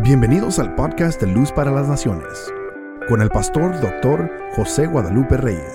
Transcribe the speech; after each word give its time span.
Bienvenidos 0.00 0.58
al 0.58 0.74
podcast 0.74 1.18
de 1.22 1.26
Luz 1.26 1.50
para 1.52 1.70
las 1.70 1.88
Naciones, 1.88 2.52
con 3.08 3.22
el 3.22 3.30
pastor 3.30 3.80
doctor 3.80 4.30
José 4.54 4.86
Guadalupe 4.86 5.38
Reyes. 5.38 5.74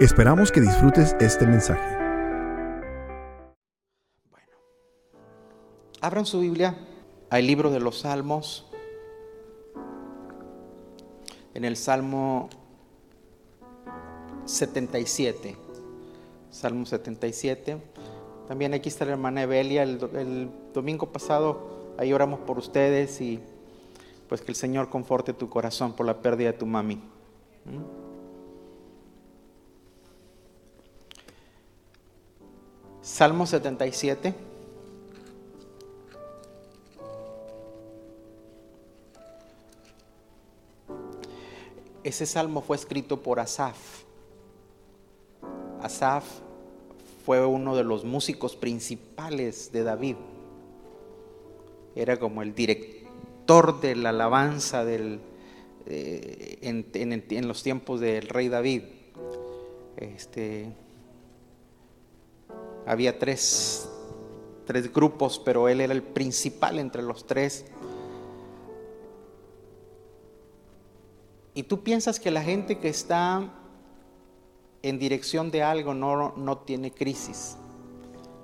Esperamos 0.00 0.52
que 0.52 0.60
disfrutes 0.60 1.16
este 1.18 1.44
mensaje. 1.44 1.98
Bueno, 4.30 4.52
abran 6.00 6.24
su 6.24 6.38
Biblia 6.38 6.76
al 7.30 7.44
libro 7.44 7.72
de 7.72 7.80
los 7.80 7.98
Salmos, 7.98 8.70
en 11.52 11.64
el 11.64 11.76
Salmo 11.76 12.48
77. 14.44 15.56
Salmo 16.48 16.86
77. 16.86 17.76
También 18.46 18.72
aquí 18.72 18.88
está 18.88 19.04
la 19.04 19.12
hermana 19.12 19.42
Evelia. 19.42 19.82
El, 19.82 19.98
el 20.14 20.50
domingo 20.72 21.10
pasado 21.10 21.73
Ahí 21.96 22.12
oramos 22.12 22.40
por 22.40 22.58
ustedes 22.58 23.20
y 23.20 23.40
pues 24.28 24.40
que 24.40 24.50
el 24.50 24.56
Señor 24.56 24.88
conforte 24.88 25.32
tu 25.32 25.48
corazón 25.48 25.92
por 25.92 26.06
la 26.06 26.20
pérdida 26.20 26.52
de 26.52 26.58
tu 26.58 26.66
mami. 26.66 26.96
¿Mm? 26.96 28.04
Salmo 33.00 33.46
77. 33.46 34.34
Ese 42.02 42.26
salmo 42.26 42.60
fue 42.60 42.76
escrito 42.76 43.22
por 43.22 43.38
Asaf. 43.40 44.04
Asaf 45.80 46.24
fue 47.24 47.44
uno 47.46 47.76
de 47.76 47.84
los 47.84 48.04
músicos 48.04 48.56
principales 48.56 49.70
de 49.70 49.84
David 49.84 50.16
era 51.94 52.18
como 52.18 52.42
el 52.42 52.54
director 52.54 53.80
de 53.80 53.96
la 53.96 54.10
alabanza 54.10 54.84
eh, 54.86 56.58
en, 56.62 57.48
los 57.48 57.62
tiempos 57.62 58.00
del 58.00 58.28
rey 58.28 58.48
David. 58.48 58.82
Este, 59.96 60.72
había 62.86 63.18
tres, 63.18 63.88
tres 64.66 64.92
grupos, 64.92 65.38
pero 65.38 65.68
él 65.68 65.80
era 65.80 65.92
el 65.92 66.02
principal 66.02 66.78
entre 66.78 67.02
los 67.02 67.26
tres. 67.26 67.66
Y 71.54 71.62
tú 71.62 71.84
piensas 71.84 72.18
que 72.18 72.32
la 72.32 72.42
gente 72.42 72.78
que 72.78 72.88
está 72.88 73.52
en 74.82 74.98
dirección 74.98 75.52
de 75.52 75.62
algo 75.62 75.94
no, 75.94 76.34
no 76.36 76.58
tiene 76.58 76.90
crisis. 76.90 77.56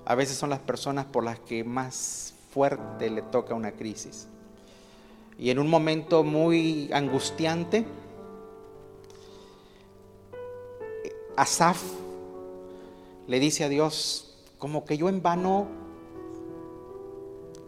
A 0.04 0.14
veces 0.14 0.36
son 0.36 0.50
las 0.50 0.60
personas 0.60 1.06
por 1.06 1.24
las 1.24 1.40
que 1.40 1.64
más 1.64 2.34
fuerte 2.50 3.10
le 3.10 3.22
toca 3.22 3.54
una 3.54 3.72
crisis. 3.72 4.28
Y 5.38 5.50
en 5.50 5.58
un 5.58 5.68
momento 5.68 6.22
muy 6.22 6.90
angustiante, 6.92 7.86
Asaf 11.36 11.82
le 13.26 13.40
dice 13.40 13.64
a 13.64 13.68
Dios, 13.68 14.36
como 14.58 14.84
que 14.84 14.98
yo 14.98 15.08
en 15.08 15.22
vano 15.22 15.68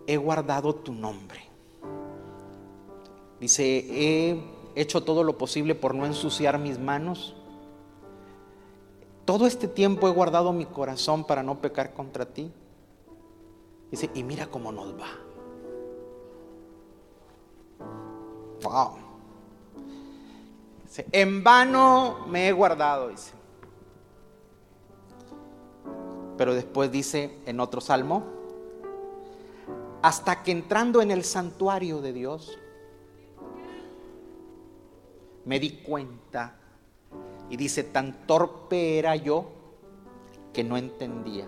he 0.07 0.17
guardado 0.17 0.75
tu 0.75 0.93
nombre. 0.93 1.41
Dice, 3.41 3.65
he 3.91 4.43
hecho 4.75 5.03
todo 5.03 5.25
lo 5.25 5.39
posible 5.39 5.75
por 5.75 5.95
no 5.95 6.05
ensuciar 6.05 6.59
mis 6.59 6.79
manos. 6.79 7.35
Todo 9.25 9.47
este 9.47 9.69
tiempo 9.69 10.09
he 10.09 10.13
guardado 10.13 10.53
mi 10.53 10.67
corazón 10.67 11.25
para 11.25 11.43
no 11.43 11.61
pecar 11.61 11.95
contra 11.95 12.27
ti. 12.27 12.53
Dice, 13.93 14.11
y 14.15 14.23
mira 14.23 14.47
cómo 14.47 14.73
nos 14.73 14.99
va. 14.99 15.09
Wow. 18.63 18.97
Dice, 20.85 21.07
en 21.13 21.45
vano 21.45 22.25
me 22.27 22.49
he 22.49 22.53
guardado, 22.53 23.09
dice. 23.11 23.35
Pero 26.39 26.55
después 26.55 26.91
dice 26.91 27.39
en 27.45 27.61
otro 27.61 27.83
salmo, 27.83 28.25
hasta 30.01 30.43
que 30.43 30.53
entrando 30.53 31.03
en 31.03 31.11
el 31.11 31.23
santuario 31.23 32.01
de 32.01 32.15
Dios, 32.15 32.59
me 35.45 35.61
di 35.61 35.83
cuenta 35.83 36.57
y 37.51 37.59
dice, 37.59 37.85
tan 37.85 38.27
torpe 38.27 38.99
era 38.99 39.17
yo 39.17 39.51
que 40.55 40.65
no 40.65 40.79
entendía. 40.79 41.47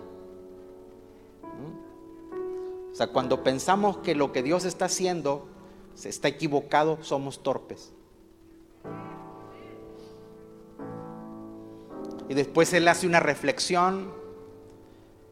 O 2.95 2.97
sea, 2.97 3.07
cuando 3.07 3.43
pensamos 3.43 3.97
que 3.97 4.15
lo 4.15 4.31
que 4.31 4.41
Dios 4.41 4.63
está 4.63 4.85
haciendo 4.85 5.49
se 5.95 6.07
está 6.07 6.29
equivocado, 6.29 6.97
somos 7.01 7.43
torpes. 7.43 7.91
Y 12.29 12.33
después 12.35 12.71
él 12.71 12.87
hace 12.87 13.05
una 13.05 13.19
reflexión 13.19 14.13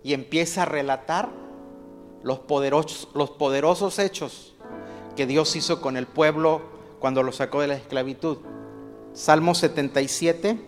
y 0.04 0.14
empieza 0.14 0.64
a 0.64 0.66
relatar 0.66 1.30
los 2.22 2.40
poderosos, 2.40 3.08
los 3.14 3.30
poderosos 3.30 3.98
hechos 3.98 4.56
que 5.16 5.26
Dios 5.26 5.56
hizo 5.56 5.80
con 5.80 5.96
el 5.96 6.06
pueblo 6.06 6.64
cuando 7.00 7.24
lo 7.24 7.32
sacó 7.32 7.62
de 7.62 7.68
la 7.68 7.76
esclavitud. 7.76 8.40
Salmo 9.14 9.56
77, 9.56 10.60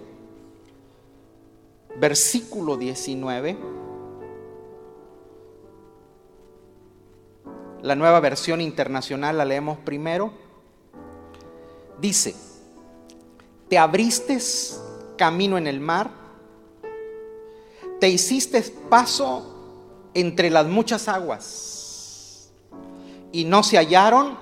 versículo 2.00 2.78
19. 2.78 3.57
La 7.85 7.94
nueva 7.94 8.19
versión 8.19 8.62
internacional 8.62 9.38
la 9.38 9.46
leemos 9.46 9.78
primero. 9.78 10.31
Dice, 12.01 12.35
te 13.69 13.78
abriste 13.78 14.40
camino 15.19 15.56
en 15.59 15.68
el 15.68 15.79
mar, 15.79 16.09
te 18.00 18.09
hiciste 18.09 18.59
paso 18.90 20.09
entre 20.16 20.50
las 20.50 20.66
muchas 20.66 21.07
aguas 21.07 22.51
y 23.31 23.46
no 23.46 23.62
se 23.62 23.78
hallaron 23.78 24.35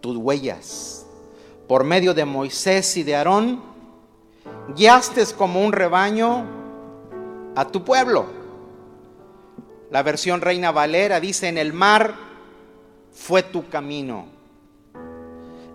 tus 0.00 0.16
huellas. 0.16 1.06
Por 1.68 1.84
medio 1.84 2.14
de 2.14 2.24
Moisés 2.24 2.96
y 2.96 3.04
de 3.04 3.14
Aarón, 3.14 3.62
guiaste 4.74 5.24
como 5.36 5.64
un 5.64 5.70
rebaño 5.70 6.44
a 7.54 7.64
tu 7.68 7.84
pueblo 7.84 8.37
la 9.90 10.02
versión 10.02 10.40
Reina 10.40 10.70
Valera 10.70 11.20
dice, 11.20 11.48
en 11.48 11.58
el 11.58 11.72
mar 11.72 12.14
fue 13.12 13.42
tu 13.42 13.68
camino 13.68 14.26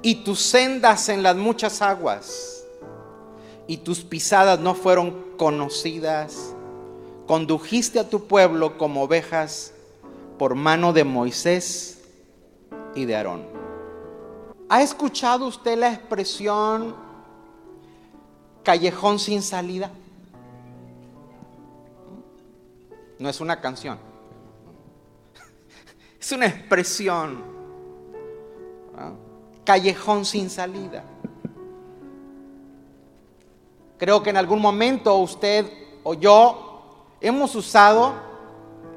y 0.01 0.15
tus 0.23 0.39
sendas 0.39 1.09
en 1.09 1.23
las 1.23 1.35
muchas 1.35 1.81
aguas 1.81 2.63
y 3.67 3.77
tus 3.77 4.01
pisadas 4.01 4.59
no 4.59 4.75
fueron 4.75 5.35
conocidas. 5.37 6.53
Condujiste 7.25 7.99
a 7.99 8.09
tu 8.09 8.27
pueblo 8.27 8.77
como 8.77 9.03
ovejas 9.03 9.73
por 10.37 10.55
mano 10.55 10.91
de 10.91 11.05
Moisés 11.05 12.01
y 12.95 13.05
de 13.05 13.15
Aarón. 13.15 13.45
¿Ha 14.69 14.81
escuchado 14.81 15.47
usted 15.47 15.77
la 15.77 15.93
expresión 15.93 16.95
callejón 18.63 19.19
sin 19.19 19.41
salida? 19.41 19.91
No 23.23 23.29
es 23.29 23.39
una 23.39 23.61
canción. 23.61 23.97
Es 26.19 26.29
una 26.33 26.45
expresión. 26.45 27.41
Callejón 29.63 30.25
sin 30.25 30.49
salida. 30.49 31.05
Creo 33.97 34.21
que 34.21 34.29
en 34.29 34.35
algún 34.35 34.59
momento 34.59 35.15
usted 35.19 35.65
o 36.03 36.15
yo 36.15 37.05
hemos 37.21 37.55
usado 37.55 38.13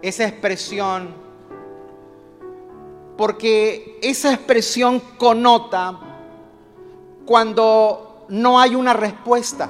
esa 0.03 0.27
expresión 0.27 1.15
porque 3.17 4.01
esa 4.03 4.33
expresión 4.33 4.99
connota 5.19 6.01
cuando 7.25 8.27
no 8.29 8.59
hay 8.59 8.75
una 8.75 8.93
respuesta, 8.93 9.69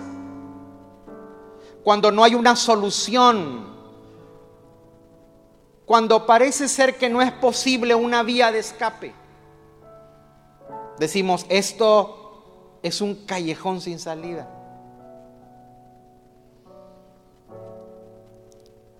cuando 1.84 2.10
no 2.10 2.24
hay 2.24 2.34
una 2.34 2.56
solución 2.56 3.75
cuando 5.86 6.26
parece 6.26 6.68
ser 6.68 6.96
que 6.96 7.08
no 7.08 7.22
es 7.22 7.30
posible 7.30 7.94
una 7.94 8.24
vía 8.24 8.50
de 8.50 8.58
escape. 8.58 9.14
Decimos, 10.98 11.46
esto 11.48 12.78
es 12.82 13.00
un 13.00 13.24
callejón 13.24 13.80
sin 13.80 14.00
salida. 14.00 14.50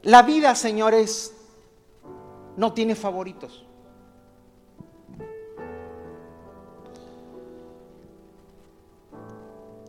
La 0.03 0.23
vida, 0.23 0.55
señores, 0.55 1.35
no 2.56 2.73
tiene 2.73 2.94
favoritos. 2.94 3.65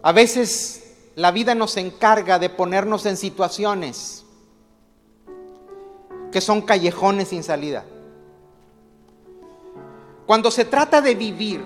A 0.01 0.11
veces 0.11 1.11
la 1.15 1.29
vida 1.29 1.53
nos 1.53 1.77
encarga 1.77 2.39
de 2.39 2.49
ponernos 2.49 3.05
en 3.05 3.17
situaciones 3.17 4.26
que 6.31 6.41
son 6.41 6.61
callejones 6.61 7.29
sin 7.29 7.43
salida. 7.43 7.85
Cuando 10.25 10.51
se 10.51 10.65
trata 10.65 11.01
de 11.01 11.15
vivir, 11.15 11.63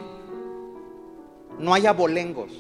no 1.57 1.73
hay 1.73 1.87
abolengos. 1.87 2.51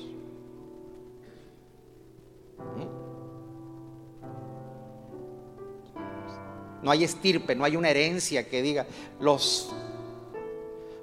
No 6.81 6.89
hay 6.89 7.03
estirpe, 7.03 7.55
no 7.55 7.63
hay 7.63 7.75
una 7.75 7.89
herencia 7.89 8.49
que 8.49 8.61
diga 8.61 8.87
los... 9.19 9.71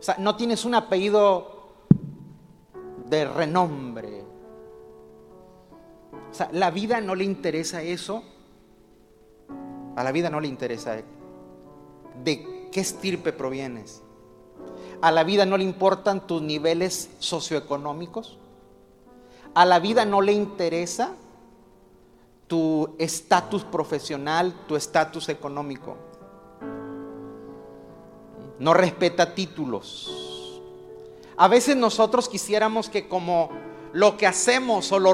O 0.00 0.02
sea, 0.02 0.16
no 0.18 0.36
tienes 0.36 0.64
un 0.64 0.74
apellido 0.74 1.58
de 3.06 3.24
renombre. 3.24 4.24
O 6.30 6.34
sea, 6.34 6.48
la 6.52 6.70
vida 6.70 7.00
no 7.00 7.14
le 7.14 7.24
interesa 7.24 7.82
eso. 7.82 8.24
A 9.98 10.04
la 10.04 10.12
vida 10.12 10.30
no 10.30 10.38
le 10.38 10.46
interesa 10.46 10.96
de 12.22 12.68
qué 12.70 12.80
estirpe 12.80 13.32
provienes. 13.32 14.00
A 15.00 15.10
la 15.10 15.24
vida 15.24 15.44
no 15.44 15.56
le 15.56 15.64
importan 15.64 16.24
tus 16.24 16.40
niveles 16.40 17.10
socioeconómicos. 17.18 18.38
A 19.54 19.64
la 19.64 19.80
vida 19.80 20.04
no 20.04 20.20
le 20.20 20.30
interesa 20.30 21.16
tu 22.46 22.94
estatus 22.98 23.64
profesional, 23.64 24.54
tu 24.68 24.76
estatus 24.76 25.28
económico. 25.30 25.96
No 28.60 28.74
respeta 28.74 29.34
títulos. 29.34 30.60
A 31.36 31.48
veces 31.48 31.74
nosotros 31.74 32.28
quisiéramos 32.28 32.88
que 32.88 33.08
como 33.08 33.50
lo 33.92 34.16
que 34.16 34.28
hacemos 34.28 34.92
o 34.92 35.00
lo, 35.00 35.12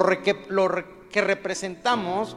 que 1.10 1.20
representamos, 1.22 2.36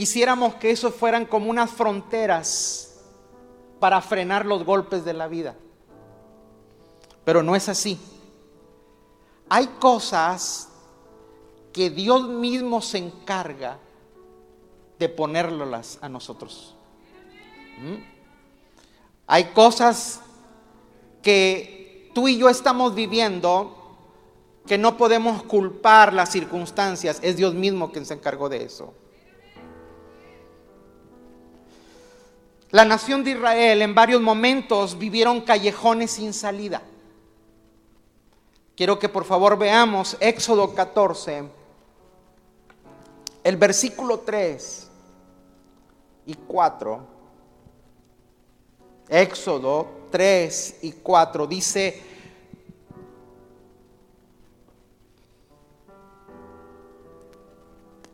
quisiéramos 0.00 0.54
que 0.54 0.70
eso 0.70 0.90
fueran 0.90 1.26
como 1.26 1.50
unas 1.50 1.70
fronteras 1.70 3.02
para 3.78 4.00
frenar 4.00 4.46
los 4.46 4.64
golpes 4.64 5.04
de 5.04 5.12
la 5.12 5.28
vida. 5.28 5.56
Pero 7.22 7.42
no 7.42 7.54
es 7.54 7.68
así. 7.68 8.00
Hay 9.50 9.66
cosas 9.78 10.70
que 11.74 11.90
Dios 11.90 12.26
mismo 12.30 12.80
se 12.80 12.96
encarga 12.96 13.76
de 14.98 15.10
ponerlas 15.10 15.98
a 16.00 16.08
nosotros. 16.08 16.74
¿Mm? 17.78 18.02
Hay 19.26 19.44
cosas 19.52 20.22
que 21.20 22.10
tú 22.14 22.26
y 22.26 22.38
yo 22.38 22.48
estamos 22.48 22.94
viviendo 22.94 23.98
que 24.66 24.78
no 24.78 24.96
podemos 24.96 25.42
culpar 25.42 26.14
las 26.14 26.32
circunstancias, 26.32 27.18
es 27.20 27.36
Dios 27.36 27.52
mismo 27.52 27.92
quien 27.92 28.06
se 28.06 28.14
encargó 28.14 28.48
de 28.48 28.64
eso. 28.64 28.94
La 32.70 32.84
nación 32.84 33.24
de 33.24 33.32
Israel 33.32 33.82
en 33.82 33.94
varios 33.94 34.22
momentos 34.22 34.96
vivieron 34.96 35.40
callejones 35.40 36.12
sin 36.12 36.32
salida. 36.32 36.82
Quiero 38.76 38.98
que 38.98 39.08
por 39.08 39.24
favor 39.24 39.58
veamos 39.58 40.16
Éxodo 40.20 40.72
14, 40.72 41.44
el 43.42 43.56
versículo 43.56 44.20
3 44.20 44.88
y 46.26 46.34
4, 46.34 47.06
Éxodo 49.08 49.88
3 50.12 50.78
y 50.82 50.92
4 50.92 51.46
dice, 51.48 52.02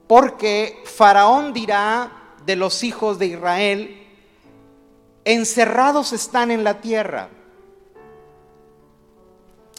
porque 0.06 0.82
Faraón 0.84 1.52
dirá 1.52 2.34
de 2.46 2.56
los 2.56 2.82
hijos 2.82 3.18
de 3.18 3.26
Israel, 3.26 4.05
encerrados 5.26 6.12
están 6.12 6.52
en 6.52 6.62
la 6.62 6.80
tierra. 6.80 7.28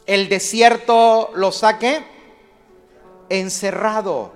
El 0.06 0.28
desierto 0.28 1.32
los 1.36 1.56
saque 1.56 2.06
encerrado. 3.30 4.34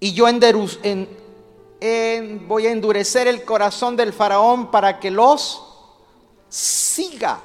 Y 0.00 0.14
yo 0.14 0.24
voy 2.48 2.66
a 2.66 2.70
endurecer 2.70 3.28
el 3.28 3.44
corazón 3.44 3.94
del 3.94 4.14
faraón 4.14 4.70
para 4.70 4.98
que 4.98 5.10
los 5.10 5.62
siga. 6.48 7.40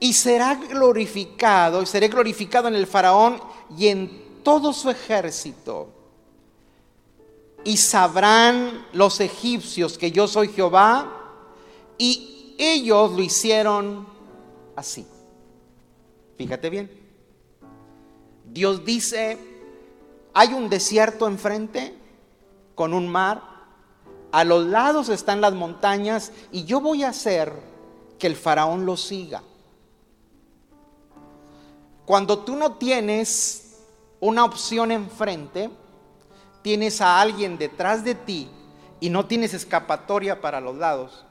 Y 0.00 0.14
será 0.14 0.56
glorificado, 0.56 1.80
y 1.82 1.86
seré 1.86 2.08
glorificado 2.08 2.66
en 2.66 2.74
el 2.74 2.88
faraón 2.88 3.40
y 3.76 3.86
en 3.86 4.42
todo 4.42 4.72
su 4.72 4.90
ejército. 4.90 5.99
Y 7.64 7.76
sabrán 7.76 8.86
los 8.92 9.20
egipcios 9.20 9.98
que 9.98 10.10
yo 10.12 10.26
soy 10.26 10.48
Jehová. 10.48 11.12
Y 11.98 12.54
ellos 12.58 13.12
lo 13.12 13.22
hicieron 13.22 14.06
así. 14.76 15.06
Fíjate 16.36 16.70
bien. 16.70 16.90
Dios 18.46 18.84
dice, 18.84 19.38
hay 20.32 20.52
un 20.52 20.68
desierto 20.68 21.28
enfrente 21.28 21.94
con 22.74 22.94
un 22.94 23.08
mar, 23.08 23.42
a 24.32 24.44
los 24.44 24.64
lados 24.66 25.08
están 25.08 25.40
las 25.40 25.52
montañas 25.52 26.32
y 26.52 26.64
yo 26.64 26.80
voy 26.80 27.02
a 27.02 27.10
hacer 27.10 27.52
que 28.18 28.26
el 28.26 28.36
faraón 28.36 28.86
lo 28.86 28.96
siga. 28.96 29.42
Cuando 32.06 32.38
tú 32.40 32.56
no 32.56 32.72
tienes 32.74 33.78
una 34.20 34.44
opción 34.44 34.92
enfrente, 34.92 35.70
tienes 36.62 37.00
a 37.00 37.20
alguien 37.20 37.58
detrás 37.58 38.04
de 38.04 38.14
ti 38.14 38.48
y 39.00 39.10
no 39.10 39.26
tienes 39.26 39.54
escapatoria 39.54 40.40
para 40.40 40.60
los 40.60 40.76
lados, 40.76 41.24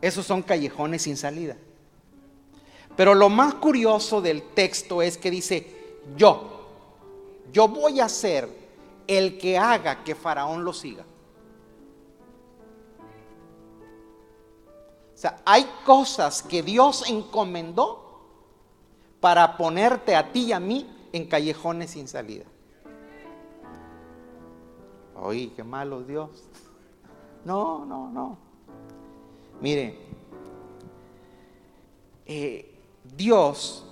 esos 0.00 0.26
son 0.26 0.42
callejones 0.42 1.02
sin 1.02 1.16
salida. 1.16 1.56
Pero 2.96 3.14
lo 3.14 3.28
más 3.28 3.54
curioso 3.54 4.20
del 4.20 4.42
texto 4.42 5.02
es 5.02 5.16
que 5.16 5.30
dice, 5.30 5.96
yo, 6.16 6.68
yo 7.52 7.68
voy 7.68 8.00
a 8.00 8.08
ser 8.08 8.48
el 9.06 9.38
que 9.38 9.58
haga 9.58 10.04
que 10.04 10.14
Faraón 10.14 10.64
lo 10.64 10.72
siga. 10.72 11.04
O 15.14 15.18
sea, 15.22 15.40
hay 15.44 15.68
cosas 15.84 16.42
que 16.42 16.62
Dios 16.62 17.08
encomendó 17.08 18.02
para 19.20 19.56
ponerte 19.56 20.16
a 20.16 20.32
ti 20.32 20.46
y 20.46 20.52
a 20.52 20.58
mí 20.58 21.08
en 21.12 21.26
callejones 21.26 21.92
sin 21.92 22.08
salida. 22.08 22.44
Oye, 25.24 25.52
qué 25.54 25.62
malo 25.62 26.02
Dios. 26.02 26.30
No, 27.44 27.84
no, 27.84 28.10
no. 28.10 28.36
Mire, 29.60 29.96
eh, 32.26 32.74
Dios 33.16 33.86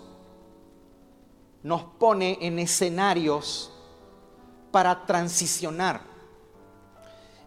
nos 1.62 1.82
pone 1.84 2.38
en 2.40 2.58
escenarios 2.58 3.72
para 4.72 5.06
transicionar. 5.06 6.00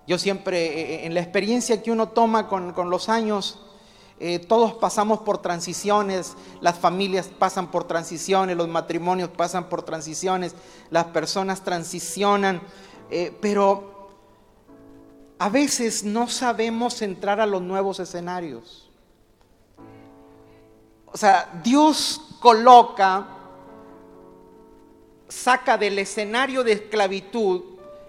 Yo 0.07 0.17
siempre, 0.17 0.65
eh, 0.65 0.95
eh, 0.95 1.05
en 1.05 1.13
la 1.13 1.19
experiencia 1.19 1.83
que 1.83 1.91
uno 1.91 2.09
toma 2.09 2.47
con, 2.47 2.89
los 2.89 3.09
años, 3.09 3.59
todos 4.47 4.75
pasamos 4.75 5.19
por 5.19 5.39
transiciones, 5.39 6.37
las 6.61 6.79
familias 6.79 7.27
pasan 7.27 7.69
por 7.69 7.83
transiciones, 7.83 8.55
los 8.55 8.69
matrimonios 8.69 9.29
pasan 9.29 9.67
por 9.67 9.83
transiciones, 9.83 10.55
las 10.91 11.05
personas 11.05 11.61
transicionan, 11.65 12.61
pero 13.41 14.09
a 15.39 15.49
veces 15.49 16.03
no 16.03 16.27
sabemos 16.27 17.01
entrar 17.01 17.39
a 17.39 17.45
los 17.45 17.61
nuevos 17.61 17.99
escenarios. 17.99 18.89
O 21.05 21.17
sea, 21.17 21.61
Dios 21.63 22.21
coloca 22.39 23.27
saca 25.33 25.77
del 25.77 25.97
escenario 25.99 26.63
de 26.63 26.73
esclavitud 26.73 27.61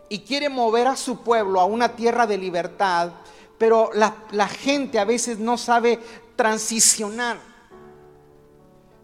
y 0.09 0.21
quiere 0.21 0.49
mover 0.49 0.87
a 0.87 0.97
su 0.97 1.23
pueblo 1.23 1.61
a 1.61 1.65
una 1.65 1.97
tierra 1.97 2.27
de 2.27 2.37
libertad, 2.37 3.13
pero 3.59 3.91
la, 3.95 4.49
gente 4.49 4.99
a 4.99 5.05
veces 5.05 5.39
no 5.39 5.57
sabe 5.57 5.99
transicionar, 6.37 7.39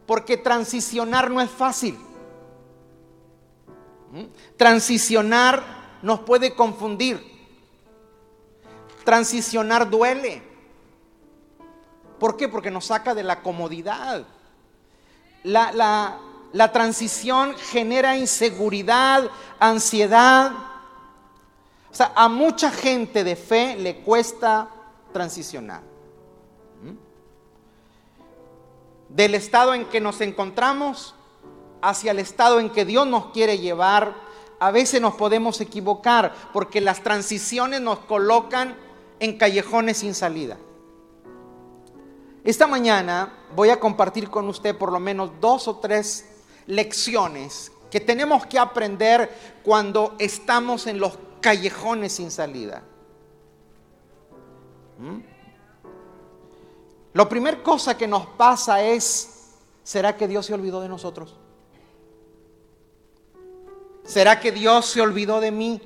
porque 0.06 0.36
transicionar 0.36 1.30
no 1.30 1.40
es 1.40 1.50
fácil. 1.50 1.98
¿Mm? 4.12 4.24
Transicionar 4.56 5.79
nos 6.02 6.20
puede 6.20 6.54
confundir. 6.54 7.38
Transicionar 9.04 9.88
duele. 9.88 10.42
¿Por 12.18 12.36
qué? 12.36 12.48
Porque 12.48 12.70
nos 12.70 12.86
saca 12.86 13.14
de 13.14 13.22
la 13.22 13.42
comodidad. 13.42 14.26
La, 15.42 15.72
la, 16.52 16.72
transición 16.72 17.54
genera 17.56 18.16
inseguridad, 18.16 19.30
ansiedad. 19.58 20.52
O 21.90 21.94
sea, 21.94 22.12
a 22.14 22.28
mucha 22.28 22.70
gente 22.70 23.24
de 23.24 23.36
fe 23.36 23.76
le 23.76 24.00
cuesta 24.02 24.68
transicionar. 25.12 25.80
¿Mm? 26.82 26.96
Del 29.08 29.34
estado 29.34 29.72
en 29.72 29.86
que 29.86 30.00
nos 30.00 30.20
encontramos 30.20 31.14
hacia 31.80 32.10
el 32.10 32.18
estado 32.18 32.60
en 32.60 32.70
que 32.70 32.84
Dios 32.84 33.06
nos 33.06 33.26
quiere 33.30 33.58
llevar, 33.58 34.14
a 34.60 34.70
veces 34.70 35.00
nos 35.00 35.14
podemos 35.14 35.60
equivocar 35.62 36.34
porque 36.52 36.82
las 36.82 37.02
transiciones 37.02 37.80
nos 37.80 38.00
colocan 38.00 38.76
en 39.18 39.38
callejones 39.38 39.98
sin 39.98 40.14
salida. 40.14 40.58
Esta 42.44 42.66
mañana 42.66 43.32
voy 43.56 43.70
a 43.70 43.80
compartir 43.80 44.30
con 44.30 44.48
usted 44.48 44.76
por 44.76 44.92
lo 44.92 45.00
menos 45.00 45.32
dos 45.40 45.66
o 45.66 45.78
tres 45.78 46.26
lecciones 46.66 47.72
que 47.90 48.00
tenemos 48.00 48.46
que 48.46 48.58
aprender 48.58 49.30
cuando 49.62 50.14
estamos 50.18 50.86
en 50.86 51.00
los 51.00 51.18
callejones 51.40 52.12
sin 52.12 52.30
salida. 52.30 52.82
¿Mm? 54.98 55.20
Lo 57.14 57.28
primera 57.28 57.62
cosa 57.62 57.96
que 57.96 58.06
nos 58.06 58.26
pasa 58.26 58.82
es, 58.82 59.56
¿será 59.82 60.16
que 60.16 60.28
Dios 60.28 60.46
se 60.46 60.54
olvidó 60.54 60.82
de 60.82 60.88
nosotros? 60.88 61.39
¿Será 64.10 64.40
que 64.40 64.50
Dios 64.50 64.86
se 64.86 65.00
olvidó 65.00 65.40
de 65.40 65.52
mí? 65.52 65.80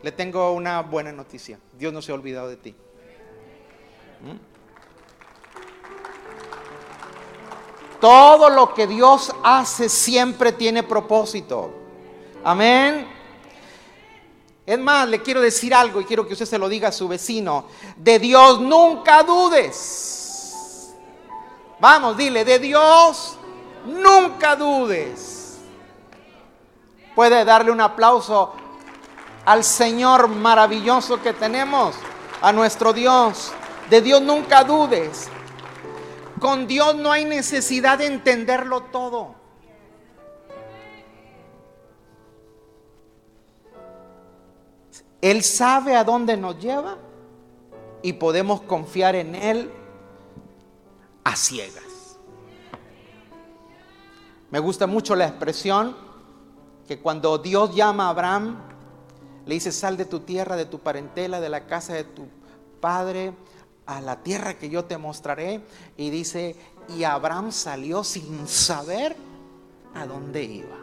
Le 0.00 0.12
tengo 0.12 0.52
una 0.52 0.80
buena 0.82 1.10
noticia. 1.10 1.58
Dios 1.76 1.92
no 1.92 2.00
se 2.00 2.12
ha 2.12 2.14
olvidado 2.14 2.48
de 2.48 2.56
ti. 2.56 2.76
¿Mm? 4.20 4.36
Todo 8.00 8.48
lo 8.48 8.72
que 8.74 8.86
Dios 8.86 9.34
hace 9.42 9.88
siempre 9.88 10.52
tiene 10.52 10.84
propósito. 10.84 11.74
Amén. 12.44 13.08
Es 14.64 14.78
más, 14.78 15.08
le 15.08 15.20
quiero 15.20 15.40
decir 15.40 15.74
algo 15.74 16.00
y 16.00 16.04
quiero 16.04 16.24
que 16.28 16.34
usted 16.34 16.46
se 16.46 16.58
lo 16.58 16.68
diga 16.68 16.90
a 16.90 16.92
su 16.92 17.08
vecino. 17.08 17.66
De 17.96 18.20
Dios 18.20 18.60
nunca 18.60 19.24
dudes. 19.24 20.94
Vamos, 21.80 22.16
dile, 22.16 22.44
de 22.44 22.60
Dios 22.60 23.38
nunca 23.84 24.56
dudes. 24.56 25.60
Puede 27.14 27.44
darle 27.44 27.70
un 27.70 27.80
aplauso 27.80 28.54
al 29.44 29.62
Señor 29.62 30.28
maravilloso 30.28 31.20
que 31.22 31.32
tenemos, 31.32 31.94
a 32.40 32.52
nuestro 32.52 32.92
Dios. 32.92 33.52
De 33.90 34.00
Dios 34.00 34.22
nunca 34.22 34.64
dudes. 34.64 35.28
Con 36.40 36.66
Dios 36.66 36.96
no 36.96 37.12
hay 37.12 37.24
necesidad 37.24 37.98
de 37.98 38.06
entenderlo 38.06 38.82
todo. 38.84 39.34
Él 45.20 45.42
sabe 45.42 45.96
a 45.96 46.04
dónde 46.04 46.36
nos 46.36 46.58
lleva 46.58 46.98
y 48.02 48.12
podemos 48.12 48.60
confiar 48.60 49.14
en 49.14 49.34
Él 49.34 49.72
a 51.24 51.34
ciegas. 51.34 51.83
Me 54.54 54.60
gusta 54.60 54.86
mucho 54.86 55.16
la 55.16 55.26
expresión 55.26 55.96
que 56.86 57.00
cuando 57.00 57.38
Dios 57.38 57.74
llama 57.74 58.06
a 58.06 58.10
Abraham, 58.10 58.56
le 59.46 59.54
dice, 59.54 59.72
sal 59.72 59.96
de 59.96 60.04
tu 60.04 60.20
tierra, 60.20 60.54
de 60.54 60.64
tu 60.64 60.78
parentela, 60.78 61.40
de 61.40 61.48
la 61.48 61.66
casa 61.66 61.92
de 61.92 62.04
tu 62.04 62.28
padre, 62.80 63.32
a 63.84 64.00
la 64.00 64.22
tierra 64.22 64.56
que 64.56 64.68
yo 64.70 64.84
te 64.84 64.96
mostraré. 64.96 65.60
Y 65.96 66.10
dice, 66.10 66.54
y 66.96 67.02
Abraham 67.02 67.50
salió 67.50 68.04
sin 68.04 68.46
saber 68.46 69.16
a 69.92 70.06
dónde 70.06 70.44
iba. 70.44 70.76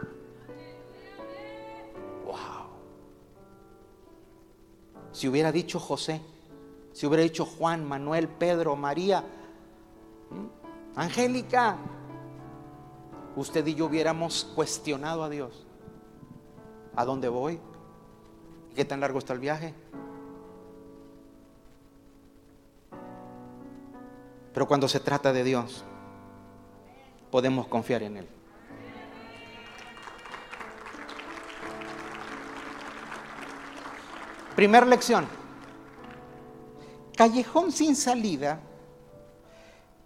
Wow. 2.26 2.66
Si 5.12 5.28
hubiera 5.28 5.50
dicho 5.50 5.80
José, 5.80 6.20
si 6.92 7.06
hubiera 7.06 7.22
dicho 7.22 7.46
Juan, 7.46 7.88
Manuel, 7.88 8.28
Pedro, 8.28 8.76
María, 8.76 9.24
Angélica, 10.94 11.78
usted 13.36 13.66
y 13.66 13.74
yo 13.74 13.86
hubiéramos 13.86 14.44
cuestionado 14.54 15.22
a 15.22 15.28
Dios. 15.28 15.66
¿A 16.94 17.04
dónde 17.04 17.28
voy? 17.28 17.60
¿Qué 18.74 18.84
tan 18.84 19.00
largo 19.00 19.18
está 19.18 19.32
el 19.32 19.38
viaje? 19.38 19.74
Pero 24.52 24.68
cuando 24.68 24.88
se 24.88 25.00
trata 25.00 25.32
de 25.32 25.44
Dios, 25.44 25.84
podemos 27.30 27.66
confiar 27.66 28.02
en 28.02 28.18
Él. 28.18 28.28
Primer 34.54 34.86
lección. 34.86 35.26
Callejón 37.16 37.72
sin 37.72 37.96
salida 37.96 38.60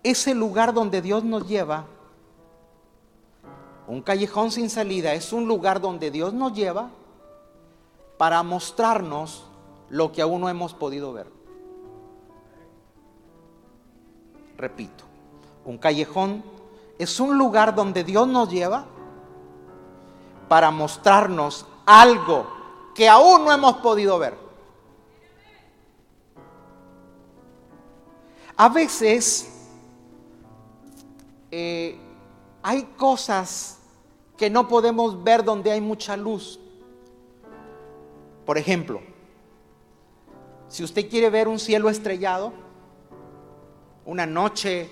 es 0.03 0.27
el 0.29 0.39
lugar 0.39 0.73
donde 0.73 1.03
Dios 1.03 1.25
nos 1.25 1.49
lleva. 1.49 1.87
Un 3.89 4.03
callejón 4.03 4.51
sin 4.51 4.69
salida 4.69 5.15
es 5.15 5.33
un 5.33 5.47
lugar 5.47 5.81
donde 5.81 6.11
Dios 6.11 6.33
nos 6.33 6.53
lleva 6.53 6.91
para 8.19 8.43
mostrarnos 8.43 9.45
lo 9.89 10.11
que 10.11 10.23
aún 10.23 10.41
no 10.41 10.49
hemos 10.49 10.75
podido 10.75 11.13
ver. 11.13 11.29
Repito, 14.57 15.05
un 15.65 15.79
callejón 15.79 16.43
es 16.99 17.21
un 17.21 17.39
lugar 17.39 17.75
donde 17.75 18.03
Dios 18.03 18.27
nos 18.27 18.51
lleva 18.51 18.87
para 20.49 20.71
mostrarnos 20.71 21.67
algo 21.85 22.47
que 22.95 23.09
aún 23.09 23.45
no 23.45 23.53
hemos 23.53 23.77
podido 23.77 24.19
ver. 24.19 24.37
A 28.57 28.69
veces 28.71 29.53
eh, 31.51 31.99
hay 32.63 32.83
cosas 32.97 33.76
que 34.37 34.51
no 34.51 34.69
podemos 34.69 35.23
ver 35.23 35.45
donde 35.45 35.73
hay 35.73 35.81
mucha 35.81 36.17
luz. 36.17 36.61
Por 38.45 38.59
ejemplo, 38.59 39.01
si 40.69 40.85
usted 40.85 41.09
quiere 41.09 41.31
ver 41.31 41.49
un 41.49 41.59
cielo 41.59 41.89
estrellado, 41.89 42.53
una 44.05 44.27
noche 44.27 44.91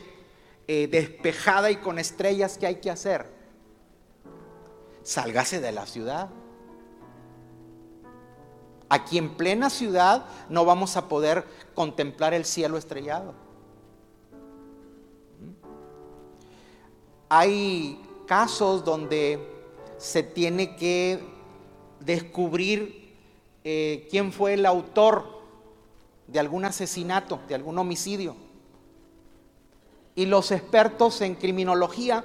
eh, 0.67 0.89
despejada 0.89 1.71
y 1.71 1.77
con 1.77 1.99
estrellas, 1.99 2.59
¿qué 2.59 2.67
hay 2.67 2.77
que 2.77 2.91
hacer? 2.91 3.27
Sálgase 5.03 5.61
de 5.61 5.73
la 5.73 5.87
ciudad. 5.87 6.31
Aquí 8.89 9.19
en 9.19 9.37
plena 9.37 9.71
ciudad 9.71 10.27
no 10.49 10.65
vamos 10.65 10.97
a 10.97 11.09
poder 11.09 11.45
contemplar 11.75 12.33
el 12.35 12.45
cielo 12.45 12.79
estrellado. 12.79 13.35
Hay 17.29 18.04
casos 18.27 18.85
donde 18.85 19.39
se 19.99 20.23
tiene 20.23 20.77
que 20.77 21.21
descubrir 22.01 23.15
eh, 23.65 24.07
quién 24.11 24.33
fue 24.33 24.55
el 24.55 24.67
autor 24.67 25.25
de 26.27 26.41
algún 26.41 26.65
asesinato, 26.65 27.41
de 27.49 27.55
algún 27.55 27.79
homicidio. 27.79 28.37
Y 30.15 30.27
los 30.27 30.51
expertos 30.51 31.21
en 31.21 31.35
criminología, 31.35 32.25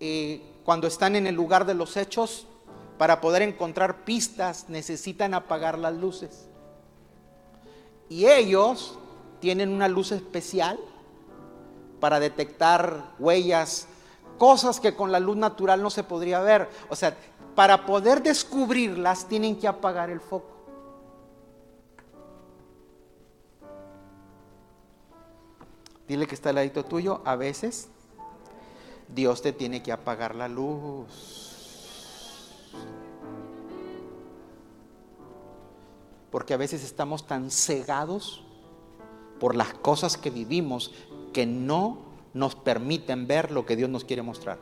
eh, 0.00 0.40
cuando 0.64 0.86
están 0.86 1.16
en 1.16 1.26
el 1.26 1.34
lugar 1.34 1.66
de 1.66 1.74
los 1.74 1.96
hechos, 1.96 2.46
para 2.98 3.20
poder 3.20 3.42
encontrar 3.42 4.04
pistas 4.04 4.68
necesitan 4.68 5.34
apagar 5.34 5.78
las 5.78 5.94
luces. 5.94 6.46
Y 8.08 8.26
ellos 8.26 8.98
tienen 9.40 9.70
una 9.70 9.88
luz 9.88 10.12
especial 10.12 10.78
para 11.98 12.20
detectar 12.20 13.14
huellas, 13.18 13.88
cosas 14.42 14.80
que 14.80 14.96
con 14.96 15.12
la 15.12 15.20
luz 15.20 15.36
natural 15.36 15.80
no 15.80 15.88
se 15.88 16.02
podría 16.02 16.40
ver. 16.40 16.68
O 16.88 16.96
sea, 16.96 17.16
para 17.54 17.86
poder 17.86 18.24
descubrirlas 18.24 19.28
tienen 19.28 19.56
que 19.56 19.68
apagar 19.68 20.10
el 20.10 20.20
foco. 20.20 20.56
Dile 26.08 26.26
que 26.26 26.34
está 26.34 26.48
al 26.48 26.56
ladito 26.56 26.84
tuyo, 26.84 27.22
a 27.24 27.36
veces 27.36 27.88
Dios 29.06 29.42
te 29.42 29.52
tiene 29.52 29.80
que 29.80 29.92
apagar 29.92 30.34
la 30.34 30.48
luz. 30.48 31.06
Porque 36.32 36.52
a 36.52 36.56
veces 36.56 36.82
estamos 36.82 37.28
tan 37.28 37.52
cegados 37.52 38.42
por 39.38 39.54
las 39.54 39.72
cosas 39.72 40.16
que 40.16 40.30
vivimos 40.30 40.92
que 41.32 41.46
no 41.46 42.11
nos 42.34 42.54
permiten 42.54 43.26
ver 43.26 43.50
lo 43.50 43.66
que 43.66 43.76
Dios 43.76 43.90
nos 43.90 44.04
quiere 44.04 44.22
mostrar. 44.22 44.58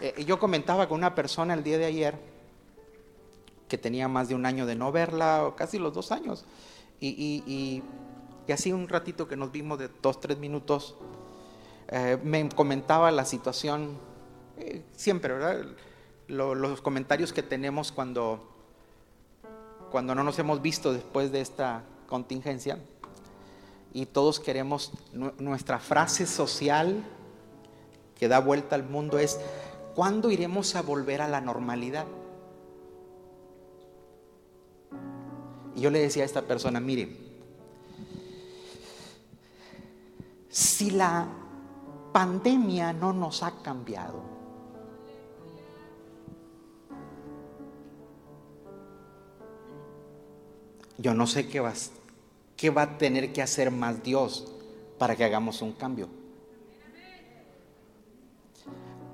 Eh, 0.00 0.24
yo 0.24 0.38
comentaba 0.38 0.88
con 0.88 0.98
una 0.98 1.14
persona 1.14 1.54
el 1.54 1.62
día 1.62 1.78
de 1.78 1.86
ayer 1.86 2.18
que 3.68 3.78
tenía 3.78 4.06
más 4.06 4.28
de 4.28 4.34
un 4.34 4.44
año 4.44 4.66
de 4.66 4.74
no 4.74 4.92
verla, 4.92 5.46
o 5.46 5.56
casi 5.56 5.78
los 5.78 5.94
dos 5.94 6.12
años, 6.12 6.44
y, 7.00 7.42
y, 7.46 7.82
así 8.52 8.72
un 8.72 8.88
ratito 8.88 9.26
que 9.26 9.36
nos 9.36 9.50
vimos 9.50 9.78
de 9.78 9.88
dos, 10.02 10.20
tres 10.20 10.38
minutos, 10.38 10.94
eh, 11.88 12.18
me 12.22 12.48
comentaba 12.50 13.10
la 13.10 13.24
situación, 13.24 13.98
eh, 14.58 14.82
siempre, 14.92 15.32
¿verdad? 15.32 15.64
los 16.28 16.80
comentarios 16.80 17.32
que 17.32 17.42
tenemos 17.42 17.92
cuando, 17.92 18.53
cuando 19.94 20.16
no 20.16 20.24
nos 20.24 20.36
hemos 20.40 20.60
visto 20.60 20.92
después 20.92 21.30
de 21.30 21.40
esta 21.40 21.84
contingencia, 22.08 22.80
y 23.92 24.06
todos 24.06 24.40
queremos 24.40 24.90
nuestra 25.38 25.78
frase 25.78 26.26
social 26.26 27.04
que 28.18 28.26
da 28.26 28.40
vuelta 28.40 28.74
al 28.74 28.82
mundo 28.82 29.20
es, 29.20 29.38
¿cuándo 29.94 30.32
iremos 30.32 30.74
a 30.74 30.82
volver 30.82 31.22
a 31.22 31.28
la 31.28 31.40
normalidad? 31.40 32.06
Y 35.76 35.82
yo 35.82 35.90
le 35.90 36.00
decía 36.00 36.24
a 36.24 36.26
esta 36.26 36.42
persona, 36.42 36.80
mire, 36.80 37.16
si 40.48 40.90
la 40.90 41.28
pandemia 42.12 42.92
no 42.92 43.12
nos 43.12 43.44
ha 43.44 43.62
cambiado, 43.62 44.33
yo 50.98 51.14
no 51.14 51.26
sé 51.26 51.48
qué 51.48 51.60
va, 51.60 51.72
qué 52.56 52.70
va 52.70 52.82
a 52.82 52.98
tener 52.98 53.32
que 53.32 53.42
hacer 53.42 53.70
más 53.70 54.02
Dios 54.02 54.50
para 54.98 55.16
que 55.16 55.24
hagamos 55.24 55.62
un 55.62 55.72
cambio. 55.72 56.08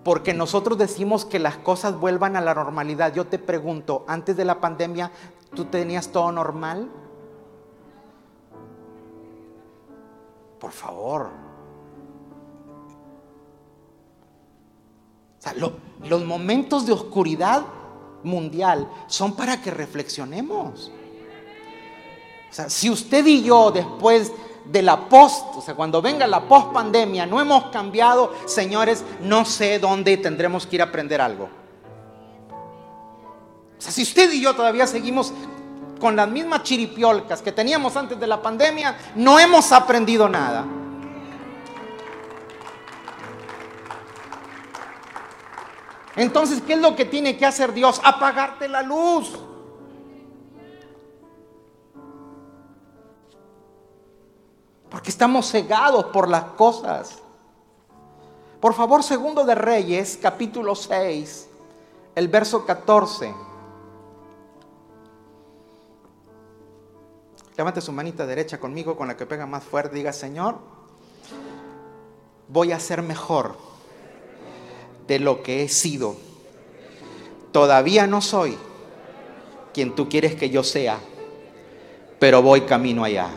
Porque 0.05 0.33
nosotros 0.33 0.79
decimos 0.79 1.25
que 1.25 1.39
las 1.39 1.59
cosas 1.59 1.99
vuelvan 1.99 2.37
a 2.37 2.41
la 2.41 2.55
normalidad. 2.55 3.13
Yo 3.13 3.27
te 3.27 3.39
pregunto, 3.39 4.05
antes 4.09 4.37
de 4.37 4.45
la 4.45 4.61
pandemia, 4.61 5.11
¿tú 5.55 5.67
tenías 5.67 6.09
todo 6.09 6.33
normal? 6.33 6.89
Por 10.59 10.73
favor. 10.73 11.51
los 16.09 16.25
momentos 16.25 16.87
de 16.87 16.93
oscuridad 16.93 17.65
mundial 18.23 18.89
son 19.07 19.35
para 19.35 19.61
que 19.61 19.71
reflexionemos. 19.71 20.93
O 22.51 22.53
sea, 22.53 22.69
si 22.69 22.91
usted 22.91 23.25
y 23.27 23.43
yo 23.45 23.71
después 23.71 24.33
de 24.65 24.83
la 24.83 25.09
post, 25.09 25.57
o 25.57 25.61
sea, 25.61 25.75
cuando 25.75 26.03
venga 26.03 26.27
la 26.27 26.41
post 26.43 26.73
pandemia, 26.73 27.27
no 27.27 27.41
hemos 27.41 27.71
cambiado, 27.71 28.35
señores, 28.47 29.05
no 29.23 29.45
sé 29.45 29.79
dónde 29.79 30.17
tendremos 30.17 30.67
que 30.67 30.77
ir 30.77 30.83
a 30.83 30.87
aprender 30.87 31.21
algo. 31.21 31.49
O 33.79 33.81
sea, 33.81 33.93
si 33.93 34.03
usted 34.03 34.31
y 34.33 34.41
yo 34.41 34.55
todavía 34.55 34.87
seguimos 34.87 35.33
con 36.01 36.17
las 36.17 36.29
mismas 36.29 36.63
chiripiolcas 36.65 37.41
que 37.41 37.53
teníamos 37.53 37.97
antes 37.97 38.19
de 38.19 38.27
la 38.27 38.43
pandemia, 38.43 38.97
no 39.15 39.39
hemos 39.39 39.71
aprendido 39.71 40.29
nada. 40.29 40.67
Entonces, 46.17 46.61
¿qué 46.67 46.75
es 46.75 46.81
lo 46.81 46.97
que 46.97 47.05
tiene 47.05 47.37
que 47.37 47.47
hacer 47.47 47.73
Dios? 47.73 48.01
Apagarte 48.05 48.69
la 48.69 48.83
luz. 48.83 49.39
Porque 54.91 55.11
estamos 55.11 55.51
cegados 55.51 56.07
por 56.07 56.29
las 56.29 56.45
cosas. 56.45 57.19
Por 58.61 58.75
favor, 58.75 59.03
segundo 59.03 59.45
de 59.45 59.55
Reyes, 59.55 60.19
capítulo 60.21 60.75
6, 60.75 61.49
el 62.15 62.29
verso 62.29 62.67
14. 62.67 63.33
Levante 67.57 67.81
su 67.81 67.93
manita 67.93 68.27
derecha 68.27 68.59
conmigo 68.59 68.97
con 68.97 69.09
la 69.09 69.17
que 69.17 69.27
pega 69.27 69.47
más 69.47 69.63
fuerte. 69.63 69.97
Diga, 69.97 70.13
Señor, 70.13 70.59
voy 72.49 72.73
a 72.73 72.81
ser 72.81 73.03
mejor 73.03 73.57
de 75.07 75.21
lo 75.21 75.43
que 75.43 75.63
he 75.63 75.69
sido. 75.69 76.17
Todavía 77.53 78.07
no 78.07 78.21
soy 78.21 78.59
quien 79.73 79.95
tú 79.95 80.09
quieres 80.09 80.35
que 80.35 80.51
yo 80.51 80.63
sea, 80.63 80.99
pero 82.19 82.43
voy 82.43 82.63
camino 82.63 83.05
allá. 83.05 83.31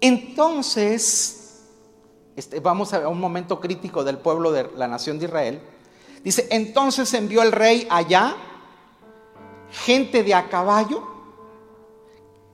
Entonces, 0.00 1.64
este, 2.36 2.60
vamos 2.60 2.94
a 2.94 3.08
un 3.08 3.20
momento 3.20 3.60
crítico 3.60 4.04
del 4.04 4.18
pueblo 4.18 4.52
de 4.52 4.70
la 4.76 4.86
nación 4.86 5.18
de 5.18 5.26
Israel. 5.26 5.60
Dice, 6.22 6.46
entonces 6.50 7.12
envió 7.14 7.42
el 7.42 7.52
rey 7.52 7.86
allá 7.90 8.36
gente 9.70 10.22
de 10.22 10.34
a 10.34 10.48
caballo 10.48 11.02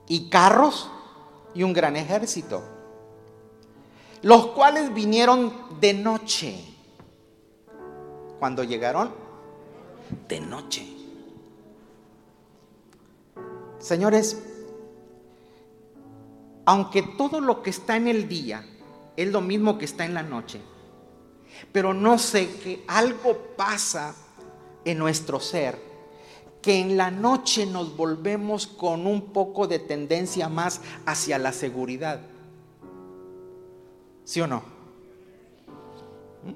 y 0.07 0.29
carros 0.29 0.89
y 1.53 1.63
un 1.63 1.73
gran 1.73 1.95
ejército, 1.95 2.63
los 4.21 4.47
cuales 4.47 4.93
vinieron 4.93 5.53
de 5.79 5.93
noche. 5.93 6.61
Cuando 8.39 8.63
llegaron, 8.63 9.11
de 10.27 10.39
noche. 10.41 10.85
Señores, 13.79 14.54
aunque 16.65 17.03
todo 17.03 17.39
lo 17.39 17.61
que 17.61 17.69
está 17.69 17.95
en 17.95 18.07
el 18.07 18.27
día 18.27 18.65
es 19.15 19.31
lo 19.31 19.41
mismo 19.41 19.77
que 19.77 19.85
está 19.85 20.05
en 20.05 20.13
la 20.13 20.23
noche, 20.23 20.59
pero 21.71 21.93
no 21.93 22.17
sé 22.17 22.49
que 22.57 22.83
algo 22.87 23.37
pasa 23.55 24.15
en 24.83 24.97
nuestro 24.97 25.39
ser, 25.39 25.79
que 26.61 26.79
en 26.81 26.97
la 26.97 27.11
noche 27.11 27.65
nos 27.65 27.95
volvemos 27.95 28.65
con 28.65 29.05
un 29.05 29.31
poco 29.31 29.67
de 29.67 29.79
tendencia 29.79 30.49
más 30.49 30.81
hacia 31.05 31.37
la 31.37 31.53
seguridad. 31.53 32.21
¿Sí 34.23 34.41
o 34.41 34.47
no? 34.47 34.63
¿Mm? 36.43 36.53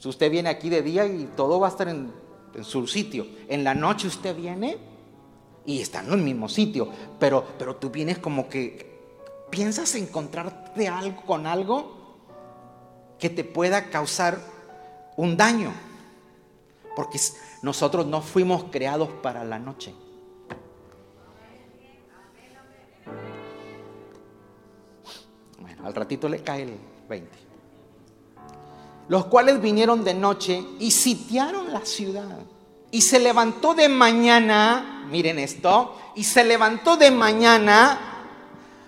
Si 0.00 0.08
usted 0.08 0.30
viene 0.30 0.48
aquí 0.48 0.68
de 0.68 0.82
día 0.82 1.06
y 1.06 1.30
todo 1.36 1.60
va 1.60 1.68
a 1.68 1.70
estar 1.70 1.88
en, 1.88 2.10
en 2.52 2.64
su 2.64 2.86
sitio, 2.88 3.26
en 3.48 3.62
la 3.62 3.74
noche 3.74 4.08
usted 4.08 4.36
viene 4.36 4.95
y 5.66 5.80
están 5.80 6.06
en 6.06 6.12
el 6.12 6.22
mismo 6.22 6.48
sitio, 6.48 6.88
pero, 7.18 7.44
pero 7.58 7.76
tú 7.76 7.90
vienes 7.90 8.18
como 8.18 8.48
que 8.48 8.96
piensas 9.50 9.94
encontrarte 9.96 10.88
algo 10.88 11.22
con 11.22 11.46
algo 11.46 11.96
que 13.18 13.30
te 13.30 13.44
pueda 13.44 13.90
causar 13.90 14.38
un 15.16 15.36
daño, 15.36 15.72
porque 16.94 17.18
nosotros 17.62 18.06
no 18.06 18.22
fuimos 18.22 18.64
creados 18.70 19.08
para 19.22 19.44
la 19.44 19.58
noche. 19.58 19.94
Bueno, 25.60 25.86
al 25.86 25.94
ratito 25.94 26.28
le 26.28 26.42
cae 26.42 26.62
el 26.62 26.76
20. 27.08 27.30
Los 29.08 29.26
cuales 29.26 29.60
vinieron 29.60 30.04
de 30.04 30.14
noche 30.14 30.62
y 30.78 30.90
sitiaron 30.90 31.72
la 31.72 31.84
ciudad. 31.84 32.38
Y 32.96 33.02
se 33.02 33.18
levantó 33.18 33.74
de 33.74 33.90
mañana, 33.90 35.04
miren 35.10 35.38
esto, 35.38 35.98
y 36.14 36.24
se 36.24 36.42
levantó 36.42 36.96
de 36.96 37.10
mañana. 37.10 38.24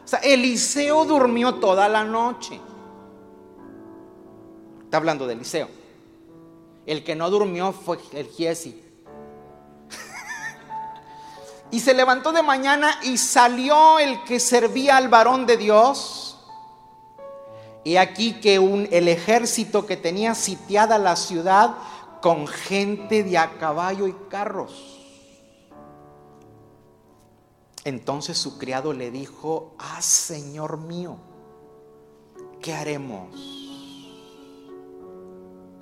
O 0.03 0.09
sea, 0.09 0.21
Eliseo 0.21 1.05
durmió 1.05 1.57
toda 1.57 1.91
la 1.91 2.05
noche. 2.05 2.59
Está 4.83 4.97
hablando 4.97 5.27
de 5.27 5.35
Eliseo. 5.35 5.69
El 6.87 7.05
que 7.05 7.15
no 7.15 7.29
durmió 7.29 7.71
fue 7.73 7.99
el 8.15 8.29
Giesi. 8.29 8.83
y 11.71 11.79
se 11.79 11.93
levantó 11.93 12.33
de 12.33 12.43
mañana 12.43 12.99
y 13.03 13.19
salió 13.19 13.99
el 13.99 14.25
que 14.25 14.41
servía 14.41 14.97
al 14.97 15.09
varón 15.09 15.45
de 15.45 15.59
Dios. 15.59 16.39
Y 17.85 17.97
aquí 17.97 18.41
que 18.41 18.59
un, 18.59 18.89
el 18.91 19.07
ejército 19.07 19.85
que 19.85 19.99
tenía 19.99 20.35
sitiada 20.35 20.97
la 20.97 21.15
ciudad 21.15 21.75
con 22.21 22.47
gente 22.47 23.23
de 23.23 23.39
a 23.39 23.59
caballo 23.59 24.07
y 24.07 24.15
carros. 24.29 24.95
Entonces 27.85 28.37
su 28.37 28.59
criado 28.59 28.93
le 28.93 29.11
dijo, 29.11 29.75
ah, 29.79 30.03
Señor 30.03 30.79
mío, 30.79 31.17
¿qué 32.61 32.75
haremos? 32.75 33.35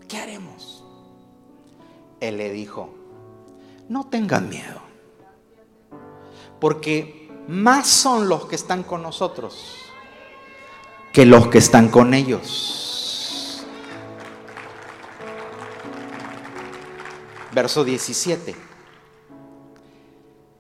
¿Qué 0.06 0.18
haremos? 0.18 0.84
Él 2.20 2.36
le 2.36 2.50
dijo, 2.52 2.90
no 3.88 4.06
tengan 4.06 4.48
miedo, 4.48 4.80
porque 6.60 7.30
más 7.48 7.88
son 7.88 8.28
los 8.28 8.46
que 8.46 8.54
están 8.54 8.82
con 8.82 9.02
nosotros 9.02 9.86
que 11.16 11.24
los 11.24 11.48
que 11.48 11.56
están 11.56 11.88
con 11.88 12.12
ellos. 12.12 12.85
Verso 17.56 17.84
17. 17.84 18.54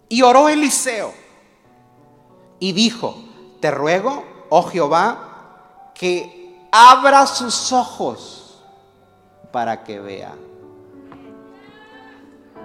Y 0.08 0.22
oró 0.22 0.48
Eliseo 0.48 1.12
y 2.58 2.72
dijo, 2.72 3.22
te 3.60 3.70
ruego, 3.70 4.24
oh 4.48 4.62
Jehová, 4.62 5.92
que 5.94 6.66
abra 6.72 7.26
sus 7.26 7.70
ojos 7.70 8.62
para 9.52 9.84
que 9.84 10.00
vea. 10.00 10.34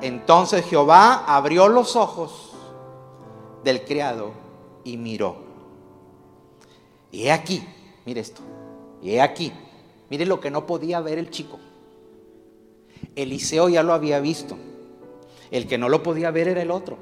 Entonces 0.01 0.65
Jehová 0.65 1.25
abrió 1.27 1.67
los 1.67 1.97
ojos 1.97 2.51
del 3.65 3.83
criado 3.83 4.31
y 4.85 4.95
miró. 4.95 5.35
Y 7.11 7.23
he 7.23 7.33
aquí, 7.33 7.67
mire 8.05 8.21
esto, 8.21 8.41
y 9.01 9.11
he 9.11 9.21
aquí, 9.21 9.51
mire 10.09 10.25
lo 10.25 10.39
que 10.39 10.49
no 10.49 10.65
podía 10.65 11.01
ver 11.01 11.19
el 11.19 11.29
chico. 11.29 11.59
Eliseo 13.15 13.69
ya 13.69 13.83
lo 13.83 13.93
había 13.93 14.19
visto. 14.19 14.57
El 15.49 15.67
que 15.67 15.77
no 15.77 15.89
lo 15.89 16.01
podía 16.01 16.31
ver 16.31 16.47
era 16.47 16.61
el 16.61 16.71
otro. 16.71 16.97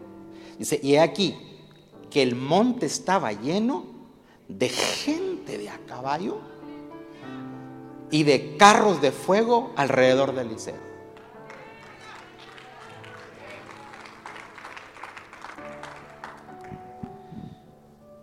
Dice, 0.57 0.79
y 0.81 0.95
he 0.95 0.99
aquí 0.99 1.37
que 2.09 2.23
el 2.23 2.35
monte 2.35 2.85
estaba 2.85 3.31
lleno 3.31 3.85
de 4.47 4.69
gente 4.69 5.57
de 5.57 5.69
a 5.69 5.77
caballo 5.85 6.39
y 8.11 8.23
de 8.23 8.57
carros 8.57 9.01
de 9.01 9.11
fuego 9.11 9.71
alrededor 9.75 10.33
de 10.33 10.41
Eliseo. 10.41 10.89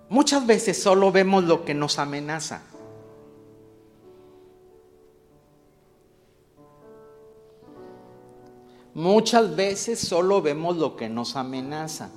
Muchas 0.09 0.47
veces 0.47 0.81
solo 0.81 1.13
vemos 1.13 1.45
lo 1.45 1.65
que 1.65 1.75
nos 1.75 1.99
amenaza. 1.99 2.63
Muchas 8.97 9.55
veces 9.55 9.99
solo 9.99 10.41
vemos 10.41 10.79
lo 10.79 10.97
que 10.97 11.11
nos 11.11 11.37
amenaza. 11.37 12.09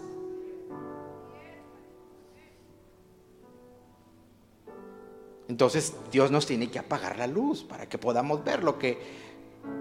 Entonces 5.49 5.93
Dios 6.09 6.31
nos 6.31 6.45
tiene 6.45 6.71
que 6.71 6.79
apagar 6.79 7.17
la 7.17 7.27
luz 7.27 7.65
para 7.65 7.89
que 7.89 7.97
podamos 7.97 8.45
ver 8.45 8.63
lo 8.63 8.79
que 8.79 8.97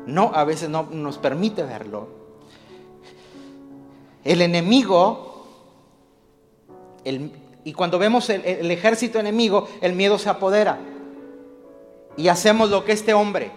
no 0.07 0.33
a 0.35 0.43
veces 0.43 0.69
no 0.71 0.89
nos 0.91 1.19
permite 1.19 1.63
verlo. 1.63 2.09
El 4.25 4.43
enemigo, 4.43 5.47
y 7.63 7.73
cuando 7.75 8.01
vemos 8.01 8.29
el, 8.29 8.45
el 8.45 8.69
ejército 8.73 9.21
enemigo, 9.21 9.69
el 9.81 9.93
miedo 9.93 10.19
se 10.19 10.31
apodera. 10.31 10.81
Y 12.17 12.27
hacemos 12.27 12.71
lo 12.71 12.85
que 12.85 12.91
este 12.91 13.15
hombre. 13.15 13.53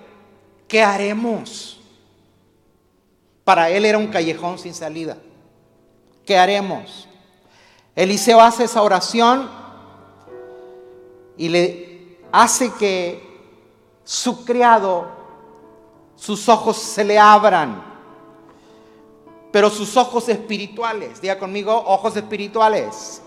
¿Qué 0.67 0.83
haremos? 0.83 1.80
Para 3.51 3.69
él 3.69 3.83
era 3.83 3.97
un 3.97 4.07
callejón 4.07 4.57
sin 4.57 4.73
salida. 4.73 5.17
¿Qué 6.25 6.37
haremos? 6.37 7.05
Eliseo 7.93 8.39
hace 8.39 8.63
esa 8.63 8.81
oración 8.81 9.51
y 11.35 11.49
le 11.49 12.17
hace 12.31 12.71
que 12.71 13.21
su 14.05 14.45
criado, 14.45 15.05
sus 16.15 16.47
ojos 16.47 16.77
se 16.77 17.03
le 17.03 17.19
abran. 17.19 17.83
Pero 19.51 19.69
sus 19.69 19.97
ojos 19.97 20.29
espirituales, 20.29 21.19
diga 21.19 21.37
conmigo, 21.37 21.75
ojos 21.75 22.15
espirituales. 22.15 23.21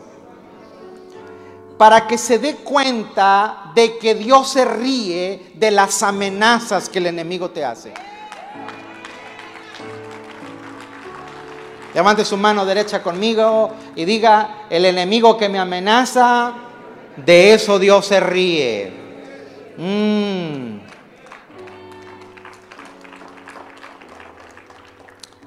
Para 1.76 2.06
que 2.06 2.16
se 2.16 2.38
dé 2.38 2.56
cuenta 2.56 3.72
de 3.74 3.98
que 3.98 4.14
Dios 4.14 4.48
se 4.48 4.64
ríe 4.64 5.52
de 5.54 5.70
las 5.70 6.02
amenazas 6.02 6.88
que 6.88 6.98
el 6.98 7.08
enemigo 7.08 7.50
te 7.50 7.62
hace. 7.62 7.92
Levante 11.94 12.24
su 12.24 12.36
mano 12.36 12.66
derecha 12.66 13.00
conmigo 13.04 13.70
y 13.94 14.04
diga, 14.04 14.66
el 14.68 14.84
enemigo 14.84 15.38
que 15.38 15.48
me 15.48 15.60
amenaza, 15.60 16.52
de 17.16 17.54
eso 17.54 17.78
Dios 17.78 18.06
se 18.06 18.18
ríe. 18.18 18.92
Mm. 19.78 20.78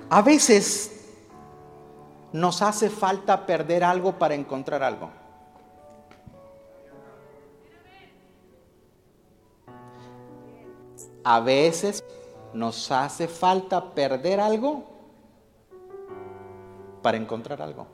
A 0.10 0.22
veces 0.22 0.94
nos 2.32 2.62
hace 2.62 2.90
falta 2.90 3.46
perder 3.46 3.84
algo 3.84 4.14
para 4.18 4.34
encontrar 4.34 4.84
algo. 4.84 5.10
A 11.26 11.42
veces 11.42 12.02
nos 12.54 12.90
hace 12.90 13.28
falta 13.28 13.84
perder 13.94 14.40
algo 14.40 14.97
para 17.08 17.16
encontrar 17.16 17.62
algo. 17.62 17.88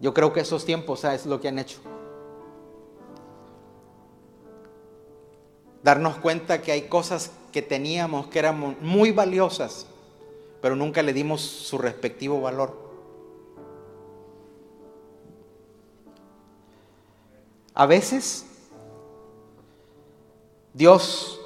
Yo 0.00 0.12
creo 0.12 0.32
que 0.32 0.40
esos 0.40 0.64
tiempos 0.64 1.04
es 1.04 1.24
lo 1.24 1.40
que 1.40 1.46
han 1.46 1.60
hecho. 1.60 1.78
Darnos 5.84 6.16
cuenta 6.16 6.60
que 6.60 6.72
hay 6.72 6.88
cosas 6.88 7.30
que 7.52 7.62
teníamos 7.62 8.26
que 8.26 8.40
eran 8.40 8.78
muy 8.80 9.12
valiosas, 9.12 9.86
pero 10.60 10.74
nunca 10.74 11.00
le 11.00 11.12
dimos 11.12 11.40
su 11.40 11.78
respectivo 11.78 12.40
valor. 12.40 12.76
A 17.74 17.86
veces 17.86 18.44
Dios 20.72 21.38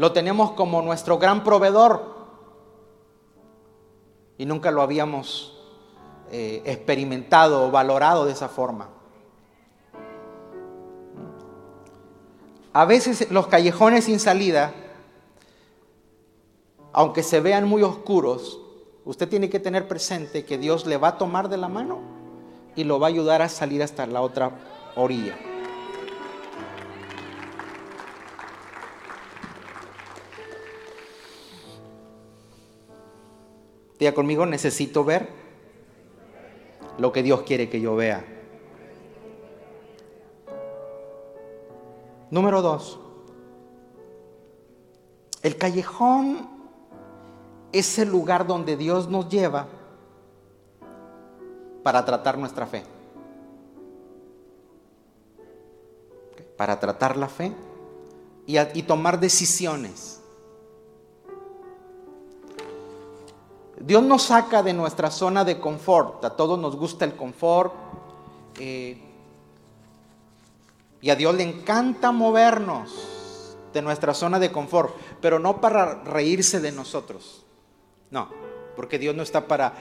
lo 0.00 0.12
tenemos 0.12 0.52
como 0.52 0.80
nuestro 0.80 1.18
gran 1.18 1.44
proveedor 1.44 2.00
y 4.38 4.46
nunca 4.46 4.70
lo 4.70 4.80
habíamos 4.80 5.60
eh, 6.32 6.62
experimentado 6.64 7.66
o 7.66 7.70
valorado 7.70 8.24
de 8.24 8.32
esa 8.32 8.48
forma. 8.48 8.88
A 12.72 12.86
veces 12.86 13.30
los 13.30 13.48
callejones 13.48 14.04
sin 14.04 14.20
salida, 14.20 14.72
aunque 16.94 17.22
se 17.22 17.40
vean 17.40 17.68
muy 17.68 17.82
oscuros, 17.82 18.58
usted 19.04 19.28
tiene 19.28 19.50
que 19.50 19.60
tener 19.60 19.86
presente 19.86 20.46
que 20.46 20.56
Dios 20.56 20.86
le 20.86 20.96
va 20.96 21.08
a 21.08 21.18
tomar 21.18 21.50
de 21.50 21.58
la 21.58 21.68
mano 21.68 21.98
y 22.74 22.84
lo 22.84 22.98
va 23.00 23.08
a 23.08 23.10
ayudar 23.10 23.42
a 23.42 23.50
salir 23.50 23.82
hasta 23.82 24.06
la 24.06 24.22
otra 24.22 24.52
orilla. 24.96 25.36
Conmigo, 34.14 34.46
necesito 34.46 35.04
ver 35.04 35.28
lo 36.96 37.12
que 37.12 37.22
Dios 37.22 37.42
quiere 37.42 37.68
que 37.68 37.82
yo 37.82 37.94
vea. 37.94 38.24
Número 42.30 42.62
dos, 42.62 42.98
el 45.42 45.56
callejón 45.56 46.48
es 47.72 47.98
el 47.98 48.08
lugar 48.08 48.46
donde 48.46 48.78
Dios 48.78 49.08
nos 49.08 49.28
lleva 49.28 49.66
para 51.82 52.04
tratar 52.04 52.38
nuestra 52.38 52.66
fe. 52.66 52.84
Para 56.56 56.80
tratar 56.80 57.18
la 57.18 57.28
fe 57.28 57.52
y 58.46 58.82
tomar 58.82 59.20
decisiones. 59.20 60.19
Dios 63.80 64.02
nos 64.02 64.24
saca 64.24 64.62
de 64.62 64.74
nuestra 64.74 65.10
zona 65.10 65.44
de 65.44 65.58
confort. 65.58 66.24
A 66.24 66.36
todos 66.36 66.58
nos 66.58 66.76
gusta 66.76 67.06
el 67.06 67.16
confort. 67.16 67.72
Eh, 68.58 69.02
y 71.00 71.08
a 71.08 71.16
Dios 71.16 71.34
le 71.34 71.42
encanta 71.42 72.12
movernos 72.12 73.56
de 73.72 73.80
nuestra 73.80 74.12
zona 74.12 74.38
de 74.38 74.52
confort, 74.52 74.94
pero 75.20 75.38
no 75.38 75.60
para 75.60 76.02
reírse 76.02 76.60
de 76.60 76.72
nosotros. 76.72 77.44
No, 78.10 78.28
porque 78.76 78.98
Dios 78.98 79.14
no 79.14 79.22
está 79.22 79.46
para 79.46 79.72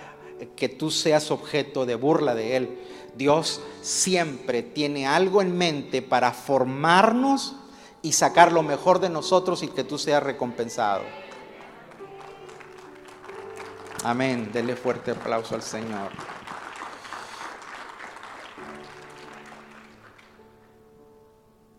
que 0.55 0.69
tú 0.69 0.91
seas 0.91 1.31
objeto 1.31 1.85
de 1.85 1.95
burla 1.95 2.35
de 2.35 2.55
Él. 2.55 2.79
Dios 3.15 3.61
siempre 3.81 4.63
tiene 4.63 5.07
algo 5.07 5.41
en 5.41 5.57
mente 5.57 6.01
para 6.01 6.31
formarnos 6.31 7.55
y 8.01 8.13
sacar 8.13 8.53
lo 8.53 8.63
mejor 8.63 8.99
de 8.99 9.09
nosotros 9.09 9.61
y 9.63 9.67
que 9.67 9.83
tú 9.83 9.97
seas 9.97 10.23
recompensado. 10.23 11.01
Amén. 14.03 14.51
Dele 14.51 14.75
fuerte 14.75 15.11
aplauso 15.11 15.55
al 15.55 15.61
Señor. 15.61 16.11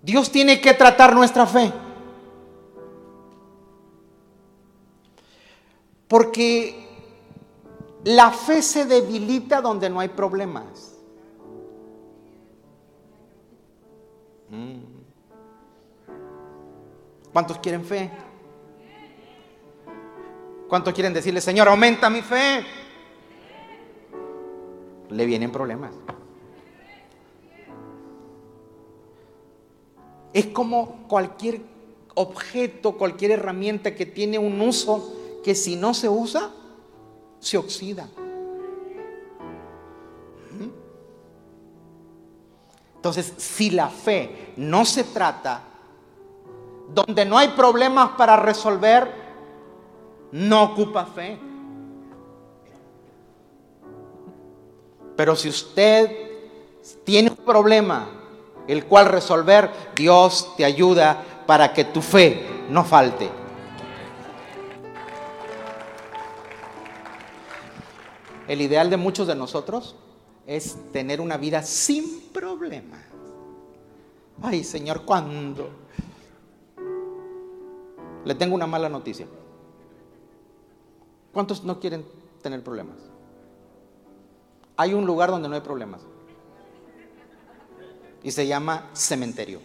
Dios 0.03 0.31
tiene 0.31 0.61
que 0.61 0.75
tratar 0.75 1.15
nuestra 1.15 1.47
fe. 1.47 1.73
Porque 6.09 6.89
la 8.05 8.31
fe 8.31 8.63
se 8.63 8.85
debilita 8.85 9.61
donde 9.61 9.89
no 9.89 10.01
hay 10.01 10.09
problemas. 10.09 10.97
Mm. 14.49 14.81
¿Cuántos 17.33 17.59
quieren 17.59 17.85
fe? 17.85 18.11
¿Cuántos 20.71 20.95
quieren 20.95 21.13
decirle, 21.13 21.41
Señor, 21.41 21.67
aumenta 21.67 22.09
mi 22.09 22.23
fe? 22.23 22.65
Le 25.09 25.27
vienen 25.27 25.51
problemas. 25.51 25.91
Es 30.33 30.47
como 30.47 31.09
cualquier 31.09 31.61
objeto, 32.15 32.93
cualquier 32.93 33.33
herramienta 33.33 33.97
que 33.97 34.07
tiene 34.07 34.39
un 34.39 34.61
uso 34.61 35.13
que 35.43 35.57
si 35.57 35.75
no 35.75 35.93
se 35.93 36.09
usa, 36.09 36.53
se 37.41 37.59
oxida. 37.59 38.09
Entonces, 42.95 43.35
si 43.39 43.71
la 43.71 43.89
fe 43.89 44.53
no 44.57 44.85
se 44.85 45.03
trata 45.03 45.65
donde 46.95 47.25
no 47.25 47.39
hay 47.39 47.49
problemas 47.49 48.11
para 48.11 48.37
resolver, 48.37 49.20
no 50.33 50.63
ocupa 50.63 51.05
fe. 51.07 51.39
Pero 55.17 55.37
si 55.37 55.49
usted 55.49 56.11
tiene 57.05 57.31
un 57.31 57.37
problema 57.37 58.09
el 58.67 58.85
cual 58.87 59.07
resolver, 59.07 59.71
Dios 59.97 60.55
te 60.57 60.65
ayuda 60.65 61.23
para 61.47 61.73
que 61.73 61.85
tu 61.85 62.01
fe 62.01 62.47
no 62.69 62.85
falte. 62.85 63.29
El 68.47 68.61
ideal 68.61 68.91
de 68.91 68.97
muchos 68.97 69.27
de 69.27 69.35
nosotros 69.35 69.95
es 70.47 70.77
tener 70.93 71.21
una 71.21 71.37
vida 71.37 71.63
sin 71.63 72.31
problemas. 72.33 73.01
Ay, 74.43 74.65
Señor, 74.65 75.05
¿cuándo? 75.05 75.71
Le 78.25 78.35
tengo 78.35 78.55
una 78.55 78.67
mala 78.67 78.89
noticia. 78.89 79.27
¿Cuántos 81.33 81.65
no 81.65 81.79
quieren 81.79 82.05
tener 82.43 82.63
problemas? 82.63 82.97
Hay 84.77 84.95
un 84.95 85.07
lugar 85.07 85.31
donde 85.31 85.49
no 85.49 85.55
hay 85.55 85.61
problemas. 85.61 86.01
Y 88.23 88.31
se 88.31 88.47
llama 88.47 88.91
cementerio. 88.93 89.61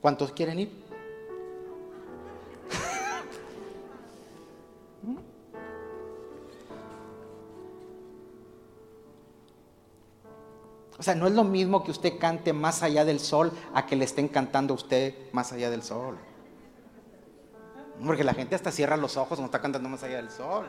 ¿Cuántos 0.00 0.32
quieren 0.32 0.60
ir? 0.60 0.83
O 10.98 11.02
sea, 11.02 11.14
no 11.14 11.26
es 11.26 11.32
lo 11.32 11.44
mismo 11.44 11.82
que 11.82 11.90
usted 11.90 12.18
cante 12.18 12.52
más 12.52 12.82
allá 12.82 13.04
del 13.04 13.18
sol 13.18 13.52
a 13.74 13.86
que 13.86 13.96
le 13.96 14.04
estén 14.04 14.28
cantando 14.28 14.74
a 14.74 14.76
usted 14.76 15.14
más 15.32 15.52
allá 15.52 15.70
del 15.70 15.82
sol. 15.82 16.16
Porque 18.04 18.24
la 18.24 18.34
gente 18.34 18.54
hasta 18.54 18.70
cierra 18.70 18.96
los 18.96 19.16
ojos 19.16 19.38
cuando 19.38 19.46
está 19.46 19.60
cantando 19.60 19.88
más 19.88 20.02
allá 20.02 20.16
del 20.16 20.30
sol. 20.30 20.66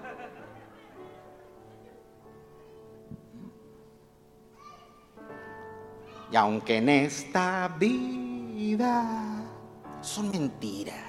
Y 6.31 6.35
aunque 6.35 6.77
en 6.77 6.89
esta 6.89 7.67
vida 7.79 9.43
son 10.01 10.31
mentiras. 10.31 11.04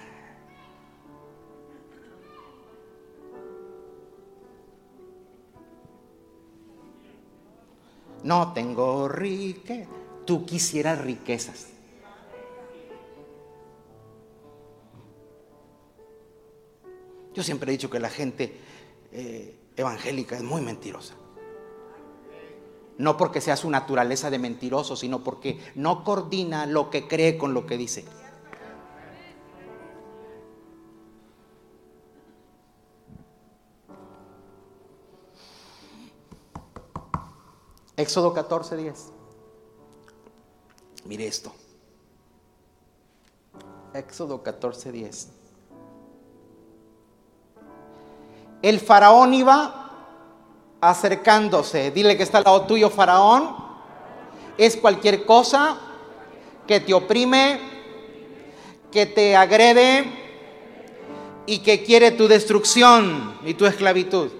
No 8.23 8.53
tengo 8.53 9.09
riqueza. 9.09 9.89
Tú 10.25 10.45
quisieras 10.45 11.01
riquezas. 11.01 11.69
Yo 17.33 17.43
siempre 17.43 17.71
he 17.71 17.77
dicho 17.77 17.91
que 17.91 18.01
la 18.01 18.09
gente 18.09 18.59
eh, 19.13 19.59
evangélica 19.77 20.37
es 20.37 20.43
muy 20.43 20.63
mentirosa. 20.63 21.15
No 22.99 23.19
porque 23.19 23.43
sea 23.43 23.57
su 23.57 23.69
naturaleza 23.69 24.31
de 24.31 24.39
mentiroso, 24.39 24.97
sino 24.97 25.23
porque 25.23 25.61
no 25.75 26.03
coordina 26.03 26.65
lo 26.65 26.89
que 26.89 27.07
cree 27.07 27.37
con 27.37 27.53
lo 27.53 27.67
que 27.67 27.77
dice. 27.77 28.07
Éxodo 37.97 38.35
14, 38.35 38.77
10. 38.77 39.13
Mire 41.07 41.27
esto. 41.27 41.53
Éxodo 43.95 44.43
14, 44.43 44.93
10. 44.93 45.29
El 48.63 48.81
faraón 48.81 49.33
iba 49.33 49.87
acercándose. 50.81 51.91
Dile 51.91 52.17
que 52.17 52.23
está 52.23 52.39
al 52.39 52.45
lado 52.45 52.63
tuyo, 52.63 52.91
faraón. 52.91 53.57
Es 54.59 54.77
cualquier 54.77 55.25
cosa 55.25 55.79
que 56.67 56.81
te 56.81 56.93
oprime, 56.93 57.61
que 58.91 59.07
te 59.07 59.37
agrede 59.37 60.05
y 61.47 61.61
que 61.61 61.85
quiere 61.85 62.11
tu 62.11 62.29
destrucción 62.29 63.39
y 63.45 63.55
tu 63.55 63.67
esclavitud. 63.67 64.31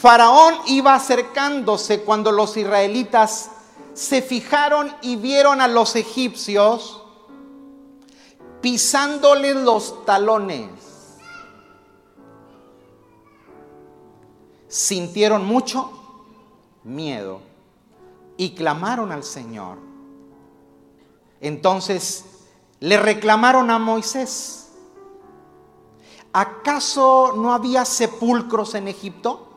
Faraón 0.00 0.54
iba 0.66 0.94
acercándose 0.94 2.04
cuando 2.04 2.30
los 2.30 2.56
israelitas 2.56 3.50
se 3.94 4.22
fijaron 4.22 4.94
y 5.02 5.16
vieron 5.16 5.60
a 5.60 5.66
los 5.66 5.96
egipcios 5.96 7.02
pisándoles 8.60 9.56
los 9.56 10.04
talones. 10.04 10.70
Sintieron 14.68 15.44
mucho 15.44 15.90
miedo 16.84 17.40
y 18.36 18.54
clamaron 18.54 19.10
al 19.10 19.24
Señor. 19.24 19.78
Entonces 21.40 22.24
le 22.78 22.98
reclamaron 22.98 23.68
a 23.72 23.80
Moisés, 23.80 24.68
¿acaso 26.32 27.32
no 27.36 27.52
había 27.52 27.84
sepulcros 27.84 28.76
en 28.76 28.86
Egipto? 28.86 29.47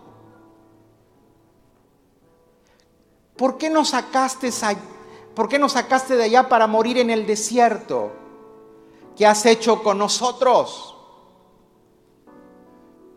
¿Por 3.41 3.58
qué 3.58 3.71
nos 3.71 3.89
sacaste, 3.89 4.51
de 6.15 6.23
allá 6.23 6.47
para 6.47 6.67
morir 6.67 6.99
en 6.99 7.10
el 7.10 7.25
desierto? 7.25 8.12
¿Qué 9.17 9.25
has 9.25 9.43
hecho 9.47 9.82
con 9.82 9.97
nosotros? 9.97 10.95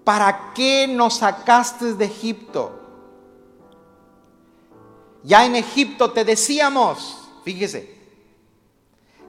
¿Para 0.02 0.54
qué 0.54 0.88
nos 0.88 1.18
sacaste 1.18 1.92
de 1.92 2.06
Egipto? 2.06 2.72
Ya 5.24 5.44
en 5.44 5.56
Egipto 5.56 6.10
te 6.12 6.24
decíamos, 6.24 7.28
fíjese, 7.44 7.94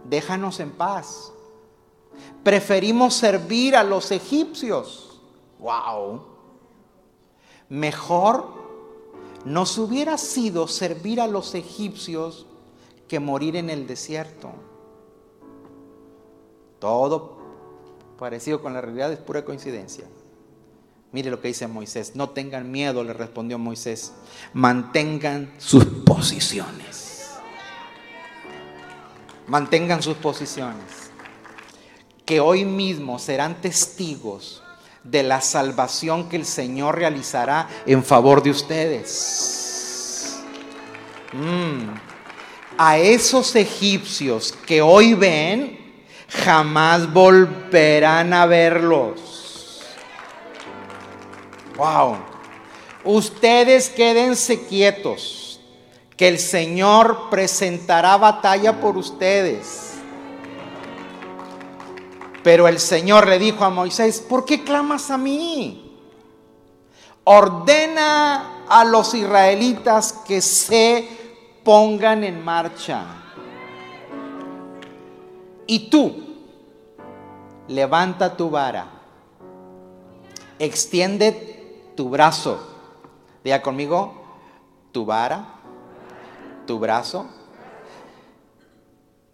déjanos 0.05 0.61
en 0.61 0.71
paz. 0.71 1.33
Preferimos 2.41 3.15
servir 3.15 3.75
a 3.75 3.83
los 3.83 4.11
egipcios. 4.11 5.19
Wow. 5.59 6.25
Mejor 7.67 8.64
nos 9.45 9.77
hubiera 9.77 10.17
sido 10.17 10.67
servir 10.67 11.21
a 11.21 11.27
los 11.27 11.53
egipcios 11.53 12.47
que 13.07 13.19
morir 13.19 13.55
en 13.55 13.69
el 13.69 13.85
desierto. 13.85 14.51
Todo 16.79 17.37
parecido 18.17 18.61
con 18.61 18.73
la 18.73 18.81
realidad 18.81 19.13
es 19.13 19.19
pura 19.19 19.45
coincidencia. 19.45 20.05
Mire 21.11 21.29
lo 21.29 21.39
que 21.39 21.49
dice 21.49 21.67
Moisés. 21.67 22.15
No 22.15 22.31
tengan 22.31 22.71
miedo, 22.71 23.03
le 23.03 23.13
respondió 23.13 23.59
Moisés. 23.59 24.13
Mantengan 24.53 25.53
sus 25.59 25.85
posiciones. 25.85 27.35
Mantengan 29.47 30.01
sus 30.01 30.17
posiciones. 30.17 31.11
Que 32.25 32.39
hoy 32.39 32.65
mismo 32.65 33.19
serán 33.19 33.61
testigos 33.61 34.64
de 35.05 35.23
la 35.23 35.39
salvación 35.39 36.27
que 36.27 36.35
el 36.35 36.45
Señor 36.45 36.97
realizará 36.97 37.69
en 37.85 38.03
favor 38.03 38.43
de 38.43 38.49
ustedes. 38.49 40.35
Mm. 41.31 41.89
A 42.77 42.97
esos 42.97 43.55
egipcios 43.55 44.53
que 44.65 44.81
hoy 44.81 45.13
ven, 45.13 45.79
jamás 46.27 47.11
volverán 47.13 48.33
a 48.33 48.45
verlos. 48.45 49.83
Wow. 51.77 52.17
Ustedes 53.03 53.89
quédense 53.89 54.65
quietos, 54.65 55.59
que 56.17 56.27
el 56.27 56.39
Señor 56.39 57.29
presentará 57.29 58.17
batalla 58.17 58.81
por 58.81 58.97
ustedes. 58.97 59.94
Pero 62.45 62.67
el 62.67 62.79
Señor 62.79 63.27
le 63.27 63.39
dijo 63.39 63.65
a 63.65 63.71
Moisés, 63.71 64.21
¿por 64.21 64.45
qué 64.45 64.63
clamas 64.63 65.09
a 65.09 65.17
mí? 65.17 65.97
Ordena 67.23 68.65
a 68.69 68.85
los 68.85 69.15
israelitas 69.15 70.13
que 70.13 70.41
se 70.41 71.09
pongan 71.63 72.23
en 72.23 72.45
marcha. 72.45 73.03
Y 75.65 75.89
tú, 75.89 76.35
levanta 77.67 78.37
tu 78.37 78.51
vara, 78.51 78.89
extiende 80.59 81.93
tu 81.97 82.11
brazo. 82.11 82.59
Diga 83.43 83.63
conmigo, 83.63 84.23
tu 84.91 85.03
vara, 85.03 85.47
tu 86.67 86.77
brazo, 86.77 87.25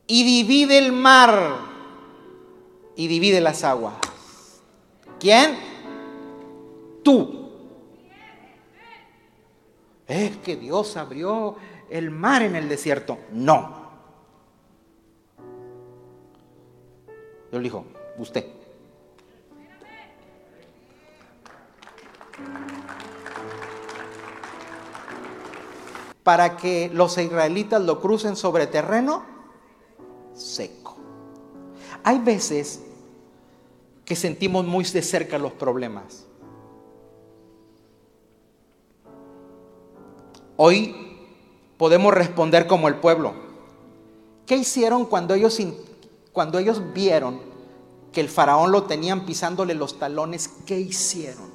y 0.07 0.23
divide 0.23 0.77
el 0.77 0.93
mar 0.93 1.70
y 2.95 3.07
divide 3.07 3.41
las 3.41 3.63
aguas. 3.63 3.95
¿Quién? 5.19 5.57
Tú. 7.03 7.39
es 10.07 10.35
que 10.37 10.57
Dios 10.57 10.97
abrió 10.97 11.55
el 11.89 12.11
mar 12.11 12.41
en 12.41 12.55
el 12.55 12.67
desierto. 12.67 13.17
No. 13.31 13.81
Yo 17.51 17.57
le 17.59 17.63
dijo, 17.63 17.85
usted. 18.17 18.45
Para 26.23 26.55
que 26.55 26.89
los 26.93 27.17
israelitas 27.17 27.81
lo 27.81 27.99
crucen 27.99 28.35
sobre 28.35 28.67
terreno 28.67 29.25
seco. 30.33 30.80
Hay 32.03 32.19
veces 32.19 32.81
que 34.05 34.15
sentimos 34.15 34.65
muy 34.65 34.83
de 34.85 35.01
cerca 35.01 35.37
los 35.37 35.53
problemas. 35.53 36.25
Hoy 40.57 40.95
podemos 41.77 42.13
responder 42.13 42.67
como 42.67 42.87
el 42.87 42.95
pueblo. 42.95 43.33
¿Qué 44.45 44.57
hicieron 44.57 45.05
cuando 45.05 45.33
ellos, 45.33 45.59
cuando 46.33 46.59
ellos 46.59 46.81
vieron 46.93 47.39
que 48.11 48.21
el 48.21 48.29
faraón 48.29 48.71
lo 48.71 48.83
tenían 48.83 49.25
pisándole 49.25 49.73
los 49.73 49.97
talones? 49.97 50.49
¿Qué 50.65 50.79
hicieron? 50.79 51.49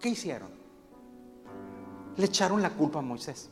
¿Qué 0.00 0.10
hicieron? 0.10 0.50
Le 2.16 2.26
echaron 2.26 2.60
la 2.60 2.70
culpa 2.70 2.98
a 2.98 3.02
Moisés. 3.02 3.48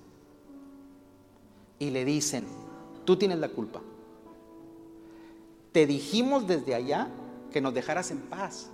Y 1.78 1.90
le 1.90 2.04
dicen, 2.04 2.44
tú 3.04 3.16
tienes 3.16 3.38
la 3.38 3.48
culpa. 3.48 3.80
Te 5.72 5.86
dijimos 5.86 6.46
desde 6.46 6.74
allá 6.74 7.08
que 7.52 7.60
nos 7.60 7.74
dejaras 7.74 8.10
en 8.10 8.20
paz. 8.20 8.70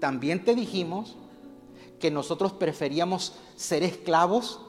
También 0.00 0.44
te 0.44 0.54
dijimos 0.54 1.16
que 2.00 2.10
nosotros 2.10 2.52
preferíamos 2.52 3.34
ser 3.54 3.84
esclavos, 3.84 4.60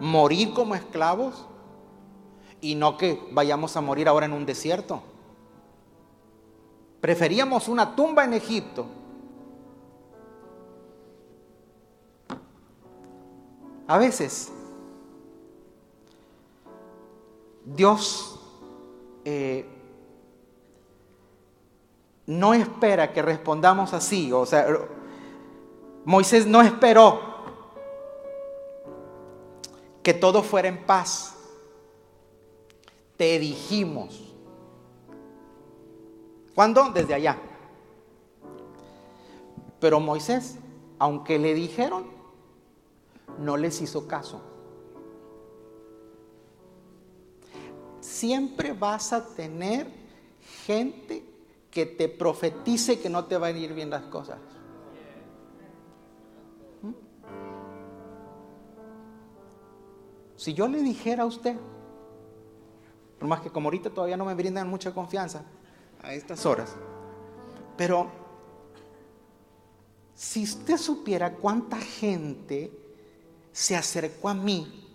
morir 0.00 0.52
como 0.52 0.74
esclavos, 0.74 1.46
y 2.60 2.76
no 2.76 2.96
que 2.96 3.20
vayamos 3.32 3.76
a 3.76 3.80
morir 3.80 4.08
ahora 4.08 4.26
en 4.26 4.32
un 4.32 4.46
desierto. 4.46 5.02
Preferíamos 7.00 7.68
una 7.68 7.96
tumba 7.96 8.24
en 8.24 8.34
Egipto. 8.34 8.86
A 13.88 13.98
veces 13.98 14.52
Dios 17.64 18.31
eh, 19.24 19.66
no 22.26 22.54
espera 22.54 23.12
que 23.12 23.22
respondamos 23.22 23.92
así. 23.92 24.32
O 24.32 24.46
sea, 24.46 24.66
Moisés 26.04 26.46
no 26.46 26.62
esperó 26.62 27.20
que 30.02 30.14
todo 30.14 30.42
fuera 30.42 30.68
en 30.68 30.84
paz. 30.84 31.36
Te 33.16 33.38
dijimos. 33.38 34.34
¿Cuándo? 36.54 36.90
Desde 36.90 37.14
allá. 37.14 37.38
Pero 39.80 40.00
Moisés, 40.00 40.58
aunque 40.98 41.38
le 41.38 41.54
dijeron, 41.54 42.06
no 43.38 43.56
les 43.56 43.80
hizo 43.80 44.06
caso. 44.06 44.51
Siempre 48.22 48.72
vas 48.72 49.12
a 49.12 49.26
tener 49.34 49.88
gente 50.64 51.24
que 51.72 51.86
te 51.86 52.08
profetice 52.08 53.00
que 53.00 53.10
no 53.10 53.24
te 53.24 53.36
van 53.36 53.56
a 53.56 53.58
ir 53.58 53.74
bien 53.74 53.90
las 53.90 54.04
cosas. 54.04 54.38
¿Mm? 56.82 56.92
Si 60.36 60.54
yo 60.54 60.68
le 60.68 60.82
dijera 60.82 61.24
a 61.24 61.26
usted, 61.26 61.56
por 63.18 63.26
más 63.26 63.40
que 63.40 63.50
como 63.50 63.66
ahorita 63.66 63.90
todavía 63.90 64.16
no 64.16 64.24
me 64.24 64.34
brindan 64.34 64.70
mucha 64.70 64.94
confianza 64.94 65.42
a 66.00 66.14
estas 66.14 66.46
horas, 66.46 66.76
pero 67.76 68.08
si 70.14 70.44
usted 70.44 70.76
supiera 70.76 71.34
cuánta 71.34 71.76
gente 71.76 72.70
se 73.50 73.74
acercó 73.74 74.28
a 74.28 74.34
mí 74.34 74.88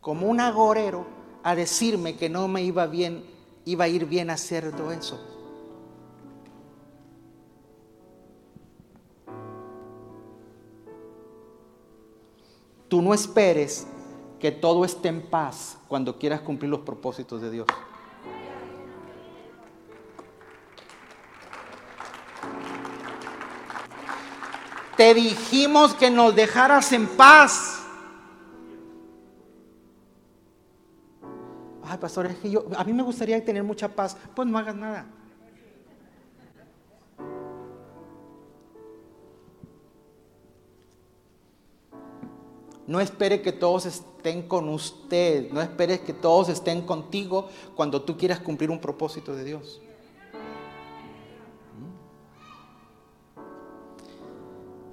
como 0.00 0.26
un 0.26 0.40
agorero, 0.40 1.17
a 1.48 1.54
decirme 1.54 2.14
que 2.14 2.28
no 2.28 2.46
me 2.46 2.62
iba 2.62 2.86
bien, 2.86 3.24
iba 3.64 3.84
a 3.84 3.88
ir 3.88 4.04
bien 4.04 4.28
hacer 4.28 4.70
todo 4.76 4.92
eso. 4.92 5.18
Tú 12.88 13.00
no 13.00 13.14
esperes 13.14 13.86
que 14.38 14.52
todo 14.52 14.84
esté 14.84 15.08
en 15.08 15.22
paz 15.22 15.78
cuando 15.88 16.18
quieras 16.18 16.42
cumplir 16.42 16.70
los 16.70 16.80
propósitos 16.80 17.40
de 17.40 17.50
Dios. 17.50 17.66
Te 24.98 25.14
dijimos 25.14 25.94
que 25.94 26.10
nos 26.10 26.36
dejaras 26.36 26.92
en 26.92 27.06
paz. 27.06 27.77
Ay 31.88 31.98
pastor, 31.98 32.26
es 32.26 32.36
que 32.36 32.50
yo, 32.50 32.64
a 32.76 32.84
mí 32.84 32.92
me 32.92 33.02
gustaría 33.02 33.42
tener 33.44 33.62
mucha 33.62 33.88
paz, 33.88 34.16
pues 34.34 34.46
no 34.46 34.58
hagas 34.58 34.76
nada. 34.76 35.06
No 42.86 43.00
espere 43.00 43.42
que 43.42 43.52
todos 43.52 43.84
estén 43.84 44.48
con 44.48 44.68
usted, 44.70 45.50
no 45.52 45.60
espere 45.60 46.00
que 46.00 46.14
todos 46.14 46.48
estén 46.48 46.82
contigo 46.82 47.48
cuando 47.74 48.00
tú 48.00 48.16
quieras 48.16 48.40
cumplir 48.40 48.70
un 48.70 48.80
propósito 48.80 49.34
de 49.34 49.44
Dios. 49.44 49.82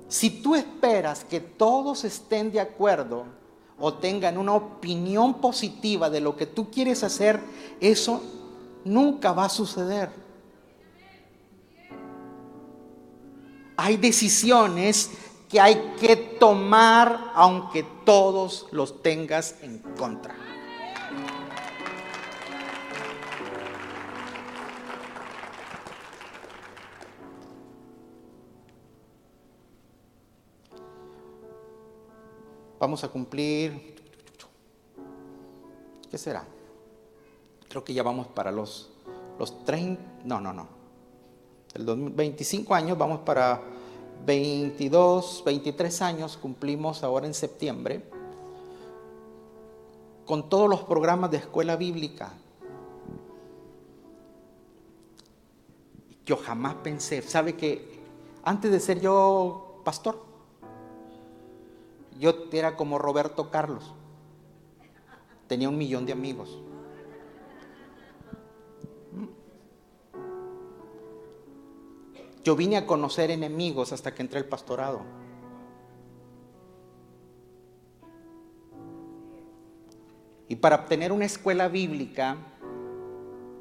Si 0.09 0.29
tú 0.29 0.55
esperas 0.55 1.23
que 1.23 1.39
todos 1.39 2.03
estén 2.03 2.51
de 2.51 2.59
acuerdo, 2.59 3.25
o 3.79 3.93
tengan 3.95 4.37
una 4.37 4.53
opinión 4.53 5.35
positiva 5.35 6.09
de 6.09 6.21
lo 6.21 6.35
que 6.35 6.45
tú 6.45 6.71
quieres 6.71 7.03
hacer, 7.03 7.39
eso 7.79 8.21
nunca 8.83 9.33
va 9.33 9.45
a 9.45 9.49
suceder. 9.49 10.09
Hay 13.77 13.97
decisiones 13.97 15.11
que 15.49 15.59
hay 15.59 15.93
que 15.99 16.15
tomar 16.15 17.31
aunque 17.35 17.83
todos 18.05 18.67
los 18.71 19.01
tengas 19.01 19.55
en 19.61 19.79
contra. 19.97 20.44
Vamos 32.85 33.03
a 33.03 33.07
cumplir, 33.07 33.95
¿qué 36.11 36.19
será? 36.19 36.45
Creo 37.67 37.83
que 37.83 37.95
ya 37.95 38.03
vamos 38.03 38.27
para 38.27 38.51
los, 38.51 38.91
los 39.39 39.65
30, 39.65 40.03
no, 40.23 40.39
no, 40.39 40.53
no. 40.53 40.67
El 41.73 41.83
25 41.83 42.75
años, 42.75 42.95
vamos 42.95 43.21
para 43.21 43.59
22, 44.23 45.41
23 45.43 46.01
años, 46.03 46.37
cumplimos 46.37 47.03
ahora 47.03 47.25
en 47.25 47.33
septiembre, 47.33 48.03
con 50.27 50.47
todos 50.47 50.69
los 50.69 50.83
programas 50.83 51.31
de 51.31 51.37
escuela 51.37 51.77
bíblica. 51.77 52.33
Yo 56.23 56.37
jamás 56.37 56.75
pensé, 56.83 57.23
¿sabe 57.23 57.55
que 57.55 57.99
antes 58.43 58.69
de 58.69 58.79
ser 58.79 59.01
yo 59.01 59.81
pastor, 59.83 60.24
yo 62.19 62.33
era 62.51 62.75
como 62.75 62.97
Roberto 62.97 63.51
Carlos. 63.51 63.93
Tenía 65.47 65.69
un 65.69 65.77
millón 65.77 66.05
de 66.05 66.13
amigos. 66.13 66.59
Yo 72.43 72.55
vine 72.55 72.77
a 72.77 72.85
conocer 72.85 73.31
enemigos 73.31 73.91
hasta 73.91 74.13
que 74.13 74.21
entré 74.21 74.39
al 74.39 74.45
pastorado. 74.45 75.01
Y 80.47 80.55
para 80.57 80.75
obtener 80.75 81.11
una 81.11 81.25
escuela 81.25 81.67
bíblica, 81.67 82.37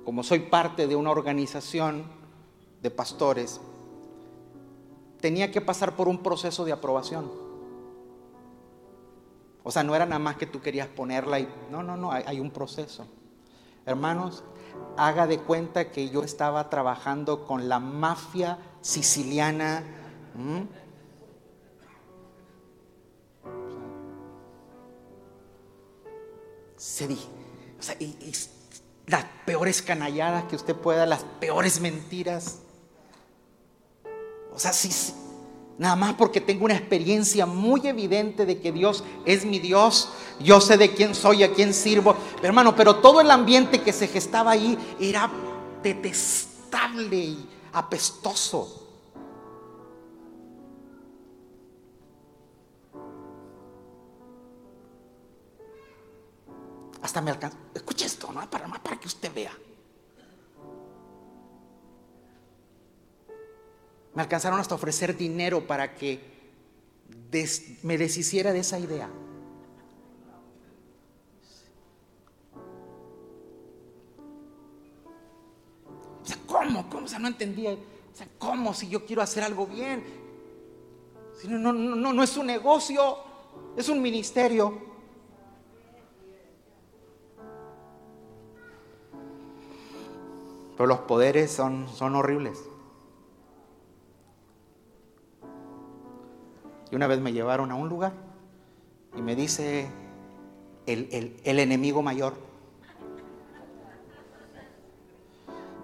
como 0.04 0.22
soy 0.22 0.40
parte 0.40 0.86
de 0.86 0.96
una 0.96 1.10
organización 1.10 2.04
de 2.82 2.90
pastores, 2.90 3.58
tenía 5.20 5.50
que 5.50 5.62
pasar 5.62 5.96
por 5.96 6.06
un 6.06 6.22
proceso 6.22 6.66
de 6.66 6.72
aprobación. 6.72 7.43
O 9.64 9.72
sea, 9.72 9.82
no 9.82 9.96
era 9.96 10.04
nada 10.04 10.18
más 10.18 10.36
que 10.36 10.46
tú 10.46 10.60
querías 10.60 10.86
ponerla 10.86 11.40
y... 11.40 11.48
No, 11.70 11.82
no, 11.82 11.96
no, 11.96 12.12
hay, 12.12 12.38
un 12.38 12.50
proceso. 12.50 13.06
Hermanos, 13.86 14.44
haga 14.98 15.26
de 15.26 15.38
cuenta 15.38 15.90
que 15.90 16.10
yo 16.10 16.22
estaba 16.22 16.68
trabajando 16.68 17.46
con 17.46 17.68
la 17.68 17.80
mafia 17.80 18.58
siciliana 18.82 19.82
¿Mm? 20.34 20.62
Se 26.76 27.08
di, 27.08 27.18
o 27.78 27.82
sea, 27.82 27.96
y, 27.98 28.04
y 28.04 28.32
las 29.06 29.24
peores 29.46 29.80
canalladas 29.80 30.44
que 30.44 30.56
usted 30.56 30.74
pueda, 30.74 31.06
las 31.06 31.24
peores 31.40 31.80
mentiras. 31.80 32.58
O 34.52 34.58
sea, 34.58 34.72
sí, 34.72 34.90
sí, 34.90 35.14
nada 35.78 35.96
más 35.96 36.14
porque 36.14 36.40
tengo 36.40 36.64
una 36.64 36.76
experiencia 36.76 37.46
muy 37.46 37.86
evidente 37.86 38.46
de 38.46 38.60
que 38.60 38.72
Dios 38.72 39.04
es 39.24 39.44
mi 39.44 39.58
Dios, 39.58 40.10
yo 40.40 40.60
sé 40.60 40.76
de 40.76 40.94
quién 40.94 41.14
soy, 41.14 41.42
a 41.42 41.52
quién 41.52 41.74
sirvo. 41.74 42.16
Pero 42.36 42.48
hermano, 42.48 42.74
pero 42.76 42.96
todo 42.96 43.20
el 43.20 43.30
ambiente 43.30 43.82
que 43.82 43.92
se 43.92 44.08
gestaba 44.08 44.52
ahí 44.52 44.78
era 45.00 45.30
detestable 45.82 47.16
y 47.16 47.48
apestoso. 47.72 48.80
Hasta 57.02 57.20
me 57.20 57.30
alcanzó. 57.30 57.58
Escuche 57.74 58.06
esto, 58.06 58.32
¿no? 58.32 58.48
Para, 58.48 58.66
para 58.66 58.98
que 58.98 59.06
usted 59.06 59.30
vea. 59.34 59.52
Me 64.14 64.22
alcanzaron 64.22 64.60
hasta 64.60 64.74
ofrecer 64.74 65.16
dinero 65.16 65.66
para 65.66 65.94
que 65.94 66.34
me 67.82 67.98
deshiciera 67.98 68.52
de 68.52 68.60
esa 68.60 68.78
idea. 68.78 69.10
O 76.22 76.26
sea, 76.26 76.36
¿cómo? 76.46 76.88
¿Cómo? 76.88 77.06
O 77.06 77.08
sea, 77.08 77.18
no 77.18 77.28
entendía. 77.28 77.72
O 77.72 78.16
sea, 78.16 78.28
¿cómo 78.38 78.72
si 78.72 78.88
yo 78.88 79.04
quiero 79.04 79.20
hacer 79.20 79.42
algo 79.42 79.66
bien? 79.66 80.04
Si 81.40 81.48
no, 81.48 81.58
no, 81.58 81.72
no, 81.72 82.12
no 82.12 82.22
es 82.22 82.36
un 82.36 82.46
negocio, 82.46 83.16
es 83.76 83.88
un 83.88 84.00
ministerio. 84.00 84.78
Pero 90.76 90.86
los 90.86 91.00
poderes 91.00 91.50
son, 91.50 91.88
son 91.88 92.14
horribles. 92.14 92.60
Una 96.94 97.06
vez 97.08 97.20
me 97.20 97.32
llevaron 97.32 97.72
a 97.72 97.74
un 97.74 97.88
lugar 97.88 98.12
y 99.16 99.22
me 99.22 99.34
dice 99.34 99.90
el, 100.86 101.08
el, 101.10 101.40
el 101.42 101.58
enemigo 101.58 102.02
mayor. 102.02 102.34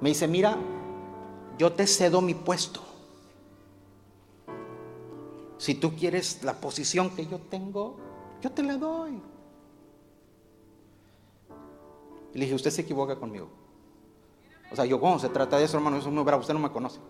Me 0.01 0.11
dice, 0.11 0.29
mira, 0.29 0.57
yo 1.59 1.73
te 1.73 1.87
cedo 1.87 2.21
mi 2.21 2.35
puesto. 2.35 2.81
Si 5.59 5.75
tú 5.75 5.95
quieres 5.95 6.43
la 6.43 6.55
posición 6.55 7.11
que 7.11 7.27
yo 7.27 7.39
tengo, 7.39 7.97
yo 8.41 8.51
te 8.53 8.63
la 8.63 8.77
doy. 8.77 9.21
Y 12.33 12.39
le 12.39 12.45
dije, 12.45 12.55
usted 12.55 12.71
se 12.71 12.83
equivoca 12.83 13.17
conmigo. 13.17 13.49
O 14.73 14.77
sea, 14.77 14.85
yo, 14.85 15.01
¿cómo 15.01 15.19
se 15.19 15.29
trata 15.29 15.59
de 15.59 15.65
eso, 15.65 15.77
hermano? 15.77 15.99
Eso 15.99 16.09
es 16.09 16.15
muy 16.15 16.23
bravo, 16.23 16.41
usted 16.41 16.55
no 16.55 16.61
me 16.61 16.71
conoce. 16.71 17.01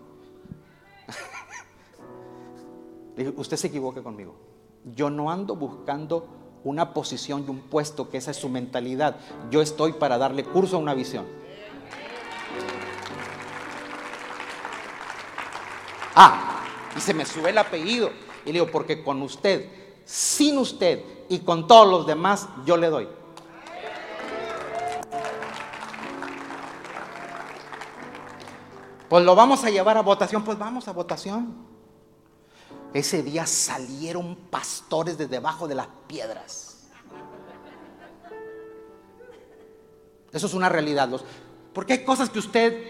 Usted 3.29 3.57
se 3.57 3.67
equivoca 3.67 4.01
conmigo. 4.01 4.35
Yo 4.95 5.09
no 5.09 5.29
ando 5.29 5.55
buscando 5.55 6.27
una 6.63 6.93
posición 6.93 7.45
y 7.45 7.49
un 7.49 7.59
puesto, 7.61 8.09
que 8.09 8.17
esa 8.17 8.31
es 8.31 8.37
su 8.37 8.49
mentalidad. 8.49 9.17
Yo 9.49 9.61
estoy 9.61 9.93
para 9.93 10.17
darle 10.17 10.43
curso 10.43 10.75
a 10.75 10.79
una 10.79 10.93
visión. 10.93 11.25
Ah, 16.15 16.63
y 16.95 16.99
se 16.99 17.13
me 17.13 17.25
sube 17.25 17.49
el 17.49 17.57
apellido. 17.57 18.11
Y 18.45 18.47
le 18.47 18.53
digo, 18.53 18.67
porque 18.71 19.03
con 19.03 19.21
usted, 19.21 19.69
sin 20.05 20.57
usted 20.57 21.03
y 21.29 21.39
con 21.39 21.67
todos 21.67 21.89
los 21.89 22.05
demás, 22.05 22.49
yo 22.65 22.77
le 22.77 22.89
doy. 22.89 23.07
Pues 29.09 29.25
lo 29.25 29.35
vamos 29.35 29.63
a 29.65 29.69
llevar 29.69 29.97
a 29.97 30.01
votación, 30.01 30.43
pues 30.43 30.57
vamos 30.57 30.87
a 30.87 30.93
votación. 30.93 31.70
Ese 32.93 33.23
día 33.23 33.45
salieron 33.45 34.35
pastores 34.49 35.17
de 35.17 35.27
debajo 35.27 35.67
de 35.67 35.75
las 35.75 35.87
piedras. 36.07 36.71
Eso 40.31 40.47
es 40.47 40.53
una 40.53 40.69
realidad. 40.69 41.09
Porque 41.73 41.93
hay 41.93 42.03
cosas 42.03 42.29
que 42.29 42.39
usted, 42.39 42.83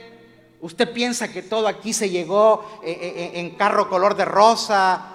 usted 0.62 0.91
piensa 0.91 1.32
que 1.32 1.41
todo 1.41 1.68
aquí 1.68 1.93
se 1.93 2.10
llegó 2.10 2.66
eh, 2.84 2.91
eh, 2.91 3.14
eh, 3.16 3.39
en 3.39 3.56
carro 3.56 3.89
color 3.89 4.16
de 4.16 4.26
rosa. 4.26 5.11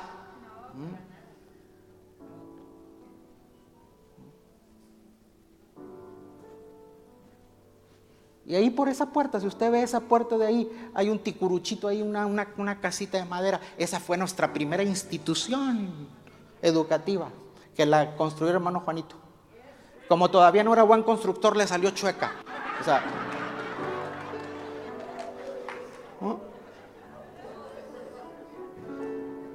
Y 8.47 8.55
ahí 8.55 8.71
por 8.71 8.89
esa 8.89 9.07
puerta, 9.07 9.41
si 9.41 9.47
usted 9.49 9.73
ve 9.73 9.83
esa 9.83 9.99
puerta 9.99 10.39
de 10.39 10.47
ahí, 10.47 10.91
hay 10.95 11.11
un 11.11 11.19
ticuruchito 11.19 11.89
ahí, 11.89 12.01
una, 12.01 12.27
una, 12.27 12.81
casita 12.81 13.19
de 13.19 13.25
madera. 13.25 13.61
Esa 13.77 13.99
fue 13.99 14.17
nuestra 14.17 14.53
primera 14.53 14.85
institución 14.85 15.91
educativa, 16.63 17.29
que 17.75 17.85
la 17.85 18.15
construyó 18.15 18.51
el 18.51 18.57
hermano 18.57 18.81
Juanito. 18.81 19.17
Como 20.09 20.31
todavía 20.31 20.63
no 20.63 20.73
era 20.73 20.85
buen 20.85 21.03
constructor, 21.03 21.57
le 21.57 21.67
salió 21.67 21.91
chueca. 21.91 22.31
O 22.81 22.85
sea, 22.85 23.03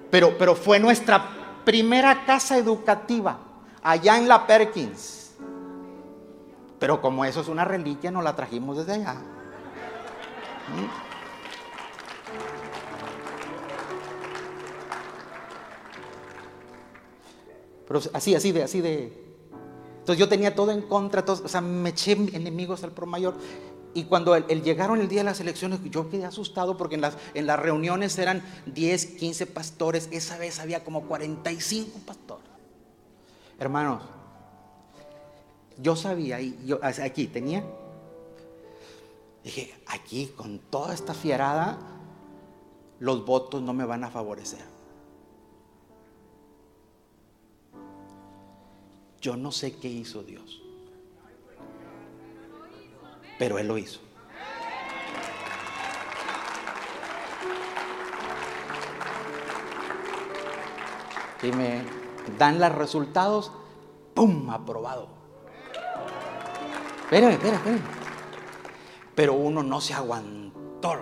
pero, 0.10 0.38
pero 0.38 0.54
fue 0.54 0.80
nuestra 0.80 1.30
primera 1.64 2.26
casa 2.26 2.58
educativa, 2.58 3.40
allá 3.82 4.18
en 4.18 4.28
la 4.28 4.46
Perkins. 4.46 5.21
Pero 6.82 7.00
como 7.00 7.24
eso 7.24 7.42
es 7.42 7.48
una 7.48 7.64
reliquia, 7.64 8.10
no 8.10 8.24
la 8.24 8.36
trajimos 8.36 8.76
desde 8.76 8.94
allá. 8.94 9.14
¿Mm? 9.14 10.88
Pero 17.88 18.00
así, 18.14 18.34
así 18.34 18.52
de, 18.52 18.64
así 18.64 18.82
de. 18.82 19.14
Entonces 20.00 20.18
yo 20.18 20.28
tenía 20.28 20.56
todo 20.56 20.72
en 20.72 20.82
contra, 20.82 21.24
o 21.28 21.48
sea, 21.48 21.62
me 21.62 21.90
eché 21.90 22.14
enemigos 22.14 22.84
al 22.84 22.94
pro 22.94 23.06
mayor. 23.06 23.36
Y 23.94 24.06
cuando 24.06 24.34
el, 24.34 24.64
llegaron 24.64 25.00
el 25.00 25.08
día 25.08 25.20
de 25.20 25.26
las 25.26 25.40
elecciones, 25.40 25.82
yo 25.84 26.10
quedé 26.10 26.26
asustado 26.26 26.78
porque 26.78 26.96
en 26.96 27.02
las, 27.02 27.16
en 27.36 27.46
las 27.46 27.60
reuniones 27.60 28.18
eran 28.18 28.42
10, 28.66 29.06
15 29.06 29.46
pastores. 29.46 30.10
Esa 30.12 30.40
vez 30.40 30.60
había 30.60 30.84
como 30.84 31.04
45 31.04 32.00
pastores. 32.08 32.50
Hermanos, 33.60 34.02
yo 35.82 35.96
sabía, 35.96 36.40
y 36.40 36.58
yo 36.66 36.80
aquí 36.84 37.28
tenía, 37.28 37.64
dije, 39.44 39.74
aquí 39.88 40.28
con 40.28 40.60
toda 40.60 40.94
esta 40.94 41.14
fierada, 41.14 41.78
los 43.00 43.26
votos 43.26 43.62
no 43.62 43.74
me 43.74 43.84
van 43.84 44.04
a 44.04 44.12
favorecer. 44.12 44.64
Yo 49.20 49.36
no 49.38 49.52
sé 49.52 49.76
qué 49.78 49.88
hizo 49.88 50.24
Dios, 50.24 50.62
pero 53.38 53.58
Él 53.58 53.68
lo 53.68 53.78
hizo. 53.78 54.00
Y 61.44 61.52
me 61.52 61.82
dan 62.38 62.60
los 62.60 62.72
resultados, 62.72 63.52
¡pum! 64.14 64.50
Aprobado. 64.52 65.21
Espérame, 67.12 67.34
espérame, 67.34 67.58
espérame. 67.58 67.82
Pero 69.16 69.34
uno 69.34 69.62
no 69.62 69.82
se 69.82 69.94
aguantó. 69.94 70.96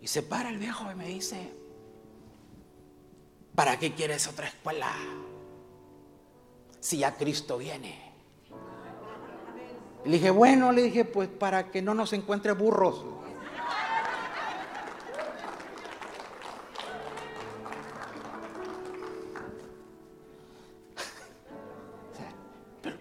Y 0.00 0.06
se 0.06 0.22
para 0.22 0.48
el 0.48 0.56
viejo 0.56 0.90
y 0.90 0.94
me 0.94 1.06
dice, 1.06 1.52
¿para 3.54 3.78
qué 3.78 3.92
quieres 3.92 4.26
otra 4.26 4.46
escuela? 4.46 4.90
Si 6.80 6.96
ya 6.96 7.14
Cristo 7.14 7.58
viene. 7.58 8.10
le 10.06 10.12
dije, 10.12 10.30
bueno, 10.30 10.72
le 10.72 10.80
dije, 10.84 11.04
pues 11.04 11.28
para 11.28 11.70
que 11.70 11.82
no 11.82 11.92
nos 11.92 12.14
encuentre 12.14 12.52
burros. 12.52 13.04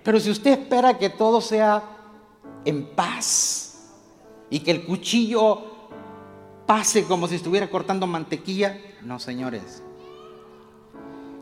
Pero 0.03 0.19
si 0.19 0.29
usted 0.29 0.51
espera 0.51 0.97
que 0.97 1.09
todo 1.09 1.41
sea 1.41 1.83
en 2.65 2.85
paz 2.95 3.89
y 4.49 4.59
que 4.59 4.71
el 4.71 4.85
cuchillo 4.85 5.63
pase 6.65 7.03
como 7.05 7.27
si 7.27 7.35
estuviera 7.35 7.69
cortando 7.69 8.07
mantequilla, 8.07 8.79
no, 9.01 9.19
señores. 9.19 9.83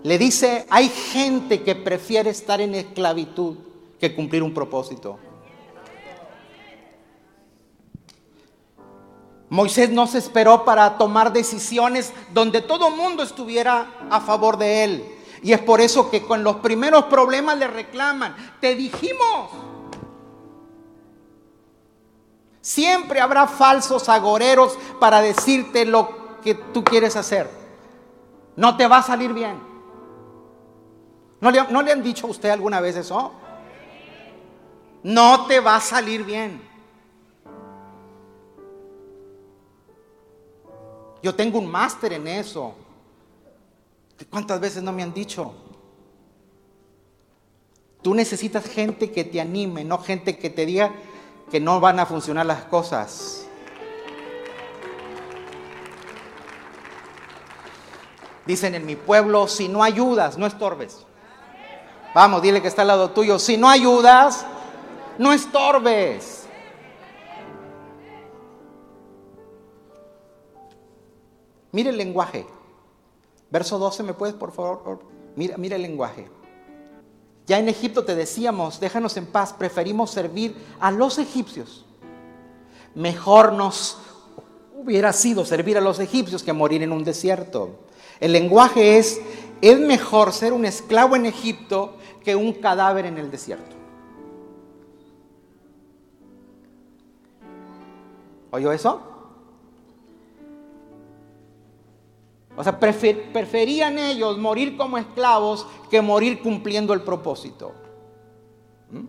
Le 0.04 0.18
dice, 0.18 0.66
hay 0.70 0.90
gente 0.90 1.64
que 1.64 1.76
prefiere 1.76 2.30
estar 2.30 2.62
en 2.62 2.76
esclavitud 2.76 3.58
que 4.00 4.16
cumplir 4.16 4.44
un 4.44 4.54
propósito. 4.54 5.20
Moisés 9.50 9.90
no 9.90 10.08
se 10.08 10.18
esperó 10.18 10.66
para 10.66 10.98
tomar 10.98 11.32
decisiones 11.32 12.14
donde 12.34 12.62
todo 12.62 12.90
el 12.90 12.96
mundo 12.96 13.24
estuviera 13.24 13.88
a 14.10 14.20
favor 14.20 14.58
de 14.58 14.84
él. 14.84 15.17
Y 15.44 15.54
es 15.54 15.60
por 15.60 15.82
eso 15.82 16.10
que 16.10 16.24
con 16.24 16.44
los 16.44 16.58
primeros 16.58 17.06
problemas 17.06 17.58
le 17.58 17.68
reclaman, 17.68 18.36
te 18.60 18.76
dijimos. 18.76 19.52
Siempre 22.62 23.22
habrá 23.22 23.48
falsos 23.48 24.10
agoreros 24.10 24.78
para 25.00 25.22
decirte 25.22 25.86
lo 25.86 26.38
que 26.42 26.56
tú 26.56 26.84
quieres 26.84 27.16
hacer. 27.16 27.50
No 28.56 28.76
te 28.76 28.88
va 28.88 28.98
a 28.98 29.04
salir 29.04 29.34
bien. 29.34 29.62
¿No 31.40 31.52
le, 31.52 31.64
¿No 31.70 31.82
le, 31.82 31.92
han 31.92 32.02
dicho 32.02 32.28
a 32.28 32.32
usted 32.32 32.50
alguna 32.50 32.82
vez 32.82 32.96
eso? 32.98 33.32
No 35.04 35.46
te 35.46 35.60
va 35.60 35.76
a 35.76 35.80
salir 35.80 36.24
bien. 36.24 36.62
Yo 41.22 41.36
tengo 41.36 41.60
un 41.60 41.70
máster 41.70 42.14
en 42.14 42.28
eso. 42.28 42.76
¿Cuántas 44.26 44.60
veces 44.60 44.82
no 44.82 44.92
me 44.92 45.04
han 45.04 45.14
dicho? 45.14 45.54
Tú 48.02 48.14
necesitas 48.14 48.66
gente 48.66 49.12
que 49.12 49.24
te 49.24 49.40
anime, 49.40 49.84
no 49.84 50.00
gente 50.00 50.38
que 50.38 50.50
te 50.50 50.66
diga 50.66 50.92
que 51.52 51.60
no 51.60 51.80
van 51.80 52.00
a 52.00 52.06
funcionar 52.06 52.46
las 52.46 52.64
cosas. 52.66 53.48
Dicen 58.46 58.76
en 58.76 58.86
mi 58.86 58.96
pueblo, 58.96 59.48
si 59.48 59.68
no 59.68 59.84
ayudas, 59.84 60.38
no 60.38 60.46
estorbes. 60.46 61.06
Vamos, 62.16 62.42
dile 62.42 62.62
que 62.62 62.68
está 62.68 62.82
al 62.84 62.88
lado 62.88 63.12
tuyo, 63.12 63.38
si 63.40 63.58
no 63.58 63.70
ayudas, 63.70 64.46
no 65.18 65.34
estorbes. 65.34 66.48
Mire 71.72 71.90
el 71.90 71.98
lenguaje. 71.98 72.57
Verso 73.50 73.80
12, 73.80 74.04
¿me 74.04 74.14
puedes, 74.14 74.36
por 74.36 74.52
favor? 74.52 75.00
Mira, 75.36 75.58
mira 75.58 75.76
el 75.76 75.82
lenguaje. 75.82 76.30
Ya 77.46 77.60
en 77.60 77.70
Egipto 77.70 78.04
te 78.04 78.14
decíamos, 78.14 78.80
déjanos 78.80 79.16
en 79.16 79.26
paz, 79.26 79.54
preferimos 79.54 80.12
servir 80.12 80.56
a 80.80 80.92
los 80.92 81.18
egipcios. 81.18 81.86
Mejor 82.94 83.54
nos 83.54 83.98
hubiera 84.76 85.14
sido 85.14 85.46
servir 85.46 85.78
a 85.78 85.82
los 85.82 86.00
egipcios 86.00 86.44
que 86.44 86.52
morir 86.52 86.84
en 86.84 86.92
un 86.92 87.06
desierto. 87.06 87.80
El 88.20 88.34
lenguaje 88.34 88.98
es, 88.98 89.22
es 89.62 89.80
mejor 89.80 90.34
ser 90.34 90.52
un 90.52 90.66
esclavo 90.66 91.16
en 91.16 91.26
Egipto 91.26 91.96
que 92.24 92.36
un 92.36 92.54
cadáver 92.54 93.06
en 93.06 93.18
el 93.18 93.32
desierto. 93.32 93.76
¿Oyó 98.52 98.72
eso? 98.72 99.17
O 102.58 102.64
sea, 102.64 102.80
preferían 102.80 104.00
ellos 104.00 104.40
morir 104.40 104.76
como 104.76 104.98
esclavos 104.98 105.68
que 105.92 106.02
morir 106.02 106.42
cumpliendo 106.42 106.92
el 106.92 107.02
propósito. 107.02 107.72
¿Mm? 108.90 109.06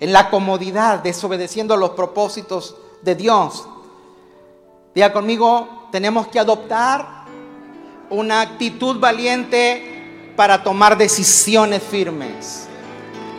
En 0.00 0.12
la 0.12 0.28
comodidad, 0.28 0.98
desobedeciendo 0.98 1.78
los 1.78 1.90
propósitos 1.90 2.76
de 3.00 3.14
Dios. 3.14 3.66
Diga 4.94 5.14
conmigo, 5.14 5.88
tenemos 5.90 6.26
que 6.28 6.38
adoptar 6.38 7.24
una 8.10 8.42
actitud 8.42 9.00
valiente 9.00 10.32
para 10.36 10.62
tomar 10.62 10.98
decisiones 10.98 11.82
firmes. 11.82 12.68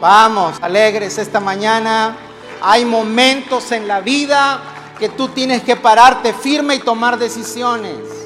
Vamos, 0.02 0.58
alegres 0.60 1.20
esta 1.20 1.40
mañana. 1.40 2.18
Hay 2.64 2.84
momentos 2.84 3.72
en 3.72 3.88
la 3.88 4.02
vida 4.02 4.60
que 4.98 5.10
tú 5.10 5.28
tienes 5.28 5.62
que 5.62 5.76
pararte 5.76 6.34
firme 6.34 6.74
y 6.74 6.80
tomar 6.80 7.20
decisiones. 7.20 8.17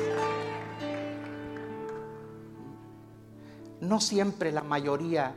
No 3.82 4.00
siempre 4.00 4.52
la 4.52 4.64
mayoría 4.64 5.34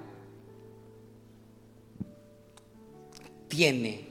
tiene 3.49 4.07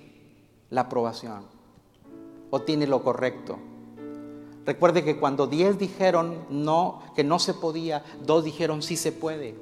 la 0.69 0.81
aprobación 0.81 1.45
o 2.49 2.61
tiene 2.61 2.87
lo 2.87 3.03
correcto. 3.03 3.59
Recuerde 4.65 5.03
que 5.03 5.17
cuando 5.17 5.47
diez 5.47 5.77
dijeron 5.77 6.45
no, 6.49 7.03
que 7.15 7.23
no 7.23 7.37
se 7.37 7.53
podía, 7.53 8.03
dos 8.25 8.43
dijeron 8.43 8.81
sí 8.81 8.97
se 8.97 9.11
puede. 9.11 9.55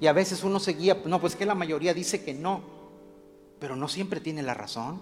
Y 0.00 0.06
a 0.06 0.12
veces 0.12 0.42
uno 0.42 0.58
seguía, 0.58 1.00
no, 1.04 1.20
pues 1.20 1.36
que 1.36 1.46
la 1.46 1.54
mayoría 1.54 1.94
dice 1.94 2.24
que 2.24 2.34
no, 2.34 2.62
pero 3.60 3.76
no 3.76 3.86
siempre 3.86 4.20
tiene 4.20 4.42
la 4.42 4.54
razón. 4.54 5.00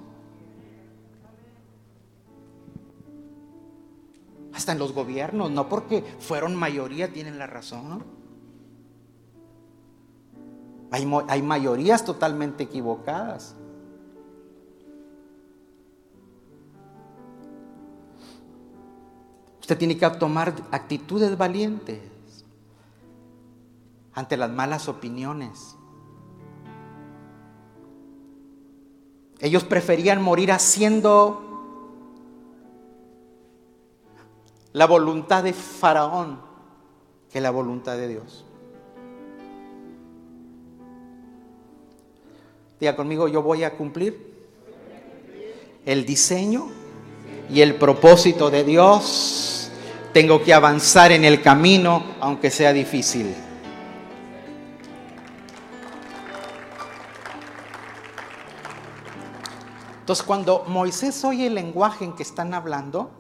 Hasta 4.53 4.73
en 4.73 4.79
los 4.79 4.93
gobiernos, 4.93 5.51
no 5.51 5.69
porque 5.69 6.03
fueron 6.19 6.55
mayoría 6.57 7.11
tienen 7.11 7.39
la 7.39 7.47
razón. 7.47 8.20
Hay, 10.91 11.43
mayorías 11.43 12.05
totalmente 12.05 12.65
equivocadas. 12.65 13.55
Usted 19.61 19.79
tiene 19.79 19.97
que 19.97 20.11
tomar 20.11 20.53
actitudes 20.73 21.39
valientes 21.39 22.01
ante 24.13 24.37
las 24.37 24.51
malas 24.51 24.89
opiniones. 24.89 25.77
Ellos 29.39 29.63
preferían 29.63 30.21
morir 30.21 30.51
haciendo 30.51 31.47
la 34.73 34.87
voluntad 34.87 35.45
de 35.45 35.53
Faraón 35.53 36.41
que 37.31 37.41
la 37.41 37.51
voluntad 37.51 37.97
de 37.97 38.09
Dios. 38.09 38.45
Conmigo, 42.81 43.29
yo 43.29 43.43
voy 43.43 43.63
a 43.63 43.77
cumplir 43.77 44.33
el 45.85 46.07
diseño 46.07 46.71
y 47.51 47.61
el 47.61 47.75
propósito 47.75 48.51
de 48.51 48.65
Dios. 48.65 49.71
Tengo 50.15 50.43
que 50.43 50.55
avanzar 50.55 51.13
en 51.13 51.27
el 51.27 51.43
camino, 51.43 52.03
aunque 52.21 52.51
sea 52.51 52.73
difícil. 52.73 53.35
Entonces, 60.01 60.25
cuando 60.25 60.65
Moisés 60.67 61.23
oye 61.23 61.49
el 61.49 61.55
lenguaje 61.57 62.07
en 62.07 62.15
que 62.15 62.23
están 62.23 62.55
hablando 62.55 63.11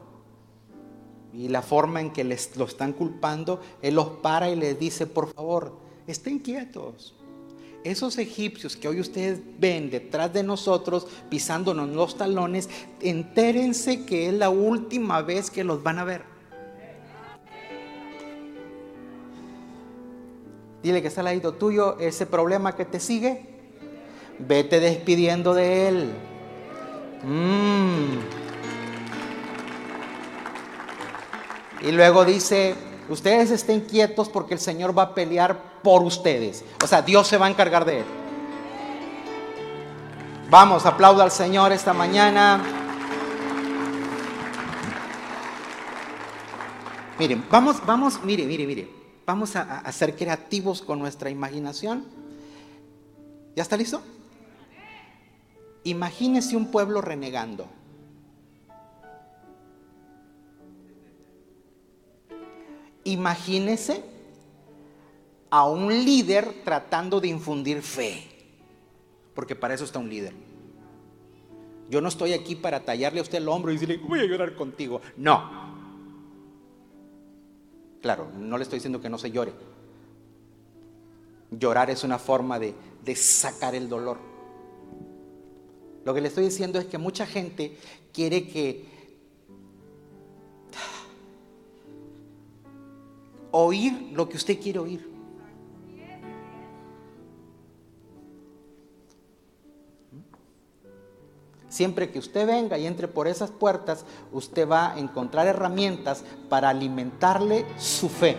y 1.34 1.48
la 1.48 1.60
forma 1.60 2.00
en 2.00 2.12
que 2.12 2.24
les 2.24 2.56
lo 2.56 2.64
están 2.64 2.94
culpando, 2.94 3.60
él 3.82 3.94
los 3.94 4.08
para 4.08 4.48
y 4.48 4.56
les 4.56 4.78
dice, 4.78 5.06
por 5.06 5.32
favor, 5.34 5.76
estén 6.06 6.38
quietos 6.38 7.19
esos 7.84 8.18
egipcios 8.18 8.76
que 8.76 8.88
hoy 8.88 9.00
ustedes 9.00 9.40
ven 9.58 9.90
detrás 9.90 10.32
de 10.32 10.42
nosotros 10.42 11.06
pisándonos 11.28 11.88
los 11.90 12.16
talones, 12.16 12.68
entérense 13.00 14.04
que 14.04 14.28
es 14.28 14.34
la 14.34 14.50
última 14.50 15.22
vez 15.22 15.50
que 15.50 15.64
los 15.64 15.82
van 15.82 15.98
a 15.98 16.04
ver. 16.04 16.22
Dile 20.82 21.02
que 21.02 21.08
está 21.08 21.20
al 21.20 21.36
lado 21.36 21.54
tuyo 21.54 21.98
ese 21.98 22.26
problema 22.26 22.74
que 22.74 22.86
te 22.86 23.00
sigue. 23.00 23.46
Vete 24.38 24.80
despidiendo 24.80 25.52
de 25.52 25.88
él. 25.88 26.10
Mm. 27.22 28.40
Y 31.86 31.92
luego 31.92 32.24
dice, 32.24 32.74
ustedes 33.10 33.50
estén 33.50 33.80
quietos 33.80 34.28
porque 34.28 34.54
el 34.54 34.60
Señor 34.60 34.96
va 34.96 35.02
a 35.02 35.14
pelear 35.14 35.82
por 35.82 36.02
ustedes. 36.02 36.64
O 36.82 36.86
sea, 36.86 37.02
Dios 37.02 37.26
se 37.26 37.36
va 37.36 37.46
a 37.46 37.50
encargar 37.50 37.84
de 37.84 37.98
él. 37.98 38.04
Vamos, 40.48 40.86
aplauda 40.86 41.24
al 41.24 41.30
Señor 41.30 41.72
esta 41.72 41.92
mañana. 41.92 42.60
Miren, 47.18 47.44
vamos, 47.50 47.84
vamos, 47.84 48.22
mire, 48.24 48.44
mire, 48.46 48.66
mire. 48.66 48.90
Vamos 49.26 49.54
a, 49.54 49.78
a 49.78 49.92
ser 49.92 50.16
creativos 50.16 50.82
con 50.82 50.98
nuestra 50.98 51.30
imaginación. 51.30 52.04
¿Ya 53.54 53.62
está 53.62 53.76
listo? 53.76 54.00
Imagínese 55.84 56.56
un 56.56 56.70
pueblo 56.70 57.00
renegando. 57.00 57.68
Imagínese 63.04 64.04
a 65.50 65.68
un 65.68 65.88
líder 65.88 66.62
tratando 66.64 67.20
de 67.20 67.28
infundir 67.28 67.82
fe. 67.82 68.26
Porque 69.34 69.56
para 69.56 69.74
eso 69.74 69.84
está 69.84 69.98
un 69.98 70.08
líder. 70.08 70.34
Yo 71.88 72.00
no 72.00 72.08
estoy 72.08 72.32
aquí 72.32 72.54
para 72.54 72.84
tallarle 72.84 73.18
a 73.18 73.22
usted 73.22 73.38
el 73.38 73.48
hombro 73.48 73.70
y 73.70 73.74
decirle, 73.74 73.98
voy 73.98 74.20
a 74.20 74.24
llorar 74.24 74.54
contigo. 74.54 75.00
No. 75.16 75.70
Claro, 78.00 78.30
no 78.38 78.56
le 78.56 78.62
estoy 78.62 78.76
diciendo 78.78 79.00
que 79.00 79.10
no 79.10 79.18
se 79.18 79.30
llore. 79.30 79.52
Llorar 81.50 81.90
es 81.90 82.04
una 82.04 82.18
forma 82.18 82.60
de, 82.60 82.74
de 83.04 83.16
sacar 83.16 83.74
el 83.74 83.88
dolor. 83.88 84.18
Lo 86.04 86.14
que 86.14 86.20
le 86.20 86.28
estoy 86.28 86.44
diciendo 86.44 86.78
es 86.78 86.86
que 86.86 86.96
mucha 86.96 87.26
gente 87.26 87.76
quiere 88.12 88.46
que 88.46 88.99
oír 93.52 94.10
lo 94.12 94.28
que 94.28 94.36
usted 94.36 94.60
quiere 94.60 94.78
oír. 94.78 95.10
Siempre 101.68 102.10
que 102.10 102.18
usted 102.18 102.46
venga 102.46 102.78
y 102.78 102.86
entre 102.86 103.06
por 103.06 103.28
esas 103.28 103.50
puertas, 103.50 104.04
usted 104.32 104.68
va 104.68 104.92
a 104.92 104.98
encontrar 104.98 105.46
herramientas 105.46 106.24
para 106.48 106.68
alimentarle 106.68 107.64
su 107.78 108.08
fe. 108.08 108.36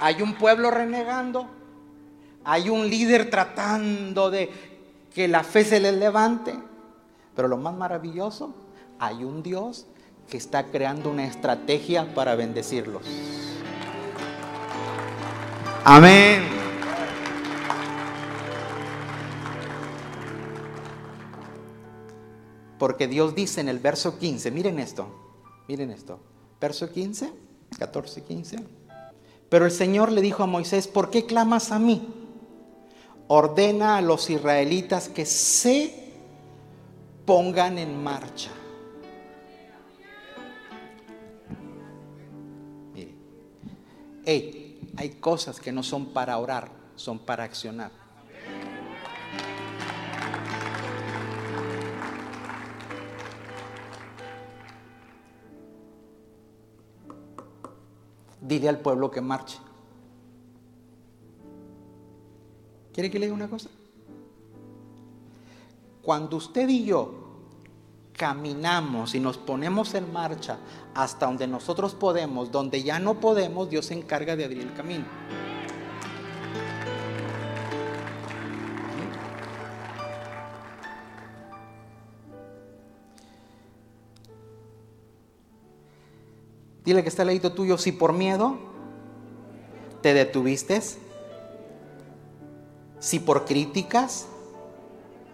Hay 0.00 0.22
un 0.22 0.34
pueblo 0.34 0.70
renegando, 0.70 1.46
hay 2.44 2.70
un 2.70 2.88
líder 2.88 3.28
tratando 3.28 4.30
de 4.30 4.50
que 5.14 5.28
la 5.28 5.44
fe 5.44 5.64
se 5.64 5.80
les 5.80 5.94
levante, 5.94 6.58
pero 7.36 7.48
lo 7.48 7.58
más 7.58 7.76
maravilloso, 7.76 8.54
hay 8.98 9.22
un 9.22 9.42
Dios 9.42 9.86
que 10.28 10.38
está 10.38 10.64
creando 10.64 11.10
una 11.10 11.26
estrategia 11.26 12.14
para 12.14 12.34
bendecirlos. 12.34 13.02
Amén. 15.84 16.42
Porque 22.78 23.06
Dios 23.06 23.34
dice 23.34 23.60
en 23.60 23.68
el 23.68 23.78
verso 23.78 24.18
15, 24.18 24.50
miren 24.50 24.78
esto, 24.78 25.06
miren 25.68 25.90
esto, 25.90 26.18
verso 26.60 26.90
15, 26.90 27.32
14, 27.78 28.22
15. 28.22 28.58
Pero 29.48 29.64
el 29.64 29.70
Señor 29.70 30.10
le 30.10 30.20
dijo 30.20 30.42
a 30.42 30.46
Moisés, 30.46 30.88
¿por 30.88 31.10
qué 31.10 31.24
clamas 31.24 31.70
a 31.70 31.78
mí? 31.78 32.06
Ordena 33.28 33.96
a 33.96 34.02
los 34.02 34.28
israelitas 34.28 35.08
que 35.08 35.24
se 35.24 36.05
pongan 37.26 37.76
en 37.76 38.02
marcha. 38.02 38.50
Mire, 42.94 43.14
hey, 44.24 44.92
hay 44.96 45.10
cosas 45.10 45.60
que 45.60 45.72
no 45.72 45.82
son 45.82 46.06
para 46.06 46.38
orar, 46.38 46.70
son 46.94 47.18
para 47.18 47.42
accionar. 47.42 47.90
Dile 58.40 58.68
al 58.68 58.78
pueblo 58.78 59.10
que 59.10 59.20
marche. 59.20 59.58
¿Quiere 62.94 63.10
que 63.10 63.18
le 63.18 63.26
diga 63.26 63.34
una 63.34 63.50
cosa? 63.50 63.68
Cuando 66.06 66.36
usted 66.36 66.68
y 66.68 66.84
yo 66.84 67.10
caminamos 68.12 69.16
y 69.16 69.18
nos 69.18 69.38
ponemos 69.38 69.92
en 69.94 70.12
marcha 70.12 70.58
hasta 70.94 71.26
donde 71.26 71.48
nosotros 71.48 71.94
podemos, 71.94 72.52
donde 72.52 72.84
ya 72.84 73.00
no 73.00 73.14
podemos, 73.18 73.68
Dios 73.68 73.86
se 73.86 73.94
encarga 73.94 74.36
de 74.36 74.44
abrir 74.44 74.62
el 74.62 74.72
camino. 74.72 75.04
Dile 86.84 87.02
que 87.02 87.08
está 87.08 87.22
al 87.22 87.26
ladito 87.26 87.52
tuyo, 87.52 87.78
si 87.78 87.90
por 87.90 88.12
miedo 88.12 88.56
te 90.02 90.14
detuviste, 90.14 90.80
si 93.00 93.18
por 93.18 93.44
críticas 93.44 94.28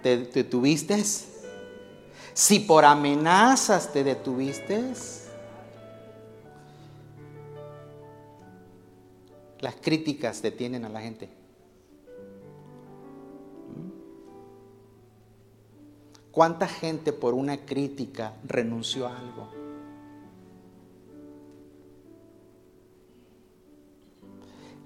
te 0.02 0.18
detuviste, 0.18 1.02
si 2.34 2.60
por 2.60 2.84
amenazas 2.84 3.92
te 3.92 4.02
detuviste, 4.02 4.92
las 9.60 9.76
críticas 9.76 10.42
detienen 10.42 10.84
a 10.84 10.88
la 10.88 11.00
gente. 11.00 11.28
¿Cuánta 16.32 16.66
gente 16.66 17.12
por 17.12 17.34
una 17.34 17.58
crítica 17.58 18.34
renunció 18.44 19.06
a 19.06 19.18
algo? 19.18 19.48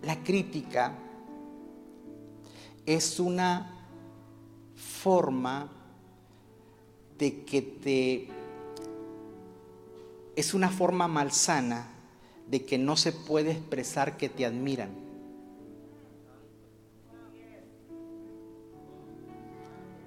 La 0.02 0.22
crítica 0.22 0.92
es 2.84 3.18
una 3.18 3.76
forma 4.77 5.72
de 7.18 7.45
que 7.45 7.62
te... 7.62 8.29
Es 10.37 10.53
una 10.53 10.68
forma 10.68 11.09
malsana 11.09 11.89
de 12.47 12.64
que 12.64 12.79
no 12.79 12.97
se 12.97 13.12
puede 13.12 13.53
expresar 13.53 14.16
que 14.16 14.29
te 14.29 14.45
admiran. 14.45 14.91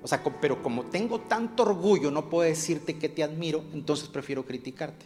O 0.01 0.07
sea, 0.07 0.23
pero 0.39 0.63
como 0.63 0.85
tengo 0.85 1.21
tanto 1.21 1.63
orgullo, 1.63 2.09
no 2.09 2.29
puedo 2.29 2.47
decirte 2.47 2.97
que 2.97 3.09
te 3.09 3.23
admiro, 3.23 3.63
entonces 3.73 4.07
prefiero 4.07 4.45
criticarte. 4.45 5.05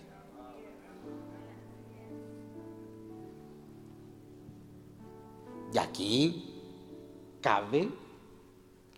Y 5.74 5.78
aquí 5.80 6.54
cabe 7.42 7.90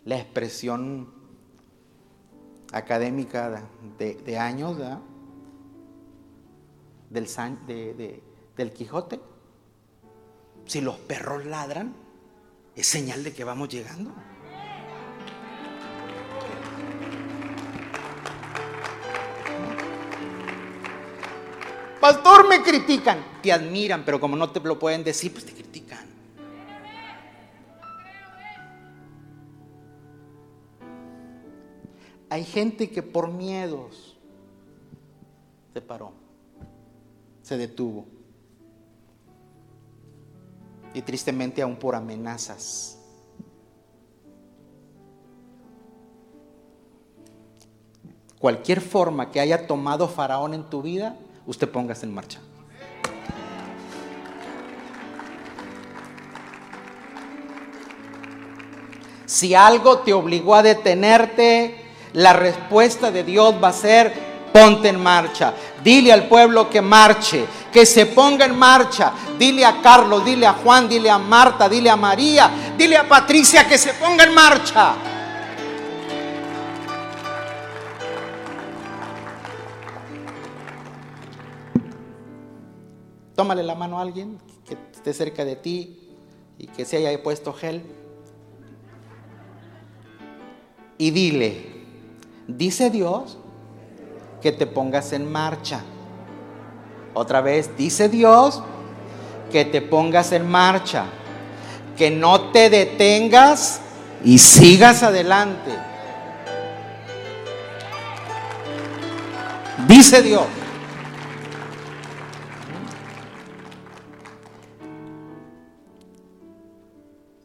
la 0.06 0.16
expresión 0.16 1.12
académica 2.72 3.68
de, 3.98 4.38
años 4.38 4.78
del, 7.10 8.22
del 8.56 8.72
Quijote. 8.72 9.20
Si 10.64 10.80
los 10.80 10.96
perros 10.96 11.44
ladran, 11.44 11.94
es 12.74 12.86
señal 12.86 13.22
de 13.24 13.32
que 13.32 13.44
vamos 13.44 13.68
llegando. 13.68 14.12
Pastor, 22.00 22.48
me 22.48 22.62
critican. 22.62 23.24
Te 23.42 23.52
admiran, 23.52 24.04
pero 24.04 24.20
como 24.20 24.36
no 24.36 24.50
te 24.50 24.60
lo 24.60 24.78
pueden 24.78 25.02
decir, 25.02 25.32
pues 25.32 25.44
te 25.44 25.52
critican. 25.52 25.85
Hay 32.36 32.44
gente 32.44 32.90
que 32.90 33.02
por 33.02 33.28
miedos 33.28 34.14
se 35.72 35.80
paró, 35.80 36.12
se 37.40 37.56
detuvo. 37.56 38.04
Y 40.92 41.00
tristemente 41.00 41.62
aún 41.62 41.76
por 41.76 41.94
amenazas. 41.94 42.98
Cualquier 48.38 48.82
forma 48.82 49.30
que 49.30 49.40
haya 49.40 49.66
tomado 49.66 50.06
Faraón 50.06 50.52
en 50.52 50.64
tu 50.64 50.82
vida, 50.82 51.16
usted 51.46 51.70
póngase 51.70 52.04
en 52.04 52.12
marcha. 52.12 52.42
Si 59.24 59.54
algo 59.54 60.00
te 60.00 60.12
obligó 60.12 60.54
a 60.54 60.62
detenerte, 60.62 61.85
la 62.16 62.32
respuesta 62.32 63.10
de 63.10 63.24
Dios 63.24 63.54
va 63.62 63.68
a 63.68 63.72
ser, 63.72 64.12
ponte 64.52 64.88
en 64.88 64.98
marcha. 64.98 65.52
Dile 65.84 66.12
al 66.12 66.28
pueblo 66.28 66.68
que 66.70 66.80
marche, 66.80 67.44
que 67.70 67.84
se 67.84 68.06
ponga 68.06 68.46
en 68.46 68.58
marcha. 68.58 69.12
Dile 69.38 69.66
a 69.66 69.82
Carlos, 69.82 70.24
dile 70.24 70.46
a 70.46 70.54
Juan, 70.54 70.88
dile 70.88 71.10
a 71.10 71.18
Marta, 71.18 71.68
dile 71.68 71.90
a 71.90 71.96
María, 71.96 72.50
dile 72.76 72.96
a 72.96 73.06
Patricia 73.06 73.68
que 73.68 73.76
se 73.76 73.92
ponga 73.94 74.24
en 74.24 74.34
marcha. 74.34 74.94
Tómale 83.34 83.62
la 83.62 83.74
mano 83.74 83.98
a 83.98 84.02
alguien 84.02 84.38
que 84.66 84.78
esté 84.94 85.12
cerca 85.12 85.44
de 85.44 85.56
ti 85.56 86.08
y 86.56 86.66
que 86.68 86.86
se 86.86 86.96
haya 86.96 87.22
puesto 87.22 87.52
gel. 87.52 87.82
Y 90.96 91.10
dile, 91.10 91.75
Dice 92.48 92.90
Dios 92.90 93.38
que 94.40 94.52
te 94.52 94.66
pongas 94.66 95.12
en 95.12 95.30
marcha. 95.30 95.82
Otra 97.14 97.40
vez, 97.40 97.76
dice 97.76 98.08
Dios 98.08 98.62
que 99.50 99.64
te 99.64 99.80
pongas 99.80 100.32
en 100.32 100.48
marcha, 100.48 101.06
que 101.96 102.10
no 102.10 102.50
te 102.50 102.68
detengas 102.68 103.80
y 104.24 104.38
sigas 104.38 105.02
adelante. 105.02 105.72
Dice 109.88 110.22
Dios. 110.22 110.46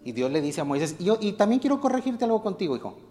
Y 0.04 0.12
Dios 0.12 0.32
le 0.32 0.42
dice 0.42 0.62
a 0.62 0.64
Moisés, 0.64 0.96
y, 1.00 1.06
yo, 1.06 1.18
y 1.22 1.34
también 1.34 1.60
quiero 1.60 1.80
corregirte 1.80 2.26
algo 2.26 2.42
contigo, 2.42 2.76
hijo. 2.76 3.11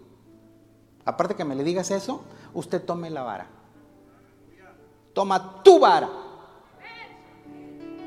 Aparte 1.05 1.35
que 1.35 1.45
me 1.45 1.55
le 1.55 1.63
digas 1.63 1.91
eso, 1.91 2.23
usted 2.53 2.83
tome 2.83 3.09
la 3.09 3.23
vara. 3.23 3.47
Toma 5.13 5.61
tu 5.63 5.79
vara. 5.79 6.09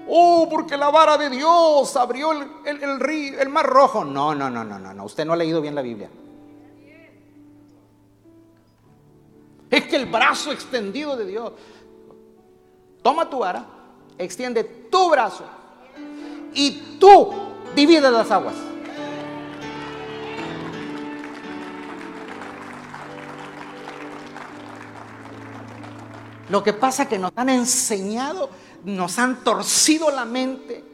Oh, 0.07 0.47
porque 0.51 0.77
la 0.77 0.91
vara 0.91 1.17
de 1.17 1.31
Dios 1.31 1.97
abrió 1.97 2.33
el, 2.33 3.01
río, 3.01 3.41
el 3.41 3.49
mar 3.49 3.67
rojo. 3.67 4.05
No, 4.05 4.35
no, 4.35 4.51
no, 4.51 4.63
no, 4.65 4.79
no, 4.79 4.93
no. 4.93 5.05
Usted 5.05 5.25
no 5.25 5.33
ha 5.33 5.37
leído 5.37 5.61
bien 5.61 5.75
la 5.75 5.83
Biblia. 5.83 6.11
Es 9.71 9.87
que 9.87 9.97
el 9.97 10.07
brazo 10.07 10.53
extendido 10.53 11.17
de 11.17 11.27
Dios. 11.27 11.53
Toma 13.03 13.29
tu 13.29 13.41
vara, 13.41 13.67
extiende 14.17 14.65
tu 14.65 15.11
brazo 15.11 15.45
y 16.55 16.99
tú 16.99 17.33
divide 17.75 18.11
las 18.11 18.31
aguas. 18.31 18.55
Lo 26.55 26.63
que 26.63 26.73
pasa 26.73 27.03
es 27.03 27.09
que 27.09 27.19
nos 27.19 27.33
han 27.35 27.49
enseñado, 27.49 28.49
nos 28.85 29.19
han 29.19 29.43
torcido 29.43 30.09
la 30.13 30.25
mente 30.25 30.85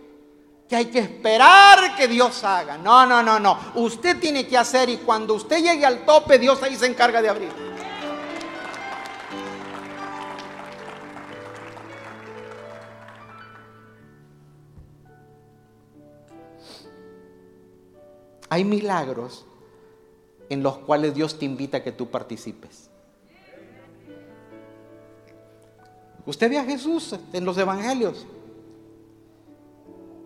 que 0.67 0.75
hay 0.75 0.87
que 0.87 1.01
esperar 1.01 1.95
que 1.97 2.09
Dios 2.09 2.43
haga. 2.45 2.79
No, 2.79 3.05
no, 3.05 3.23
no, 3.23 3.39
no. 3.39 3.59
Usted 3.75 4.19
tiene 4.19 4.47
que 4.47 4.57
hacer 4.57 4.89
y 4.89 4.97
cuando 4.97 5.35
usted 5.35 5.63
llegue 5.63 5.85
al 5.85 6.07
tope, 6.07 6.39
Dios 6.39 6.63
ahí 6.63 6.77
se 6.77 6.87
encarga 6.87 7.21
de 7.21 7.29
abrir. 7.29 7.53
Hay 18.49 18.65
milagros 18.65 19.45
en 20.49 20.63
los 20.63 20.79
cuales 20.79 21.15
Dios 21.15 21.39
te 21.39 21.45
invita 21.45 21.77
a 21.77 21.83
que 21.83 21.93
tú 21.93 22.11
participes. 22.11 22.90
Usted 26.27 26.51
ve 26.51 26.59
a 26.59 26.65
Jesús 26.65 27.17
en 27.33 27.45
los 27.45 27.57
evangelios. 27.59 28.27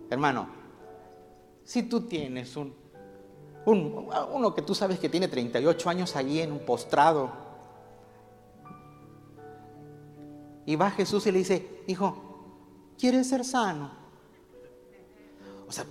Hermano, 0.09 0.47
si 1.63 1.83
tú 1.83 2.01
tienes 2.01 2.55
un, 2.57 2.73
uno 3.65 4.53
que 4.53 4.61
tú 4.61 4.75
sabes 4.75 4.99
que 4.99 5.09
tiene 5.09 5.27
38 5.27 5.89
años 5.89 6.15
allí 6.15 6.41
en 6.41 6.51
un 6.51 6.59
postrado, 6.59 7.45
y 10.65 10.75
va 10.75 10.89
Jesús 10.91 11.25
y 11.27 11.31
le 11.31 11.39
dice, 11.39 11.83
hijo, 11.87 12.17
¿quieres 12.97 13.29
ser 13.29 13.45
sano? 13.45 13.91
O 15.67 15.71
sea, 15.71 15.85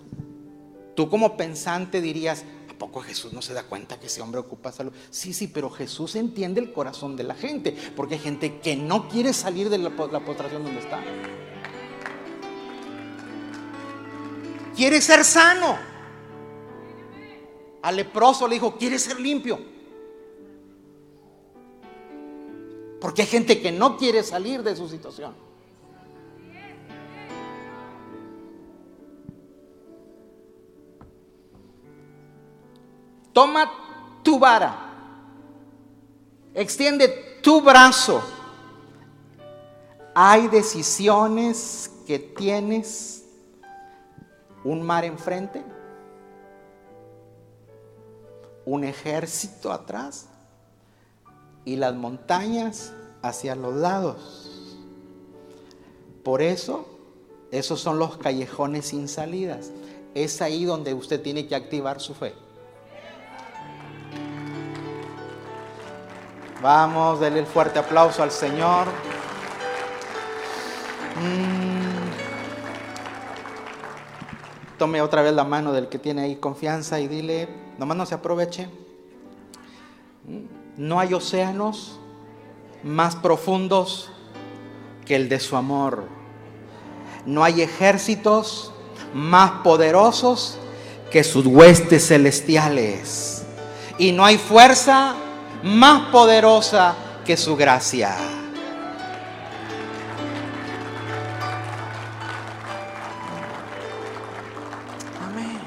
tú 0.94 1.08
como 1.08 1.36
pensante 1.36 2.00
dirías, 2.00 2.44
poco 2.74 3.00
Jesús 3.00 3.32
no 3.32 3.42
se 3.42 3.54
da 3.54 3.64
cuenta 3.64 3.98
que 3.98 4.06
ese 4.06 4.20
hombre 4.20 4.40
ocupa 4.40 4.72
salud? 4.72 4.92
Sí, 5.10 5.32
sí, 5.32 5.48
pero 5.48 5.70
Jesús 5.70 6.16
entiende 6.16 6.60
el 6.60 6.72
corazón 6.72 7.16
de 7.16 7.24
la 7.24 7.34
gente, 7.34 7.76
porque 7.96 8.14
hay 8.14 8.20
gente 8.20 8.60
que 8.60 8.76
no 8.76 9.08
quiere 9.08 9.32
salir 9.32 9.70
de 9.70 9.78
la, 9.78 9.90
postración 9.90 10.64
donde 10.64 10.80
está. 10.80 11.02
Quiere 14.76 15.00
ser 15.00 15.24
sano. 15.24 15.76
Al 17.82 17.96
leproso 17.96 18.48
le 18.48 18.54
dijo, 18.54 18.76
quiere 18.76 18.98
ser 18.98 19.20
limpio. 19.20 19.60
Porque 23.00 23.22
hay 23.22 23.28
gente 23.28 23.60
que 23.60 23.70
no 23.70 23.96
quiere 23.96 24.22
salir 24.22 24.62
de 24.62 24.74
su 24.74 24.88
situación. 24.88 25.43
Toma 33.34 33.70
tu 34.22 34.38
vara, 34.38 34.74
extiende 36.54 37.08
tu 37.42 37.60
brazo. 37.60 38.22
Hay 40.14 40.46
decisiones 40.46 41.90
que 42.06 42.20
tienes 42.20 43.24
un 44.62 44.82
mar 44.82 45.04
enfrente, 45.04 45.64
un 48.64 48.84
ejército 48.84 49.72
atrás 49.72 50.28
y 51.64 51.74
las 51.74 51.94
montañas 51.96 52.92
hacia 53.20 53.56
los 53.56 53.74
lados. 53.74 54.78
Por 56.22 56.40
eso, 56.40 56.86
esos 57.50 57.80
son 57.80 57.98
los 57.98 58.16
callejones 58.16 58.86
sin 58.86 59.08
salidas. 59.08 59.72
Es 60.14 60.40
ahí 60.40 60.64
donde 60.64 60.94
usted 60.94 61.20
tiene 61.20 61.48
que 61.48 61.56
activar 61.56 62.00
su 62.00 62.14
fe. 62.14 62.43
Vamos, 66.64 67.20
denle 67.20 67.40
el 67.40 67.46
fuerte 67.46 67.78
aplauso 67.78 68.22
al 68.22 68.30
Señor. 68.30 68.86
Mm. 71.20 72.08
Tome 74.78 75.02
otra 75.02 75.20
vez 75.20 75.34
la 75.34 75.44
mano 75.44 75.74
del 75.74 75.90
que 75.90 75.98
tiene 75.98 76.22
ahí 76.22 76.36
confianza 76.36 76.98
y 77.00 77.06
dile, 77.06 77.50
nomás 77.76 77.98
no 77.98 78.06
se 78.06 78.14
aproveche. 78.14 78.70
Mm. 80.26 80.44
No 80.78 81.00
hay 81.00 81.12
océanos 81.12 82.00
más 82.82 83.14
profundos 83.14 84.10
que 85.04 85.16
el 85.16 85.28
de 85.28 85.40
su 85.40 85.56
amor. 85.56 86.04
No 87.26 87.44
hay 87.44 87.60
ejércitos 87.60 88.72
más 89.12 89.50
poderosos 89.62 90.56
que 91.10 91.24
sus 91.24 91.44
huestes 91.44 92.08
celestiales. 92.08 93.44
Y 93.98 94.12
no 94.12 94.24
hay 94.24 94.38
fuerza 94.38 95.16
más 95.64 96.10
poderosa 96.10 96.94
que 97.24 97.38
su 97.38 97.56
gracia. 97.56 98.14
Amén. 105.22 105.58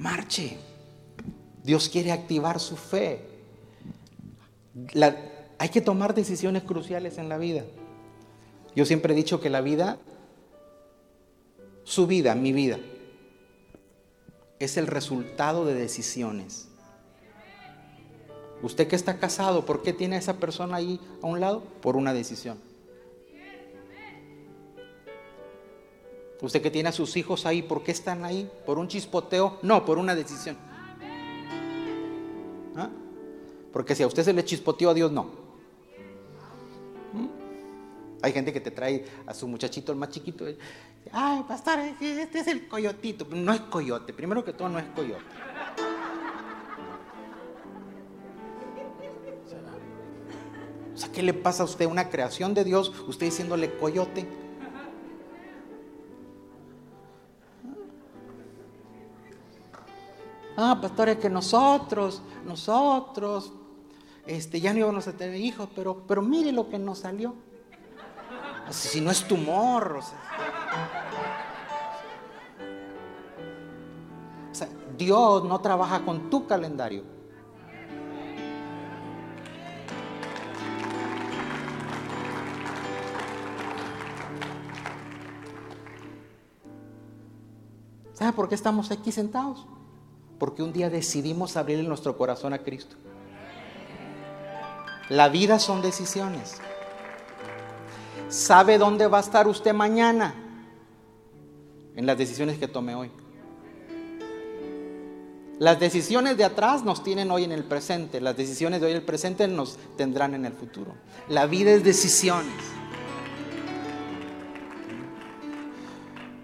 Marche. 0.00 0.58
Dios 1.62 1.88
quiere 1.88 2.10
activar 2.10 2.58
su 2.58 2.76
fe. 2.76 3.28
hay 5.58 5.68
que 5.68 5.80
tomar 5.80 6.14
decisiones 6.14 6.64
cruciales 6.64 7.18
en 7.18 7.28
la 7.28 7.38
vida. 7.38 7.62
Yo 8.74 8.84
siempre 8.84 9.12
he 9.12 9.16
dicho 9.16 9.40
que 9.40 9.50
la 9.50 9.60
vida, 9.60 9.98
su 11.84 12.08
vida, 12.08 12.34
mi 12.34 12.52
vida, 12.52 12.78
es 14.58 14.76
el 14.76 14.86
resultado 14.86 15.64
de 15.64 15.74
decisiones. 15.74 16.68
Usted 18.62 18.88
que 18.88 18.96
está 18.96 19.18
casado, 19.18 19.66
¿por 19.66 19.82
qué 19.82 19.92
tiene 19.92 20.16
a 20.16 20.18
esa 20.18 20.38
persona 20.38 20.76
ahí 20.76 21.00
a 21.22 21.26
un 21.26 21.40
lado? 21.40 21.62
Por 21.82 21.96
una 21.96 22.14
decisión. 22.14 22.58
Usted 26.40 26.62
que 26.62 26.70
tiene 26.70 26.88
a 26.88 26.92
sus 26.92 27.16
hijos 27.16 27.46
ahí, 27.46 27.62
¿por 27.62 27.82
qué 27.82 27.92
están 27.92 28.24
ahí? 28.24 28.50
¿Por 28.64 28.78
un 28.78 28.88
chispoteo? 28.88 29.58
No, 29.62 29.84
por 29.84 29.98
una 29.98 30.14
decisión. 30.14 30.56
¿Ah? 32.76 32.90
Porque 33.72 33.94
si 33.94 34.02
a 34.02 34.06
usted 34.06 34.22
se 34.22 34.32
le 34.32 34.44
chispoteó, 34.44 34.90
a 34.90 34.94
Dios 34.94 35.12
no. 35.12 35.45
Hay 38.22 38.32
gente 38.32 38.52
que 38.52 38.60
te 38.60 38.70
trae 38.70 39.04
a 39.26 39.34
su 39.34 39.46
muchachito, 39.46 39.92
el 39.92 39.98
más 39.98 40.10
chiquito, 40.10 40.46
Ay, 41.12 41.44
pastor, 41.46 41.78
este 41.78 42.38
es 42.40 42.46
el 42.48 42.66
coyotito. 42.66 43.26
No 43.30 43.52
es 43.52 43.60
coyote, 43.60 44.12
primero 44.12 44.44
que 44.44 44.52
todo 44.52 44.68
no 44.68 44.78
es 44.78 44.86
coyote. 44.86 45.22
O 50.94 50.98
sea, 50.98 51.12
¿qué 51.12 51.22
le 51.22 51.34
pasa 51.34 51.62
a 51.62 51.66
usted? 51.66 51.86
Una 51.86 52.08
creación 52.08 52.54
de 52.54 52.64
Dios, 52.64 52.92
usted 53.06 53.26
diciéndole 53.26 53.76
coyote. 53.76 54.26
Ah, 60.56 60.78
pastor, 60.80 61.10
es 61.10 61.18
que 61.18 61.28
nosotros, 61.28 62.22
nosotros, 62.46 63.52
este, 64.26 64.58
ya 64.58 64.72
no 64.72 64.78
íbamos 64.78 65.06
a 65.06 65.12
tener 65.12 65.38
hijos, 65.38 65.68
pero, 65.76 66.02
pero 66.08 66.22
mire 66.22 66.50
lo 66.50 66.70
que 66.70 66.78
nos 66.78 67.00
salió. 67.00 67.34
Si 68.70 69.00
no 69.00 69.10
es 69.10 69.26
tumor, 69.26 70.00
o. 70.00 70.26
Dios 74.96 75.44
no 75.44 75.60
trabaja 75.60 76.04
con 76.04 76.30
tu 76.30 76.46
calendario. 76.46 77.02
¿Sabe 88.14 88.32
por 88.32 88.48
qué 88.48 88.54
estamos 88.54 88.90
aquí 88.90 89.12
sentados? 89.12 89.66
Porque 90.38 90.62
un 90.62 90.72
día 90.72 90.88
decidimos 90.88 91.56
abrir 91.56 91.86
nuestro 91.86 92.16
corazón 92.16 92.54
a 92.54 92.58
Cristo. 92.58 92.96
La 95.10 95.28
vida 95.28 95.58
son 95.58 95.82
decisiones. 95.82 96.60
¿Sabe 98.28 98.78
dónde 98.78 99.06
va 99.06 99.18
a 99.18 99.20
estar 99.20 99.46
usted 99.46 99.72
mañana? 99.72 100.34
En 101.94 102.06
las 102.06 102.18
decisiones 102.18 102.58
que 102.58 102.68
tome 102.68 102.94
hoy. 102.94 103.10
Las 105.58 105.80
decisiones 105.80 106.36
de 106.36 106.44
atrás 106.44 106.84
nos 106.84 107.02
tienen 107.02 107.30
hoy 107.30 107.44
en 107.44 107.52
el 107.52 107.64
presente, 107.64 108.20
las 108.20 108.36
decisiones 108.36 108.80
de 108.80 108.86
hoy 108.86 108.92
en 108.92 108.98
el 108.98 109.04
presente 109.04 109.48
nos 109.48 109.78
tendrán 109.96 110.34
en 110.34 110.44
el 110.44 110.52
futuro. 110.52 110.94
La 111.28 111.46
vida 111.46 111.70
es 111.70 111.82
decisiones. 111.82 112.52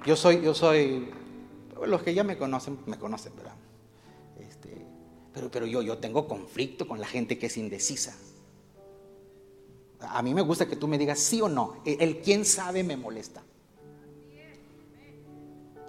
Yo 0.06 0.16
soy, 0.16 0.40
yo 0.40 0.54
soy, 0.54 1.10
los 1.86 2.02
que 2.02 2.14
ya 2.14 2.24
me 2.24 2.38
conocen, 2.38 2.78
me 2.86 2.98
conocen, 2.98 3.36
¿verdad? 3.36 3.54
Este, 4.40 4.86
pero, 5.34 5.50
pero 5.50 5.66
yo, 5.66 5.82
yo 5.82 5.98
tengo 5.98 6.26
conflicto 6.26 6.88
con 6.88 6.98
la 6.98 7.06
gente 7.06 7.38
que 7.38 7.46
es 7.46 7.56
indecisa. 7.58 8.16
A 10.08 10.22
mí 10.22 10.34
me 10.34 10.42
gusta 10.42 10.66
que 10.66 10.76
tú 10.76 10.88
me 10.88 10.98
digas 10.98 11.18
sí 11.18 11.40
o 11.40 11.48
no. 11.48 11.76
El, 11.84 12.00
el 12.00 12.20
quién 12.20 12.44
sabe 12.44 12.82
me 12.82 12.96
molesta. 12.96 13.42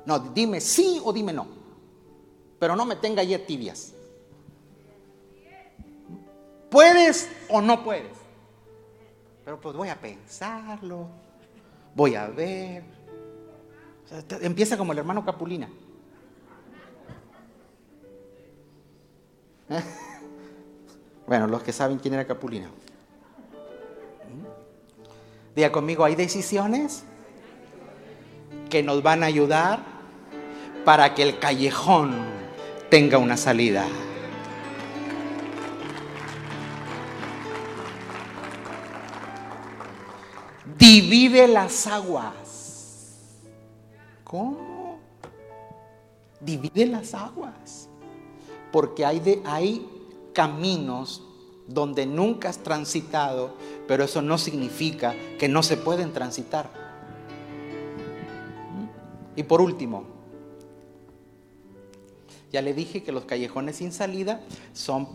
No, 0.05 0.19
dime 0.19 0.59
sí 0.59 1.01
o 1.03 1.13
dime 1.13 1.33
no. 1.33 1.47
Pero 2.59 2.75
no 2.75 2.85
me 2.85 2.95
tenga 2.95 3.23
ya 3.23 3.45
tibias. 3.45 3.93
¿Puedes 6.69 7.29
o 7.49 7.61
no 7.61 7.83
puedes? 7.83 8.17
Pero 9.45 9.59
pues 9.59 9.75
voy 9.75 9.89
a 9.89 9.99
pensarlo. 9.99 11.07
Voy 11.95 12.15
a 12.15 12.27
ver. 12.27 12.83
Empieza 14.41 14.77
como 14.77 14.91
el 14.91 14.99
hermano 14.99 15.23
Capulina. 15.25 15.69
Bueno, 21.25 21.47
los 21.47 21.63
que 21.63 21.71
saben 21.71 21.99
quién 21.99 22.13
era 22.15 22.27
Capulina. 22.27 22.69
Diga 25.55 25.71
conmigo, 25.71 26.03
hay 26.03 26.15
decisiones 26.15 27.03
que 28.69 28.81
nos 28.81 29.03
van 29.03 29.23
a 29.23 29.27
ayudar 29.27 29.83
para 30.83 31.13
que 31.13 31.23
el 31.23 31.39
callejón 31.39 32.15
tenga 32.89 33.17
una 33.17 33.37
salida. 33.37 33.85
Divide 40.77 41.47
las 41.47 41.87
aguas. 41.87 43.29
¿Cómo? 44.23 44.99
Divide 46.39 46.87
las 46.87 47.13
aguas. 47.13 47.89
Porque 48.71 49.05
hay, 49.05 49.19
de, 49.19 49.41
hay 49.45 49.87
caminos 50.33 51.23
donde 51.67 52.05
nunca 52.05 52.49
has 52.49 52.57
transitado, 52.57 53.55
pero 53.87 54.03
eso 54.03 54.21
no 54.21 54.37
significa 54.37 55.15
que 55.39 55.47
no 55.47 55.63
se 55.63 55.77
pueden 55.77 56.13
transitar. 56.13 56.69
Y 59.35 59.43
por 59.43 59.61
último, 59.61 60.03
ya 62.51 62.61
le 62.61 62.73
dije 62.73 63.03
que 63.03 63.11
los 63.11 63.25
callejones 63.25 63.77
sin 63.77 63.91
salida 63.91 64.41
son 64.73 65.07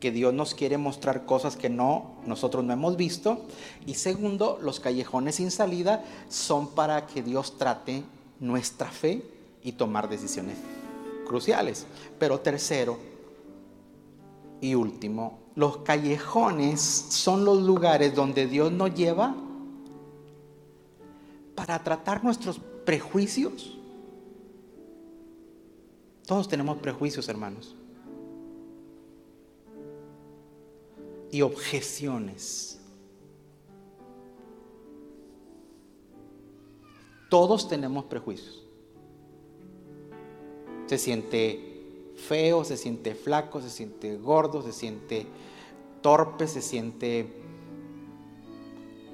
que 0.00 0.10
Dios 0.10 0.34
nos 0.34 0.54
quiere 0.54 0.78
mostrar 0.78 1.24
cosas 1.26 1.54
que 1.54 1.70
no 1.70 2.16
nosotros 2.26 2.64
no 2.64 2.72
hemos 2.72 2.96
visto 2.96 3.46
y 3.86 3.94
segundo, 3.94 4.58
los 4.60 4.80
callejones 4.80 5.36
sin 5.36 5.52
salida 5.52 6.04
son 6.28 6.74
para 6.74 7.06
que 7.06 7.22
Dios 7.22 7.56
trate 7.56 8.02
nuestra 8.40 8.90
fe 8.90 9.22
y 9.62 9.72
tomar 9.72 10.08
decisiones 10.08 10.56
cruciales. 11.24 11.86
Pero 12.18 12.40
tercero 12.40 12.98
y 14.60 14.74
último, 14.74 15.38
los 15.54 15.78
callejones 15.78 16.80
son 16.80 17.44
los 17.44 17.62
lugares 17.62 18.14
donde 18.14 18.46
Dios 18.46 18.72
nos 18.72 18.94
lleva 18.94 19.34
para 21.54 21.82
tratar 21.82 22.24
nuestros 22.24 22.58
prejuicios. 22.84 23.76
Todos 26.26 26.48
tenemos 26.48 26.78
prejuicios, 26.78 27.28
hermanos. 27.28 27.74
Y 31.30 31.42
objeciones. 31.42 32.80
Todos 37.28 37.68
tenemos 37.68 38.04
prejuicios. 38.04 38.62
Se 40.86 40.98
siente 40.98 41.71
feo, 42.22 42.64
se 42.64 42.76
siente 42.76 43.14
flaco, 43.14 43.60
se 43.60 43.70
siente 43.70 44.16
gordo, 44.16 44.62
se 44.62 44.72
siente 44.72 45.26
torpe, 46.00 46.46
se 46.46 46.62
siente... 46.62 47.32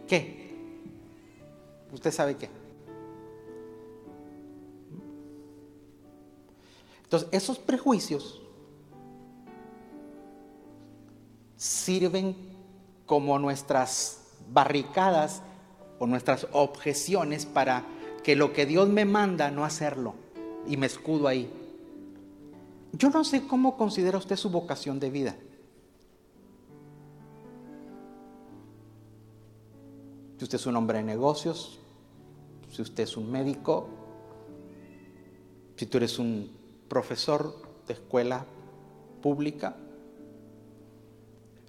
¿Qué? 0.06 0.38
¿Usted 1.92 2.12
sabe 2.12 2.36
qué? 2.36 2.48
Entonces, 7.04 7.28
esos 7.32 7.58
prejuicios 7.58 8.42
sirven 11.56 12.36
como 13.06 13.38
nuestras 13.38 14.22
barricadas 14.50 15.42
o 15.98 16.06
nuestras 16.06 16.46
objeciones 16.52 17.46
para 17.46 17.84
que 18.22 18.36
lo 18.36 18.52
que 18.52 18.66
Dios 18.66 18.88
me 18.88 19.06
manda 19.06 19.50
no 19.50 19.64
hacerlo 19.64 20.14
y 20.66 20.76
me 20.76 20.86
escudo 20.86 21.28
ahí. 21.28 21.50
Yo 22.92 23.10
no 23.10 23.22
sé 23.24 23.46
cómo 23.46 23.76
considera 23.76 24.18
usted 24.18 24.36
su 24.36 24.50
vocación 24.50 24.98
de 24.98 25.10
vida. 25.10 25.36
Si 30.38 30.44
usted 30.44 30.56
es 30.56 30.66
un 30.66 30.76
hombre 30.76 30.98
de 30.98 31.04
negocios, 31.04 31.78
si 32.70 32.82
usted 32.82 33.02
es 33.04 33.16
un 33.16 33.30
médico, 33.30 33.88
si 35.76 35.86
tú 35.86 35.98
eres 35.98 36.18
un 36.18 36.50
profesor 36.88 37.54
de 37.86 37.94
escuela 37.94 38.46
pública, 39.20 39.76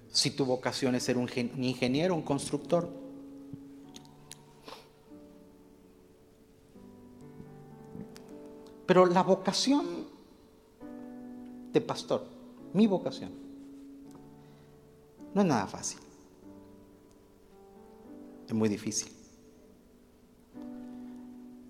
si 0.08 0.30
tu 0.30 0.44
vocación 0.44 0.94
es 0.94 1.04
ser 1.04 1.16
un, 1.18 1.28
gen- 1.28 1.52
un 1.54 1.64
ingeniero, 1.64 2.14
un 2.14 2.22
constructor. 2.22 2.88
Pero 8.86 9.06
la 9.06 9.22
vocación 9.22 9.99
de 11.72 11.80
pastor, 11.80 12.24
mi 12.72 12.86
vocación, 12.86 13.30
no 15.34 15.40
es 15.40 15.46
nada 15.46 15.66
fácil. 15.66 16.00
Es 18.48 18.54
muy 18.54 18.68
difícil. 18.68 19.12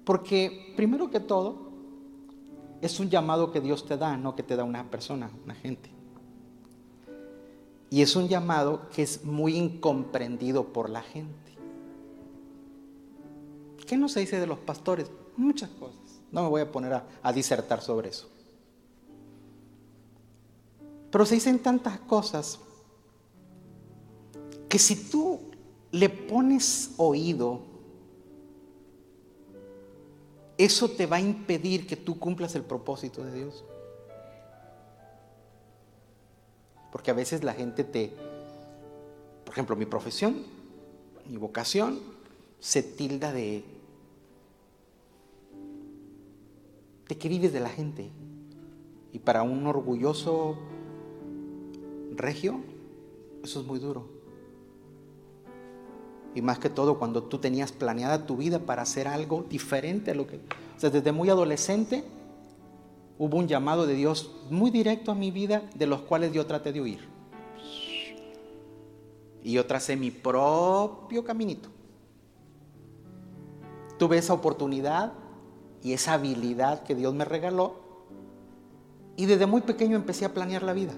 Porque 0.05 0.73
primero 0.77 1.11
que 1.11 1.21
todo, 1.21 1.71
es 2.81 2.99
un 2.99 3.11
llamado 3.11 3.53
que 3.53 3.61
Dios 3.61 3.85
te 3.87 3.99
da, 3.99 4.17
no 4.17 4.35
que 4.35 4.43
te 4.43 4.57
da 4.57 4.65
una 4.65 4.91
persona, 4.91 5.31
una 5.45 5.55
gente. 5.55 5.91
Y 7.91 8.01
es 8.01 8.17
un 8.17 8.29
llamado 8.29 8.89
que 8.89 9.03
es 9.03 9.25
muy 9.25 9.57
incomprendido 9.57 10.73
por 10.73 10.89
la 10.89 11.03
gente. 11.03 11.35
¿Qué 13.87 13.97
no 13.97 14.09
se 14.09 14.21
dice 14.21 14.41
de 14.41 14.47
los 14.47 14.59
pastores? 14.59 15.11
Muchas 15.37 15.69
cosas. 15.71 16.23
No 16.33 16.45
me 16.45 16.49
voy 16.49 16.63
a 16.63 16.73
poner 16.73 16.95
a, 16.95 17.07
a 17.23 17.33
disertar 17.33 17.83
sobre 17.83 18.09
eso. 18.09 18.30
Pero 21.11 21.27
se 21.27 21.35
dicen 21.35 21.59
tantas 21.59 21.99
cosas 22.01 22.61
que 24.69 24.79
si 24.79 25.11
tú 25.11 25.41
le 25.91 26.09
pones 26.09 26.93
oído, 26.97 27.61
eso 30.57 30.91
te 30.91 31.07
va 31.07 31.17
a 31.17 31.21
impedir 31.21 31.87
que 31.87 31.97
tú 31.97 32.19
cumplas 32.19 32.55
el 32.55 32.63
propósito 32.63 33.25
de 33.25 33.33
Dios. 33.33 33.65
Porque 36.93 37.11
a 37.11 37.15
veces 37.15 37.43
la 37.45 37.55
gente 37.55 37.83
te, 37.83 38.13
por 39.45 39.53
ejemplo, 39.53 39.75
mi 39.75 39.87
profesión, 39.87 40.45
mi 41.27 41.37
vocación, 41.37 42.01
se 42.59 42.83
tilda 42.83 43.33
de, 43.33 43.65
que 47.07 47.29
vives 47.29 47.53
de 47.53 47.61
la 47.61 47.71
gente. 47.71 48.11
Y 49.13 49.19
para 49.19 49.43
un 49.43 49.67
orgulloso 49.67 50.57
regio, 52.21 52.61
eso 53.43 53.61
es 53.61 53.66
muy 53.66 53.79
duro. 53.79 54.21
Y 56.35 56.43
más 56.43 56.59
que 56.59 56.71
todo 56.71 56.99
cuando 56.99 57.25
tú 57.25 57.39
tenías 57.39 57.73
planeada 57.73 58.27
tu 58.27 58.37
vida 58.37 58.61
para 58.61 58.83
hacer 58.83 59.09
algo 59.09 59.45
diferente 59.49 60.12
a 60.12 60.14
lo 60.14 60.27
que... 60.27 60.37
O 60.37 60.81
sea, 60.81 60.91
desde 60.91 61.12
muy 61.12 61.29
adolescente 61.29 62.05
hubo 63.18 63.37
un 63.37 63.49
llamado 63.49 63.87
de 63.87 63.95
Dios 63.95 64.35
muy 64.49 64.71
directo 64.71 65.11
a 65.11 65.14
mi 65.14 65.31
vida, 65.31 65.68
de 65.75 65.87
los 65.87 66.03
cuales 66.03 66.33
yo 66.33 66.47
traté 66.47 66.73
de 66.73 66.81
huir. 66.81 67.09
Y 69.43 69.53
yo 69.53 69.66
tracé 69.66 69.97
mi 69.97 70.11
propio 70.11 71.25
caminito. 71.25 71.68
Tuve 73.99 74.18
esa 74.18 74.33
oportunidad 74.33 75.12
y 75.83 75.93
esa 75.93 76.14
habilidad 76.14 76.83
que 76.85 76.95
Dios 76.95 77.12
me 77.14 77.25
regaló. 77.25 77.81
Y 79.16 79.27
desde 79.27 79.47
muy 79.47 79.62
pequeño 79.62 79.97
empecé 79.97 80.25
a 80.25 80.33
planear 80.33 80.62
la 80.62 80.73
vida. 80.73 80.95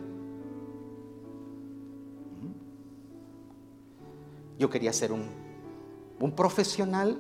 Yo 4.58 4.70
quería 4.70 4.92
ser 4.92 5.12
un, 5.12 5.26
un 6.20 6.32
profesional 6.32 7.18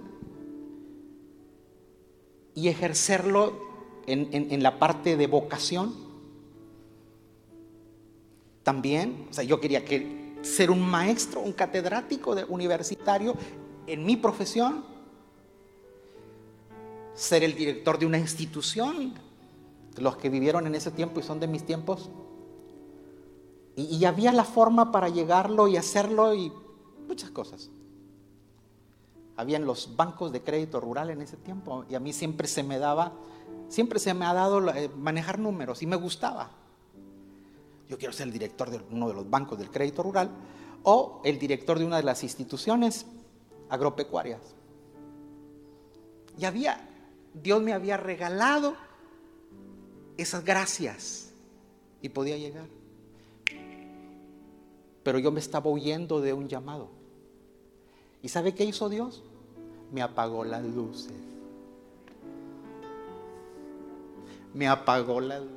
y 2.54 2.68
ejercerlo 2.68 3.54
en, 4.06 4.28
en- 4.32 4.62
la 4.62 4.78
parte 4.78 5.16
de 5.16 5.26
vocación 5.26 5.94
También, 8.62 9.26
o 9.30 9.32
sea, 9.32 9.42
yo 9.44 9.60
quería 9.60 9.84
que 9.84 10.36
ser 10.42 10.70
un 10.70 10.80
maestro, 10.88 11.40
un 11.40 11.52
catedrático 11.52 12.36
universitario 12.48 13.34
en 13.86 14.04
mi 14.04 14.16
profesión, 14.16 14.84
ser 17.14 17.42
el 17.42 17.54
director 17.54 17.98
de 17.98 18.06
una 18.06 18.18
institución, 18.18 19.14
los 19.98 20.16
que 20.16 20.28
vivieron 20.28 20.66
en 20.66 20.74
ese 20.76 20.90
tiempo 20.92 21.18
y 21.20 21.22
son 21.24 21.40
de 21.40 21.48
mis 21.48 21.64
tiempos. 21.64 22.08
Y, 23.74 23.96
y 23.96 24.04
había 24.04 24.32
la 24.32 24.44
forma 24.44 24.92
para 24.92 25.08
llegarlo 25.08 25.66
y 25.66 25.76
hacerlo 25.76 26.32
y 26.34 26.52
muchas 27.06 27.30
cosas. 27.30 27.70
Habían 29.36 29.64
los 29.64 29.96
bancos 29.96 30.32
de 30.32 30.42
crédito 30.42 30.80
rural 30.80 31.10
en 31.10 31.22
ese 31.22 31.36
tiempo 31.36 31.84
y 31.88 31.94
a 31.94 32.00
mí 32.00 32.12
siempre 32.12 32.46
se 32.46 32.62
me 32.62 32.78
daba, 32.78 33.12
siempre 33.68 33.98
se 33.98 34.14
me 34.14 34.26
ha 34.26 34.34
dado 34.34 34.68
eh, 34.74 34.90
manejar 34.96 35.38
números 35.38 35.82
y 35.82 35.86
me 35.86 35.96
gustaba. 35.96 36.50
Yo 37.88 37.98
quiero 37.98 38.12
ser 38.12 38.26
el 38.26 38.32
director 38.32 38.70
de 38.70 38.80
uno 38.90 39.08
de 39.08 39.14
los 39.14 39.28
bancos 39.28 39.58
del 39.58 39.70
crédito 39.70 40.02
rural 40.02 40.30
o 40.82 41.20
el 41.24 41.38
director 41.38 41.78
de 41.78 41.84
una 41.84 41.96
de 41.96 42.02
las 42.02 42.22
instituciones 42.22 43.06
agropecuarias. 43.68 44.40
Y 46.38 46.44
había, 46.44 46.88
Dios 47.34 47.62
me 47.62 47.72
había 47.72 47.96
regalado 47.96 48.74
esas 50.16 50.44
gracias 50.44 51.32
y 52.00 52.08
podía 52.08 52.36
llegar. 52.36 52.66
Pero 55.02 55.18
yo 55.18 55.32
me 55.32 55.40
estaba 55.40 55.70
huyendo 55.70 56.20
de 56.20 56.32
un 56.32 56.48
llamado. 56.48 56.88
¿Y 58.22 58.28
sabe 58.28 58.54
qué 58.54 58.64
hizo 58.64 58.88
Dios? 58.88 59.22
Me 59.90 60.00
apagó 60.02 60.44
las 60.44 60.64
luces. 60.64 61.12
Me 64.54 64.68
apagó 64.68 65.20
las 65.20 65.40
luces. 65.40 65.52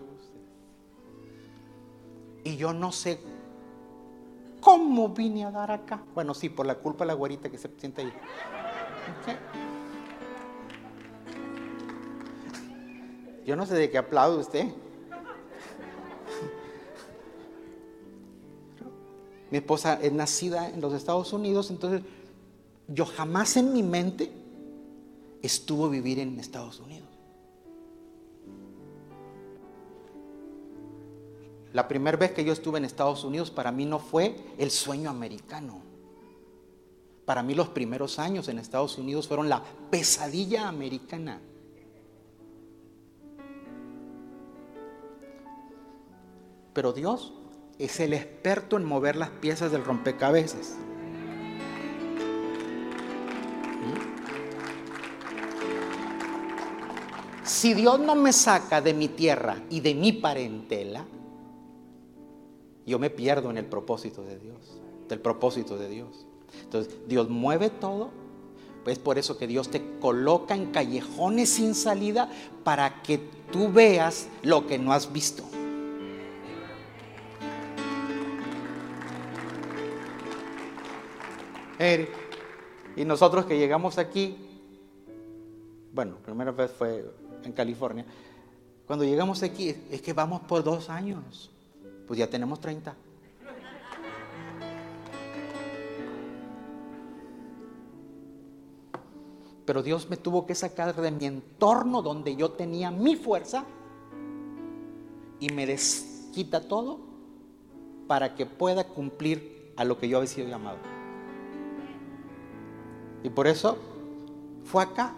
Y 2.44 2.58
yo 2.58 2.74
no 2.74 2.92
sé 2.92 3.20
cómo 4.62 5.10
vine 5.10 5.46
a 5.46 5.52
dar 5.52 5.72
acá. 5.72 6.04
Bueno, 6.16 6.34
sí, 6.34 6.50
por 6.50 6.66
la 6.66 6.76
culpa 6.76 7.04
de 7.04 7.08
la 7.08 7.14
güerita 7.14 7.50
que 7.50 7.58
se 7.58 7.70
siente 7.78 8.02
ahí. 8.02 8.14
Yo 13.46 13.56
no 13.56 13.66
sé 13.68 13.76
de 13.76 13.92
qué 13.92 14.00
aplaude 14.00 14.40
usted. 14.40 14.74
Mi 19.56 19.60
esposa 19.60 19.98
es 20.02 20.12
nacida 20.12 20.68
en 20.68 20.82
los 20.82 20.94
Estados 20.94 21.32
Unidos, 21.32 21.70
entonces 21.70 22.02
yo 22.90 23.06
jamás 23.06 23.56
en 23.56 23.72
mi 23.72 23.84
mente 23.84 24.30
estuvo 25.42 25.90
vivir 25.90 26.20
en 26.20 26.38
Estados 26.38 26.82
Unidos. 26.82 27.08
La 31.72 31.88
primera 31.88 32.18
vez 32.18 32.34
que 32.34 32.44
yo 32.44 32.52
estuve 32.52 32.80
en 32.80 32.84
Estados 32.84 33.24
Unidos 33.24 33.50
para 33.50 33.72
mí 33.72 33.86
no 33.86 34.00
fue 34.00 34.36
el 34.58 34.72
sueño 34.72 35.10
americano. 35.10 35.82
Para 37.24 37.42
mí 37.42 37.56
los 37.56 37.70
primeros 37.70 38.20
años 38.20 38.50
en 38.50 38.60
Estados 38.60 38.98
Unidos 38.98 39.26
fueron 39.26 39.48
la 39.48 39.64
pesadilla 39.90 40.68
americana. 40.68 41.40
Pero 46.74 46.92
Dios 46.92 47.32
es 47.80 48.00
el 48.00 48.14
experto 48.14 48.78
en 48.78 48.86
mover 48.86 49.16
las 49.16 49.30
piezas 49.30 49.72
del 49.72 49.84
rompecabezas. 49.84 50.76
Si 57.44 57.74
Dios 57.74 58.00
no 58.00 58.16
me 58.16 58.34
saca 58.34 58.82
de 58.82 58.94
mi 58.94 59.08
tierra 59.08 59.62
y 59.70 59.80
de 59.80 59.94
mi 59.94 60.12
parentela, 60.12 61.06
yo 62.86 63.00
me 63.00 63.10
pierdo 63.10 63.50
en 63.50 63.58
el 63.58 63.66
propósito 63.66 64.24
de 64.24 64.40
Dios, 64.40 64.58
del 65.08 65.20
propósito 65.20 65.78
de 65.78 65.90
Dios. 65.90 66.26
Entonces, 66.64 66.96
Dios 67.08 67.30
mueve 67.30 67.70
todo, 67.70 68.10
pues 68.84 69.00
por 69.00 69.18
eso 69.18 69.38
que 69.38 69.48
Dios 69.48 69.70
te 69.70 70.00
coloca 70.00 70.56
en 70.56 70.72
callejones 70.72 71.50
sin 71.50 71.76
salida 71.76 72.30
para 72.64 73.02
que 73.02 73.20
tú 73.52 73.72
veas 73.72 74.28
lo 74.44 74.68
que 74.68 74.78
no 74.78 74.94
has 74.94 75.12
visto. 75.12 75.44
Y 82.96 83.04
nosotros 83.04 83.46
que 83.46 83.58
llegamos 83.58 83.98
aquí, 83.98 84.38
bueno, 85.94 86.18
primera 86.24 86.52
vez 86.52 86.72
fue 86.72 87.06
en 87.44 87.52
California, 87.52 88.06
cuando 88.86 89.04
llegamos 89.04 89.42
aquí 89.44 89.76
es 89.90 90.02
que 90.02 90.14
vamos 90.14 90.42
por 90.42 90.64
dos 90.64 90.90
años, 90.90 91.52
pues 92.08 92.20
ya 92.20 92.30
tenemos 92.30 92.60
30. 92.60 92.96
Pero 99.66 99.82
Dios 99.82 100.08
me 100.10 100.18
tuvo 100.18 100.46
que 100.46 100.54
sacar 100.54 100.96
de 100.96 101.12
mi 101.12 101.26
entorno 101.26 102.04
donde 102.04 102.36
yo 102.36 102.52
tenía 102.52 102.92
mi 102.92 103.16
fuerza 103.16 103.66
y 105.40 105.50
me 105.50 105.66
desquita 105.66 106.62
todo 106.62 107.00
para 108.08 108.36
que 108.36 108.46
pueda 108.46 108.84
cumplir 108.84 109.74
a 109.76 109.84
lo 109.84 109.98
que 109.98 110.08
yo 110.08 110.18
había 110.18 110.30
sido 110.30 110.48
llamado. 110.48 110.95
Y 113.26 113.30
por 113.32 113.48
eso 113.48 113.76
fue 114.66 114.84
acá 114.84 115.16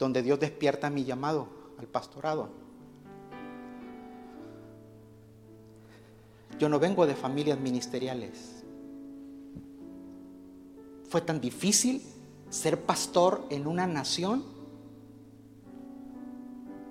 donde 0.00 0.20
Dios 0.20 0.40
despierta 0.40 0.90
mi 0.90 1.04
llamado 1.04 1.46
al 1.78 1.86
pastorado. 1.86 2.48
Yo 6.58 6.68
no 6.68 6.80
vengo 6.80 7.06
de 7.06 7.14
familias 7.14 7.60
ministeriales. 7.60 8.64
Fue 11.08 11.20
tan 11.20 11.40
difícil 11.40 12.02
ser 12.50 12.80
pastor 12.80 13.46
en 13.48 13.68
una 13.68 13.86
nación 13.86 14.42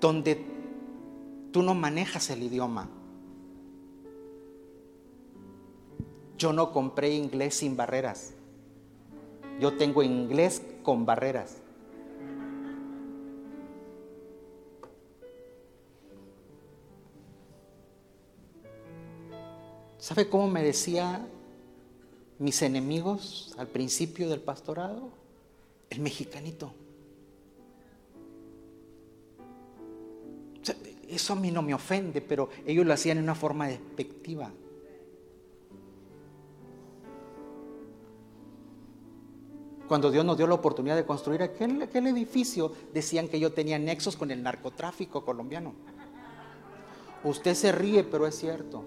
donde 0.00 0.42
tú 1.52 1.62
no 1.62 1.74
manejas 1.74 2.30
el 2.30 2.44
idioma. 2.44 2.88
Yo 6.38 6.54
no 6.54 6.72
compré 6.72 7.14
inglés 7.14 7.56
sin 7.56 7.76
barreras. 7.76 8.33
Yo 9.60 9.76
tengo 9.76 10.02
inglés 10.02 10.62
con 10.82 11.06
barreras. 11.06 11.58
¿Sabe 19.98 20.28
cómo 20.28 20.48
me 20.48 20.62
decía 20.62 21.26
mis 22.38 22.60
enemigos 22.62 23.54
al 23.56 23.68
principio 23.68 24.28
del 24.28 24.40
pastorado? 24.40 25.10
El 25.88 26.00
mexicanito. 26.00 26.74
eso 31.08 31.32
a 31.32 31.36
mí 31.36 31.50
no 31.50 31.62
me 31.62 31.74
ofende, 31.74 32.20
pero 32.20 32.48
ellos 32.66 32.84
lo 32.84 32.92
hacían 32.92 33.18
en 33.18 33.24
una 33.24 33.34
forma 33.34 33.68
despectiva. 33.68 34.50
Cuando 39.88 40.10
Dios 40.10 40.24
nos 40.24 40.38
dio 40.38 40.46
la 40.46 40.54
oportunidad 40.54 40.96
de 40.96 41.04
construir 41.04 41.42
aquel, 41.42 41.82
edificio, 41.82 42.72
decían 42.92 43.28
que 43.28 43.38
yo 43.38 43.52
tenía 43.52 43.78
nexos 43.78 44.16
con 44.16 44.30
el 44.30 44.42
narcotráfico 44.42 45.24
colombiano. 45.24 45.74
Usted 47.22 47.54
se 47.54 47.72
ríe, 47.72 48.02
pero 48.04 48.26
es 48.26 48.34
cierto. 48.34 48.82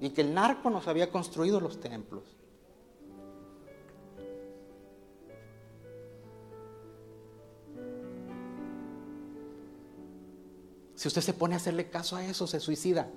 Y 0.00 0.10
que 0.10 0.22
el 0.22 0.32
narco 0.32 0.70
nos 0.70 0.86
había 0.88 1.10
construido 1.10 1.60
los 1.60 1.80
templos. 1.80 2.24
Si 10.94 11.08
usted 11.08 11.20
se 11.20 11.32
pone 11.32 11.54
a 11.54 11.58
hacerle 11.58 11.90
caso 11.90 12.16
a 12.16 12.24
eso, 12.24 12.46
se 12.46 12.58
suicida. 12.58 13.08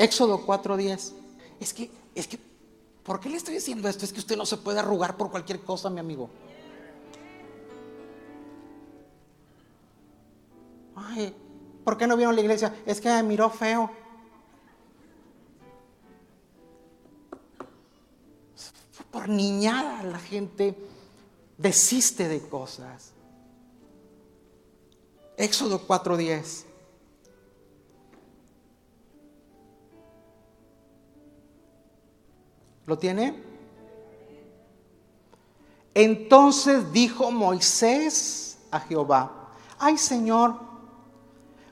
Éxodo 0.00 0.46
4:10. 0.46 1.12
Es 1.60 1.74
que, 1.74 1.90
es 2.14 2.26
que, 2.26 2.38
¿por 3.02 3.20
qué 3.20 3.28
le 3.28 3.36
estoy 3.36 3.54
diciendo 3.54 3.86
esto? 3.86 4.06
Es 4.06 4.12
que 4.14 4.20
usted 4.20 4.34
no 4.34 4.46
se 4.46 4.56
puede 4.56 4.78
arrugar 4.78 5.18
por 5.18 5.30
cualquier 5.30 5.60
cosa, 5.60 5.90
mi 5.90 6.00
amigo. 6.00 6.30
Ay, 10.96 11.34
¿por 11.84 11.98
qué 11.98 12.06
no 12.06 12.16
vino 12.16 12.30
a 12.30 12.32
la 12.32 12.40
iglesia? 12.40 12.74
Es 12.86 12.98
que 12.98 13.10
me 13.10 13.22
miró 13.22 13.50
feo. 13.50 13.90
Por 19.10 19.28
niñada 19.28 20.02
la 20.04 20.18
gente 20.18 20.74
desiste 21.58 22.26
de 22.26 22.40
cosas. 22.48 23.12
Éxodo 25.36 25.86
4:10. 25.86 26.69
¿Lo 32.90 32.98
tiene? 32.98 33.40
Entonces 35.94 36.92
dijo 36.92 37.30
Moisés 37.30 38.58
a 38.68 38.80
Jehová, 38.80 39.52
ay 39.78 39.96
Señor, 39.96 40.56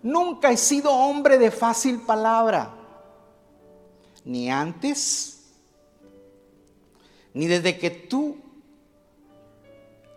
nunca 0.01 0.53
he 0.53 0.57
sido 0.57 0.93
hombre 0.93 1.37
de 1.37 1.51
fácil 1.51 2.03
palabra, 2.03 2.73
ni 4.25 4.49
antes, 4.49 5.43
ni 7.35 7.49
desde 7.49 7.77
que 7.77 7.91
tú, 7.91 8.37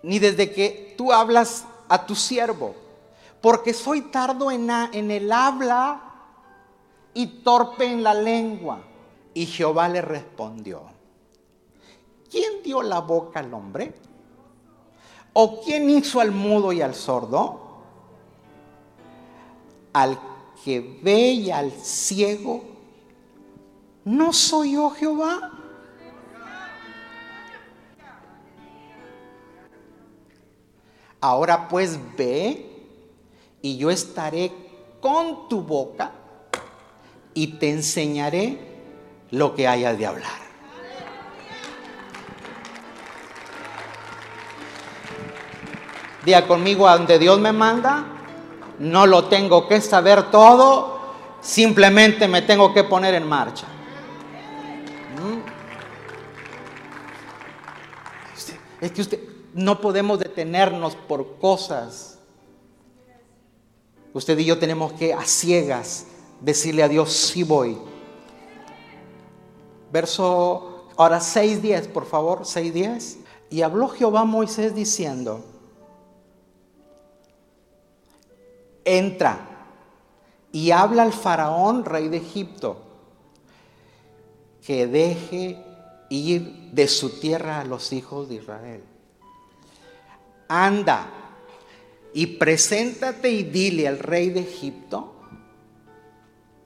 ni 0.03 0.19
desde 0.19 0.51
que 0.51 0.93
tú 0.95 1.11
hablas 1.11 1.65
a 1.89 2.05
tu 2.05 2.13
siervo, 2.13 2.75
porque 3.41 3.73
soy 3.73 4.01
tardo 4.01 4.51
en, 4.51 4.69
en 4.69 5.09
el 5.09 5.31
habla 5.31 5.99
y 7.15 7.25
torpe 7.41 7.85
en 7.85 8.03
la 8.03 8.13
lengua. 8.13 8.90
Y 9.33 9.45
Jehová 9.45 9.87
le 9.87 10.01
respondió, 10.01 10.83
¿quién 12.29 12.63
dio 12.63 12.81
la 12.81 12.99
boca 12.99 13.39
al 13.39 13.53
hombre? 13.53 13.93
¿O 15.33 15.61
quién 15.61 15.89
hizo 15.89 16.19
al 16.19 16.31
mudo 16.31 16.73
y 16.73 16.81
al 16.81 16.93
sordo? 16.93 17.59
Al 19.93 20.19
que 20.63 20.99
ve 21.01 21.31
y 21.31 21.51
al 21.51 21.71
ciego, 21.71 22.63
¿no 24.03 24.33
soy 24.33 24.73
yo 24.73 24.89
Jehová? 24.89 25.51
Ahora 31.21 31.67
pues 31.67 31.99
ve 32.17 32.65
y 33.61 33.77
yo 33.77 33.91
estaré 33.91 34.51
con 34.99 35.47
tu 35.47 35.61
boca 35.61 36.11
y 37.33 37.59
te 37.59 37.69
enseñaré 37.69 38.70
lo 39.31 39.55
que 39.55 39.67
hayas 39.67 39.97
de 39.97 40.05
hablar. 40.05 40.51
Diga 46.23 46.45
conmigo, 46.47 46.87
a 46.87 46.97
donde 46.97 47.17
Dios 47.17 47.39
me 47.39 47.51
manda, 47.51 48.05
no 48.77 49.07
lo 49.07 49.25
tengo 49.25 49.67
que 49.67 49.81
saber 49.81 50.29
todo, 50.29 50.99
simplemente 51.41 52.27
me 52.27 52.43
tengo 52.43 52.73
que 52.73 52.83
poner 52.83 53.15
en 53.15 53.27
marcha. 53.27 53.65
¿Mm? 55.17 55.51
Es 58.85 58.91
que 58.91 59.01
usted, 59.01 59.19
no 59.53 59.81
podemos 59.81 60.19
detenernos 60.19 60.95
por 60.95 61.37
cosas. 61.37 62.19
Usted 64.13 64.37
y 64.37 64.45
yo 64.45 64.59
tenemos 64.59 64.93
que 64.93 65.13
a 65.13 65.23
ciegas 65.23 66.05
decirle 66.39 66.83
a 66.83 66.87
Dios, 66.87 67.11
sí 67.11 67.43
voy. 67.43 67.77
Verso, 69.91 70.87
ahora 70.97 71.19
6.10, 71.19 71.87
por 71.87 72.05
favor, 72.05 72.41
6.10. 72.41 73.17
Y 73.49 73.61
habló 73.61 73.89
Jehová 73.89 74.21
a 74.21 74.25
Moisés 74.25 74.73
diciendo, 74.73 75.43
entra 78.85 79.67
y 80.51 80.71
habla 80.71 81.03
al 81.03 81.13
faraón, 81.13 81.83
rey 81.85 82.07
de 82.07 82.17
Egipto, 82.17 82.77
que 84.65 84.87
deje 84.87 85.63
ir 86.09 86.71
de 86.71 86.87
su 86.87 87.19
tierra 87.19 87.59
a 87.59 87.65
los 87.65 87.91
hijos 87.91 88.29
de 88.29 88.35
Israel. 88.35 88.83
Anda 90.47 91.07
y 92.13 92.25
preséntate 92.27 93.29
y 93.29 93.43
dile 93.43 93.87
al 93.87 93.99
rey 93.99 94.29
de 94.29 94.41
Egipto 94.41 95.11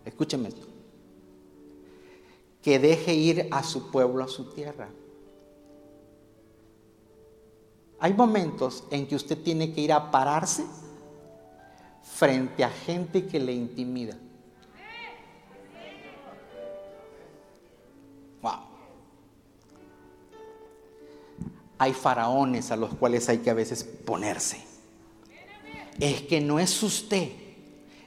escúcheme 0.06 0.50
esto, 0.50 0.65
que 2.66 2.80
deje 2.80 3.14
ir 3.14 3.48
a 3.52 3.62
su 3.62 3.92
pueblo, 3.92 4.24
a 4.24 4.28
su 4.28 4.46
tierra. 4.46 4.90
Hay 8.00 8.12
momentos 8.16 8.86
en 8.90 9.06
que 9.06 9.16
usted 9.16 9.38
tiene 9.38 9.72
que 9.72 9.82
ir 9.82 9.94
a 9.94 10.10
pararse 10.10 10.66
frente 12.02 12.64
a 12.64 12.72
gente 12.72 13.28
que 13.28 13.40
le 13.40 13.54
intimida. 13.54 14.18
Wow. 18.42 18.62
Hay 21.78 21.94
faraones 21.94 22.72
a 22.72 22.76
los 22.78 22.96
cuales 22.96 23.30
hay 23.30 23.38
que 23.38 23.52
a 23.52 23.54
veces 23.54 23.84
ponerse. 23.84 24.60
Es 26.00 26.24
que 26.24 26.42
no 26.42 26.58
es 26.58 26.82
usted, 26.82 27.30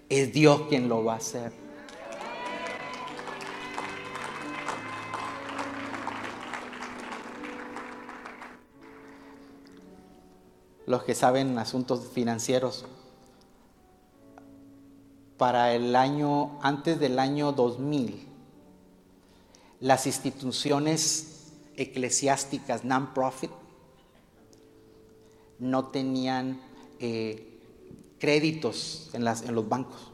es 0.08 0.32
Dios 0.32 0.62
quien 0.68 0.88
lo 0.88 1.04
va 1.04 1.12
a 1.12 1.18
hacer. 1.18 1.67
Los 10.88 11.02
que 11.04 11.14
saben 11.14 11.58
asuntos 11.58 12.08
financieros, 12.14 12.86
para 15.36 15.74
el 15.74 15.94
año, 15.94 16.58
antes 16.62 16.98
del 16.98 17.18
año 17.18 17.52
2000, 17.52 18.26
las 19.80 20.06
instituciones 20.06 21.52
eclesiásticas 21.76 22.84
non-profit 22.84 23.50
no 25.60 25.88
tenían 25.88 26.58
eh, 27.00 27.60
créditos 28.18 29.10
en, 29.12 29.24
las, 29.24 29.42
en 29.42 29.54
los 29.54 29.68
bancos. 29.68 30.10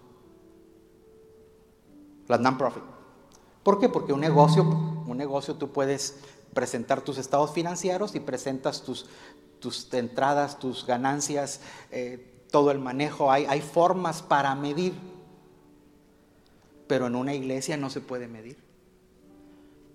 Las 2.27 2.41
non-profit. 2.41 2.83
¿Por 3.63 3.79
qué? 3.79 3.89
Porque 3.89 4.13
un 4.13 4.21
negocio, 4.21 4.65
un 4.65 5.17
negocio 5.17 5.55
tú 5.55 5.71
puedes 5.71 6.17
presentar 6.53 7.01
tus 7.01 7.17
estados 7.17 7.53
financieros 7.53 8.15
y 8.17 8.21
presentas 8.21 8.83
tus, 8.83 9.07
tus 9.65 9.91
entradas, 9.95 10.59
tus 10.59 10.85
ganancias, 10.85 11.63
eh, 11.91 12.45
todo 12.51 12.71
el 12.71 12.79
manejo. 12.79 13.33
Hay, 13.33 13.47
hay 13.47 13.63
formas 13.63 14.21
para 14.21 14.55
medir. 14.55 14.93
Pero 16.87 17.07
en 17.07 17.17
una 17.17 17.33
iglesia 17.33 17.79
no 17.79 17.89
se 17.89 18.03
puede 18.03 18.29
medir. 18.29 18.59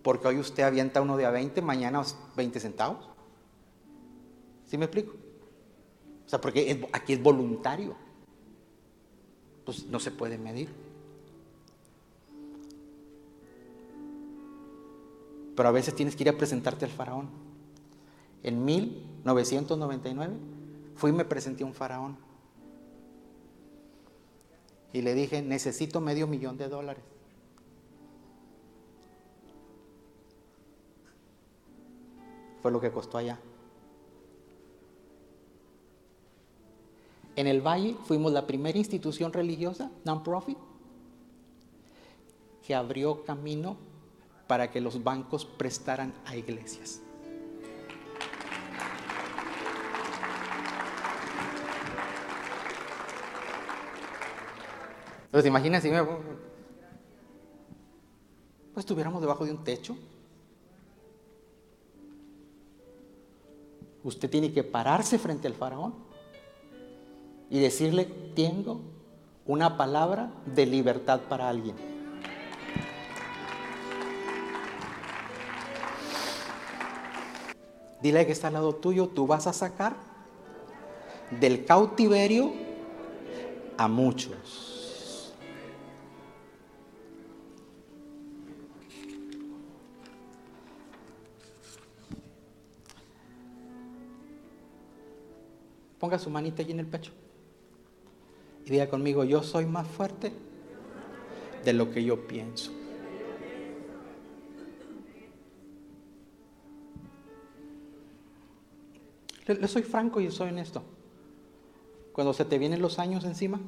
Porque 0.02 0.28
hoy 0.28 0.40
usted 0.40 0.64
avienta 0.64 1.04
uno 1.04 1.18
de 1.18 1.28
a 1.28 1.30
20, 1.30 1.62
mañana 1.62 2.02
20 2.36 2.60
centavos. 2.60 3.08
¿Sí 4.66 4.76
me 4.76 4.86
explico? 4.86 5.14
O 6.26 6.30
sea, 6.30 6.42
porque 6.42 6.90
aquí 6.92 7.14
es 7.14 7.22
voluntario. 7.22 7.96
Pues 9.66 9.86
no 9.86 10.00
se 10.00 10.10
puede 10.10 10.40
medir. 10.40 10.70
Pero 15.56 15.70
a 15.70 15.72
veces 15.72 15.94
tienes 15.94 16.16
que 16.16 16.24
ir 16.24 16.30
a 16.30 16.38
presentarte 16.38 16.86
al 16.86 16.92
faraón. 16.92 17.49
En 18.44 18.64
1999 18.64 20.34
fui 20.96 21.12
y 21.12 21.14
me 21.14 21.26
presenté 21.26 21.64
a 21.64 21.68
un 21.68 21.74
faraón. 21.74 22.18
Y 24.94 25.02
le 25.02 25.14
dije, 25.14 25.42
necesito 25.42 26.02
medio 26.02 26.28
millón 26.28 26.58
de 26.58 26.68
dólares. 26.68 27.04
Fue 32.62 32.72
lo 32.72 32.82
que 32.82 32.92
costó 32.92 33.18
allá. 33.18 33.40
En 37.36 37.48
el 37.48 37.62
Valle 37.62 37.96
fuimos 38.04 38.34
la 38.34 38.46
primera 38.46 38.78
institución 38.78 39.32
religiosa, 39.32 39.92
non-profit, 40.04 40.58
que 42.66 42.76
abrió 42.76 43.24
camino 43.24 43.78
para 44.48 44.70
que 44.72 44.82
los 44.82 45.04
bancos 45.04 45.46
prestaran 45.46 46.14
a 46.26 46.36
iglesias. 46.36 47.02
Entonces, 55.30 55.48
imagínense 55.48 55.88
si 55.88 55.94
me... 55.94 56.04
Pues 58.74 58.84
estuviéramos 58.84 59.22
debajo 59.22 59.46
de 59.46 59.52
un 59.52 59.64
techo. 59.64 59.96
Usted 64.04 64.28
tiene 64.28 64.52
que 64.52 64.64
pararse 64.64 65.20
frente 65.20 65.48
al 65.48 65.54
faraón 65.54 65.94
y 67.48 67.60
decirle, 67.60 68.06
tengo 68.36 68.82
una 69.46 69.78
palabra 69.78 70.32
de 70.48 70.66
libertad 70.66 71.20
para 71.30 71.48
alguien. 71.48 71.76
Dile 78.02 78.26
que 78.26 78.32
está 78.32 78.48
al 78.48 78.54
lado 78.54 78.74
tuyo, 78.74 79.10
tú 79.10 79.28
vas 79.28 79.46
a 79.46 79.54
sacar 79.54 79.96
del 81.40 81.66
cautiverio 81.66 82.52
a 83.78 83.88
muchos. 83.88 84.69
Ponga 96.00 96.18
su 96.18 96.30
manita 96.30 96.62
allí 96.62 96.72
en 96.72 96.80
el 96.80 96.88
pecho. 96.88 97.12
Y 98.66 98.70
diga 98.72 98.90
conmigo, 98.90 99.24
yo 99.24 99.44
soy 99.44 99.66
más 99.66 99.88
fuerte 99.88 100.32
de 101.64 101.74
lo 101.74 101.92
que 101.92 102.04
yo 102.04 102.28
pienso. 102.28 102.72
Le, 109.46 109.56
le 109.56 109.68
soy 109.68 109.84
franco 109.84 110.22
y 110.22 110.32
soy 110.32 110.50
honesto. 110.50 110.84
Cuando 112.14 112.34
se 112.34 112.46
te 112.46 112.58
vienen 112.58 112.82
los 112.82 113.00
años 113.00 113.24
encima, 113.24 113.60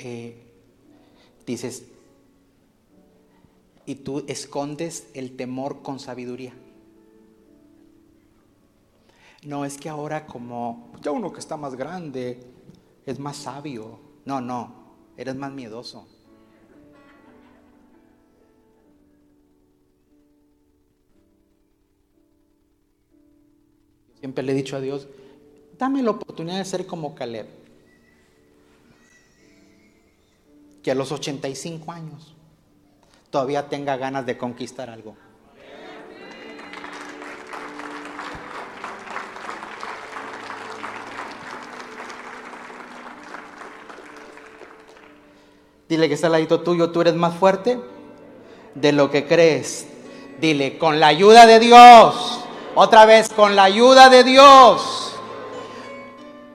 eh, 0.00 0.36
dices, 1.46 1.84
y 3.86 3.96
tú 3.96 4.24
escondes 4.28 5.08
el 5.14 5.36
temor 5.36 5.82
con 5.82 5.98
sabiduría. 5.98 6.52
No, 9.42 9.64
es 9.64 9.78
que 9.78 9.88
ahora 9.88 10.26
como 10.26 10.92
ya 11.02 11.10
uno 11.10 11.32
que 11.32 11.40
está 11.40 11.56
más 11.56 11.74
grande 11.74 12.40
es 13.06 13.18
más 13.18 13.36
sabio. 13.36 13.98
No, 14.24 14.40
no, 14.40 14.74
eres 15.16 15.34
más 15.34 15.50
miedoso. 15.52 16.06
Siempre 24.18 24.44
le 24.44 24.52
he 24.52 24.54
dicho 24.54 24.76
a 24.76 24.80
Dios, 24.80 25.08
dame 25.78 26.02
la 26.02 26.10
oportunidad 26.10 26.58
de 26.58 26.64
ser 26.66 26.86
como 26.86 27.14
Caleb. 27.14 27.46
Que 30.82 30.90
a 30.90 30.94
los 30.94 31.10
85 31.10 31.90
años 31.90 32.34
todavía 33.30 33.68
tenga 33.70 33.96
ganas 33.96 34.26
de 34.26 34.36
conquistar 34.36 34.90
algo. 34.90 35.16
Dile 45.90 46.06
que 46.06 46.14
está 46.14 46.28
al 46.28 46.34
ladito 46.34 46.60
tuyo, 46.60 46.90
tú 46.90 47.00
eres 47.00 47.16
más 47.16 47.34
fuerte 47.34 47.80
de 48.76 48.92
lo 48.92 49.10
que 49.10 49.26
crees. 49.26 49.88
Dile, 50.38 50.78
con 50.78 51.00
la 51.00 51.08
ayuda 51.08 51.46
de 51.46 51.58
Dios, 51.58 52.44
otra 52.76 53.06
vez, 53.06 53.28
con 53.30 53.56
la 53.56 53.64
ayuda 53.64 54.08
de 54.08 54.22
Dios, 54.22 55.16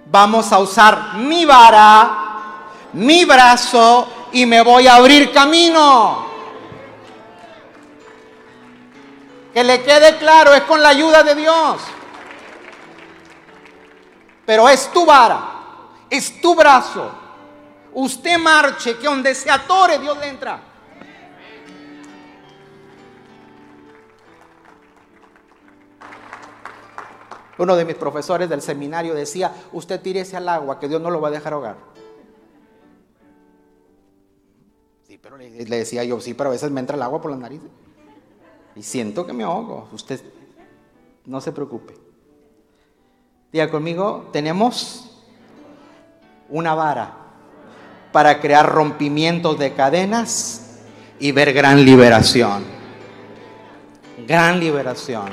vamos 0.09 0.53
a 0.53 0.59
usar 0.59 1.15
mi 1.15 1.43
vara, 1.43 2.69
mi 2.93 3.25
brazo 3.25 4.07
y 4.31 4.45
me 4.45 4.61
voy 4.61 4.87
a 4.87 4.95
abrir 4.95 5.33
camino. 5.33 6.25
Que 9.53 9.65
le 9.65 9.83
quede 9.83 10.15
claro, 10.15 10.53
es 10.53 10.61
con 10.61 10.81
la 10.81 10.87
ayuda 10.87 11.23
de 11.23 11.35
Dios. 11.35 11.81
Pero 14.45 14.69
es 14.69 14.89
tu 14.93 15.05
vara, 15.05 15.41
es 16.09 16.39
tu 16.39 16.55
brazo. 16.55 17.24
Usted 17.95 18.37
marche, 18.37 18.97
que 18.97 19.05
donde 19.05 19.33
se 19.33 19.49
atore, 19.49 19.97
Dios 19.99 20.17
le 20.17 20.27
entra. 20.27 20.61
Uno 27.57 27.77
de 27.77 27.85
mis 27.85 27.95
profesores 27.95 28.49
del 28.49 28.61
seminario 28.61 29.13
decía, 29.13 29.55
usted 29.71 30.01
tírese 30.01 30.35
al 30.35 30.49
agua, 30.49 30.77
que 30.77 30.89
Dios 30.89 31.01
no 31.01 31.09
lo 31.09 31.21
va 31.21 31.29
a 31.29 31.31
dejar 31.31 31.53
ahogar. 31.53 31.77
Sí, 35.07 35.17
pero 35.17 35.37
le, 35.37 35.49
decía 35.63 36.03
yo, 36.03 36.19
sí, 36.19 36.33
pero 36.33 36.49
a 36.49 36.51
veces 36.51 36.69
me 36.71 36.81
entra 36.81 36.97
el 36.97 37.01
agua 37.01 37.21
por 37.21 37.31
la 37.31 37.37
nariz. 37.37 37.61
Y 38.75 38.83
siento 38.83 39.25
que 39.25 39.31
me 39.31 39.45
ahogo. 39.45 39.87
Usted 39.93 40.21
no 41.25 41.39
se 41.39 41.53
preocupe. 41.53 41.95
Diga 43.53 43.71
conmigo, 43.71 44.27
tenemos 44.33 45.23
una 46.49 46.75
vara 46.75 47.24
para 48.15 48.39
crear 48.39 48.65
rompimientos 48.71 49.59
de 49.59 49.73
cadenas 49.73 50.61
y 51.19 51.33
ver 51.33 51.51
gran 51.51 51.83
liberación. 51.83 52.63
Gran 54.25 54.57
liberación. 54.57 55.25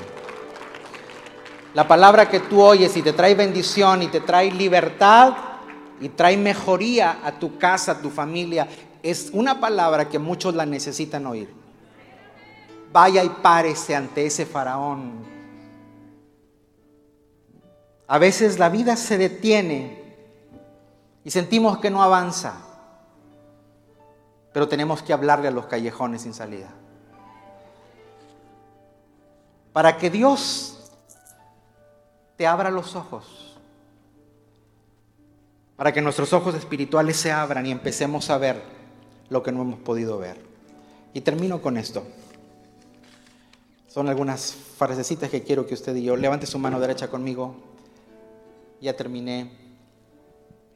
La 1.74 1.86
palabra 1.86 2.28
que 2.28 2.40
tú 2.40 2.60
oyes 2.60 2.96
y 2.96 3.02
te 3.02 3.12
trae 3.12 3.36
bendición 3.36 4.02
y 4.02 4.09
te 4.09 4.18
trae 4.18 4.50
libertad 4.50 5.32
y 6.00 6.09
trae 6.09 6.36
mejoría 6.36 7.20
a 7.22 7.38
tu 7.38 7.56
casa, 7.56 7.92
a 7.92 8.02
tu 8.02 8.10
familia, 8.10 8.66
es 9.00 9.30
una 9.32 9.60
palabra 9.60 10.09
que 10.09 10.18
muchos 10.18 10.52
la 10.52 10.66
necesitan 10.66 11.24
oír. 11.24 11.54
Vaya 12.92 13.22
y 13.22 13.28
párese 13.28 13.94
ante 13.94 14.26
ese 14.26 14.44
faraón. 14.44 15.24
A 18.09 18.18
veces 18.18 18.59
la 18.59 18.68
vida 18.70 18.96
se 18.96 19.18
detiene 19.18 20.02
y 21.22 21.30
sentimos 21.30 21.78
que 21.78 21.90
no 21.90 22.02
avanza, 22.02 22.71
pero 24.52 24.68
tenemos 24.68 25.02
que 25.02 25.12
hablarle 25.12 25.48
a 25.48 25.50
los 25.50 25.66
callejones 25.66 26.22
sin 26.22 26.34
salida. 26.34 26.68
Para 29.72 29.96
que 29.96 30.10
Dios 30.10 30.92
te 32.36 32.46
abra 32.46 32.70
los 32.70 32.94
ojos, 32.94 33.56
para 35.76 35.92
que 35.92 36.02
nuestros 36.02 36.32
ojos 36.32 36.54
espirituales 36.54 37.16
se 37.16 37.32
abran 37.32 37.64
y 37.66 37.70
empecemos 37.70 38.28
a 38.30 38.38
ver 38.38 38.62
lo 39.30 39.42
que 39.42 39.52
no 39.52 39.62
hemos 39.62 39.80
podido 39.80 40.18
ver. 40.18 40.36
Y 41.14 41.22
termino 41.22 41.62
con 41.62 41.76
esto. 41.76 42.04
Son 43.88 44.08
algunas 44.08 44.52
frasecitas 44.52 45.30
que 45.30 45.42
quiero 45.42 45.66
que 45.66 45.74
usted 45.74 45.94
y 45.96 46.04
yo 46.04 46.16
levante 46.16 46.46
su 46.46 46.58
mano 46.58 46.80
derecha 46.80 47.08
conmigo. 47.08 47.56
Ya 48.80 48.96
terminé. 48.96 49.52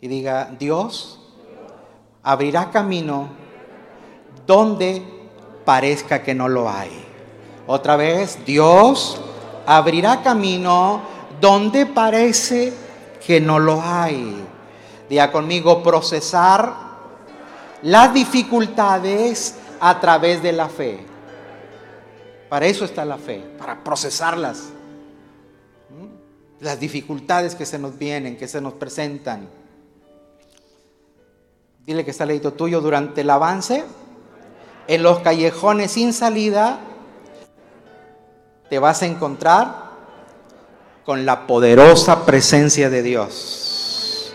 Y 0.00 0.08
diga, 0.08 0.54
Dios 0.58 1.20
abrirá 2.22 2.70
camino 2.70 3.45
donde 4.46 5.02
parezca 5.64 6.22
que 6.22 6.34
no 6.34 6.48
lo 6.48 6.68
hay. 6.70 7.04
Otra 7.66 7.96
vez, 7.96 8.38
Dios 8.46 9.20
abrirá 9.66 10.22
camino 10.22 11.02
donde 11.40 11.86
parece 11.86 12.72
que 13.26 13.40
no 13.40 13.58
lo 13.58 13.82
hay. 13.82 14.44
Diga 15.08 15.30
conmigo, 15.32 15.82
procesar 15.82 16.74
las 17.82 18.14
dificultades 18.14 19.56
a 19.80 20.00
través 20.00 20.42
de 20.42 20.52
la 20.52 20.68
fe. 20.68 21.04
Para 22.48 22.66
eso 22.66 22.84
está 22.84 23.04
la 23.04 23.18
fe, 23.18 23.44
para 23.58 23.82
procesarlas. 23.82 24.68
Las 26.60 26.80
dificultades 26.80 27.54
que 27.54 27.66
se 27.66 27.78
nos 27.78 27.98
vienen, 27.98 28.36
que 28.36 28.48
se 28.48 28.60
nos 28.60 28.74
presentan. 28.74 29.48
Dile 31.84 32.04
que 32.04 32.12
está 32.12 32.24
leído 32.24 32.52
tuyo 32.52 32.80
durante 32.80 33.20
el 33.20 33.30
avance. 33.30 33.84
En 34.88 35.02
los 35.02 35.18
callejones 35.20 35.92
sin 35.92 36.12
salida 36.12 36.78
te 38.70 38.78
vas 38.78 39.02
a 39.02 39.06
encontrar 39.06 39.86
con 41.04 41.26
la 41.26 41.46
poderosa 41.46 42.24
presencia 42.24 42.90
de 42.90 43.02
Dios. 43.02 44.32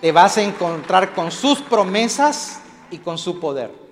Te 0.00 0.12
vas 0.12 0.36
a 0.36 0.42
encontrar 0.42 1.14
con 1.14 1.30
sus 1.30 1.60
promesas 1.62 2.60
y 2.90 2.98
con 2.98 3.16
su 3.16 3.40
poder. 3.40 3.86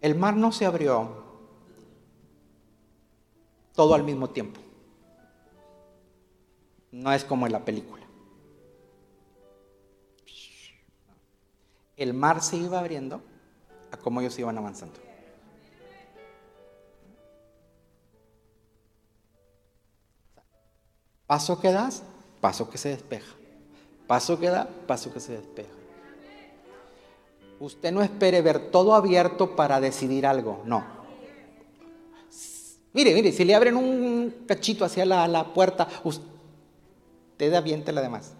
El 0.00 0.14
mar 0.14 0.34
no 0.34 0.50
se 0.50 0.64
abrió 0.64 1.10
todo 3.74 3.94
al 3.94 4.02
mismo 4.02 4.30
tiempo. 4.30 4.60
No 6.92 7.12
es 7.12 7.24
como 7.24 7.46
en 7.46 7.52
la 7.52 7.64
película. 7.64 8.04
El 11.96 12.14
mar 12.14 12.42
se 12.42 12.56
iba 12.56 12.78
abriendo 12.78 13.22
a 13.92 13.96
cómo 13.96 14.20
ellos 14.20 14.38
iban 14.38 14.56
avanzando. 14.56 14.98
Paso 21.26 21.60
que 21.60 21.70
das, 21.70 22.02
paso 22.40 22.68
que 22.70 22.78
se 22.78 22.88
despeja. 22.88 23.32
Paso 24.06 24.40
que 24.40 24.48
da, 24.48 24.68
paso 24.86 25.12
que 25.12 25.20
se 25.20 25.32
despeja. 25.32 25.70
Usted 27.60 27.92
no 27.92 28.02
espere 28.02 28.40
ver 28.42 28.70
todo 28.70 28.94
abierto 28.94 29.54
para 29.54 29.78
decidir 29.80 30.26
algo, 30.26 30.62
no. 30.64 30.84
Mire, 32.92 33.14
mire, 33.14 33.30
si 33.30 33.44
le 33.44 33.54
abren 33.54 33.76
un 33.76 34.44
cachito 34.48 34.84
hacia 34.84 35.04
la, 35.04 35.28
la 35.28 35.52
puerta, 35.52 35.86
usted 36.02 36.24
aviente 37.56 37.92
la 37.92 38.02
demás. 38.02 38.34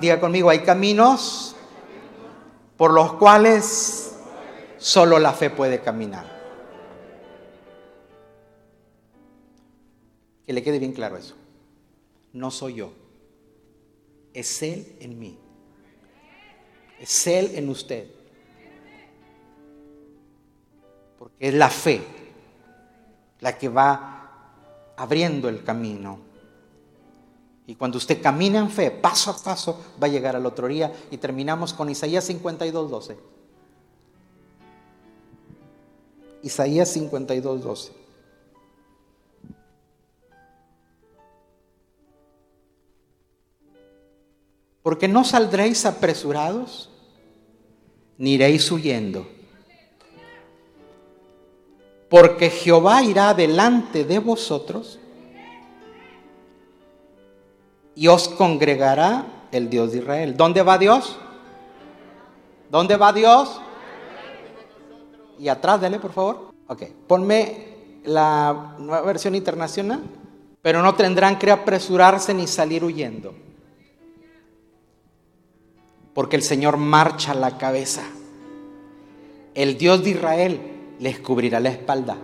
Diga 0.00 0.20
conmigo, 0.20 0.50
hay 0.50 0.60
caminos 0.60 1.54
por 2.76 2.92
los 2.92 3.12
cuales 3.14 4.16
solo 4.78 5.18
la 5.20 5.32
fe 5.32 5.50
puede 5.50 5.80
caminar. 5.80 6.26
Que 10.44 10.52
le 10.52 10.62
quede 10.62 10.80
bien 10.80 10.92
claro 10.92 11.16
eso. 11.16 11.36
No 12.32 12.50
soy 12.50 12.74
yo. 12.74 12.92
Es 14.34 14.62
Él 14.62 14.96
en 15.00 15.18
mí. 15.18 15.38
Es 16.98 17.26
Él 17.28 17.52
en 17.54 17.68
usted. 17.68 18.21
Es 21.42 21.52
la 21.52 21.68
fe 21.68 22.00
la 23.40 23.58
que 23.58 23.68
va 23.68 24.92
abriendo 24.96 25.48
el 25.48 25.64
camino. 25.64 26.20
Y 27.66 27.74
cuando 27.74 27.98
usted 27.98 28.22
camina 28.22 28.60
en 28.60 28.70
fe, 28.70 28.92
paso 28.92 29.32
a 29.32 29.36
paso, 29.36 29.96
va 30.00 30.06
a 30.06 30.10
llegar 30.10 30.36
al 30.36 30.46
otro 30.46 30.68
día. 30.68 30.92
Y 31.10 31.16
terminamos 31.16 31.74
con 31.74 31.90
Isaías 31.90 32.22
52, 32.26 32.88
12. 32.88 33.16
Isaías 36.44 36.88
52, 36.90 37.60
12. 37.64 37.92
Porque 44.84 45.08
no 45.08 45.24
saldréis 45.24 45.84
apresurados, 45.86 46.88
ni 48.16 48.34
iréis 48.34 48.70
huyendo. 48.70 49.41
Porque 52.12 52.50
Jehová 52.50 53.02
irá 53.02 53.32
delante 53.32 54.04
de 54.04 54.18
vosotros 54.18 54.98
y 57.94 58.06
os 58.06 58.28
congregará 58.28 59.46
el 59.50 59.70
Dios 59.70 59.92
de 59.92 60.00
Israel. 60.00 60.36
¿Dónde 60.36 60.60
va 60.60 60.76
Dios? 60.76 61.16
¿Dónde 62.70 62.98
va 62.98 63.14
Dios? 63.14 63.58
Y 65.38 65.48
atrás, 65.48 65.80
dale 65.80 65.98
por 65.98 66.12
favor. 66.12 66.50
Ok, 66.66 66.82
ponme 67.06 67.78
la 68.04 68.76
nueva 68.78 69.06
versión 69.06 69.34
internacional. 69.34 70.02
Pero 70.60 70.82
no 70.82 70.94
tendrán 70.94 71.38
que 71.38 71.50
apresurarse 71.50 72.34
ni 72.34 72.46
salir 72.46 72.84
huyendo. 72.84 73.32
Porque 76.12 76.36
el 76.36 76.42
Señor 76.42 76.76
marcha 76.76 77.32
la 77.32 77.56
cabeza. 77.56 78.02
El 79.54 79.78
Dios 79.78 80.04
de 80.04 80.10
Israel 80.10 80.72
les 81.02 81.18
cubrirá 81.18 81.58
la 81.58 81.70
espalda. 81.70 82.16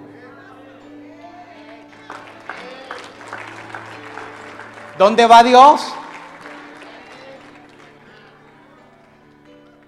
¿Dónde 4.96 5.26
va 5.26 5.42
Dios? 5.42 5.82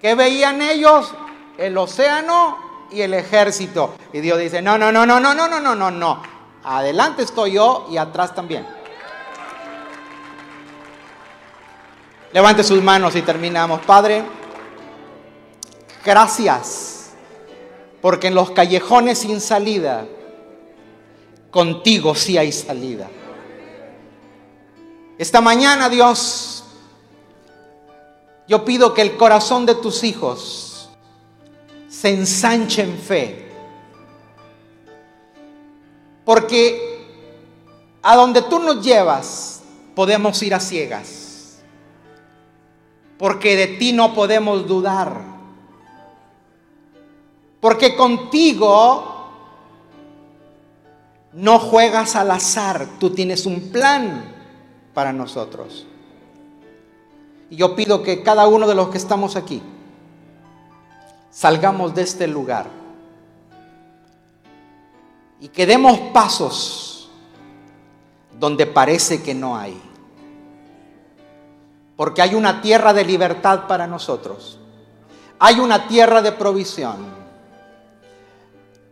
¿Qué 0.01 0.13
veían 0.13 0.61
ellos? 0.61 1.13
El 1.57 1.77
océano 1.77 2.57
y 2.91 3.01
el 3.01 3.13
ejército. 3.13 3.95
Y 4.11 4.19
Dios 4.19 4.37
dice, 4.37 4.61
no, 4.61 4.77
no, 4.77 4.91
no, 4.91 5.05
no, 5.05 5.21
no, 5.21 5.33
no, 5.33 5.47
no, 5.47 5.59
no, 5.61 5.73
no, 5.73 5.89
no. 5.89 6.21
Adelante 6.65 7.23
estoy 7.23 7.53
yo 7.53 7.87
y 7.89 7.95
atrás 7.95 8.35
también. 8.35 8.67
Levante 12.33 12.61
sus 12.65 12.83
manos 12.83 13.15
y 13.15 13.21
terminamos. 13.21 13.79
Padre, 13.85 14.25
gracias, 16.03 17.00
porque 18.01 18.27
en 18.27 18.35
los 18.35 18.51
callejones 18.51 19.19
sin 19.19 19.39
salida, 19.39 20.07
contigo 21.51 22.15
sí 22.15 22.37
hay 22.37 22.51
salida. 22.51 23.09
Esta 25.17 25.39
mañana, 25.39 25.87
Dios, 25.87 26.63
yo 28.47 28.65
pido 28.65 28.93
que 28.93 29.03
el 29.03 29.17
corazón 29.17 29.65
de 29.65 29.75
tus 29.75 30.03
hijos 30.03 30.89
se 31.87 32.09
ensanche 32.09 32.81
en 32.81 32.97
fe. 32.97 33.51
Porque 36.25 37.05
a 38.01 38.15
donde 38.15 38.41
tú 38.41 38.59
nos 38.59 38.83
llevas, 38.83 39.61
podemos 39.93 40.41
ir 40.41 40.55
a 40.55 40.59
ciegas. 40.59 41.59
Porque 43.17 43.55
de 43.55 43.67
ti 43.67 43.93
no 43.93 44.13
podemos 44.15 44.67
dudar. 44.67 45.30
Porque 47.61 47.95
contigo 47.95 49.11
no 51.33 51.59
juegas 51.59 52.15
al 52.15 52.31
azar, 52.31 52.87
tú 52.99 53.11
tienes 53.11 53.45
un 53.45 53.71
plan 53.71 54.35
para 54.93 55.13
nosotros. 55.13 55.85
Y 57.49 57.55
yo 57.55 57.75
pido 57.75 58.01
que 58.03 58.23
cada 58.23 58.47
uno 58.47 58.67
de 58.67 58.75
los 58.75 58.89
que 58.89 58.97
estamos 58.97 59.35
aquí 59.35 59.61
salgamos 61.29 61.95
de 61.95 62.01
este 62.01 62.27
lugar 62.27 62.67
y 65.39 65.47
que 65.47 65.65
demos 65.65 65.97
pasos 66.13 67.09
donde 68.39 68.65
parece 68.65 69.21
que 69.21 69.33
no 69.33 69.55
hay. 69.55 69.79
Porque 71.95 72.21
hay 72.21 72.33
una 72.33 72.61
tierra 72.61 72.93
de 72.93 73.05
libertad 73.05 73.67
para 73.67 73.85
nosotros. 73.85 74.59
Hay 75.39 75.59
una 75.59 75.87
tierra 75.87 76.21
de 76.21 76.31
provisión. 76.31 77.20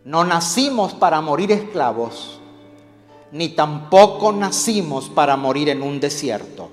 No 0.10 0.24
nacimos 0.24 0.96
para 0.96 1.22
morir 1.22 1.52
esclavos 1.52 2.40
ni 3.32 3.50
tampoco 3.50 4.32
nacimos 4.32 5.08
para 5.08 5.38
morir 5.38 5.70
en 5.70 5.84
un 5.84 6.00
desierto. 6.00 6.72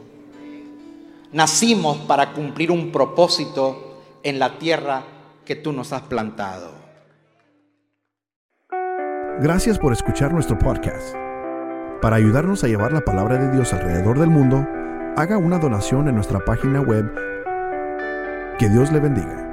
Nacimos 1.33 1.99
para 1.99 2.33
cumplir 2.33 2.71
un 2.71 2.91
propósito 2.91 4.01
en 4.23 4.39
la 4.39 4.57
tierra 4.57 5.03
que 5.45 5.55
tú 5.55 5.75
nos 5.75 5.93
has 5.93 6.01
plantado. 6.01 6.71
Gracias 9.43 9.79
por 9.79 9.93
escuchar 9.93 10.33
nuestro 10.33 10.59
podcast. 10.59 11.15
Para 12.01 12.17
ayudarnos 12.17 12.65
a 12.65 12.69
llevar 12.69 12.93
la 12.93 13.03
palabra 13.03 13.37
de 13.37 13.53
Dios 13.53 13.75
alrededor 13.75 14.19
del 14.19 14.31
mundo, 14.31 14.67
haga 15.19 15.37
una 15.37 15.59
donación 15.59 16.09
en 16.09 16.15
nuestra 16.15 16.43
página 16.43 16.81
web. 16.81 17.05
Que 18.59 18.71
Dios 18.71 18.91
le 18.93 19.01
bendiga. 19.01 19.46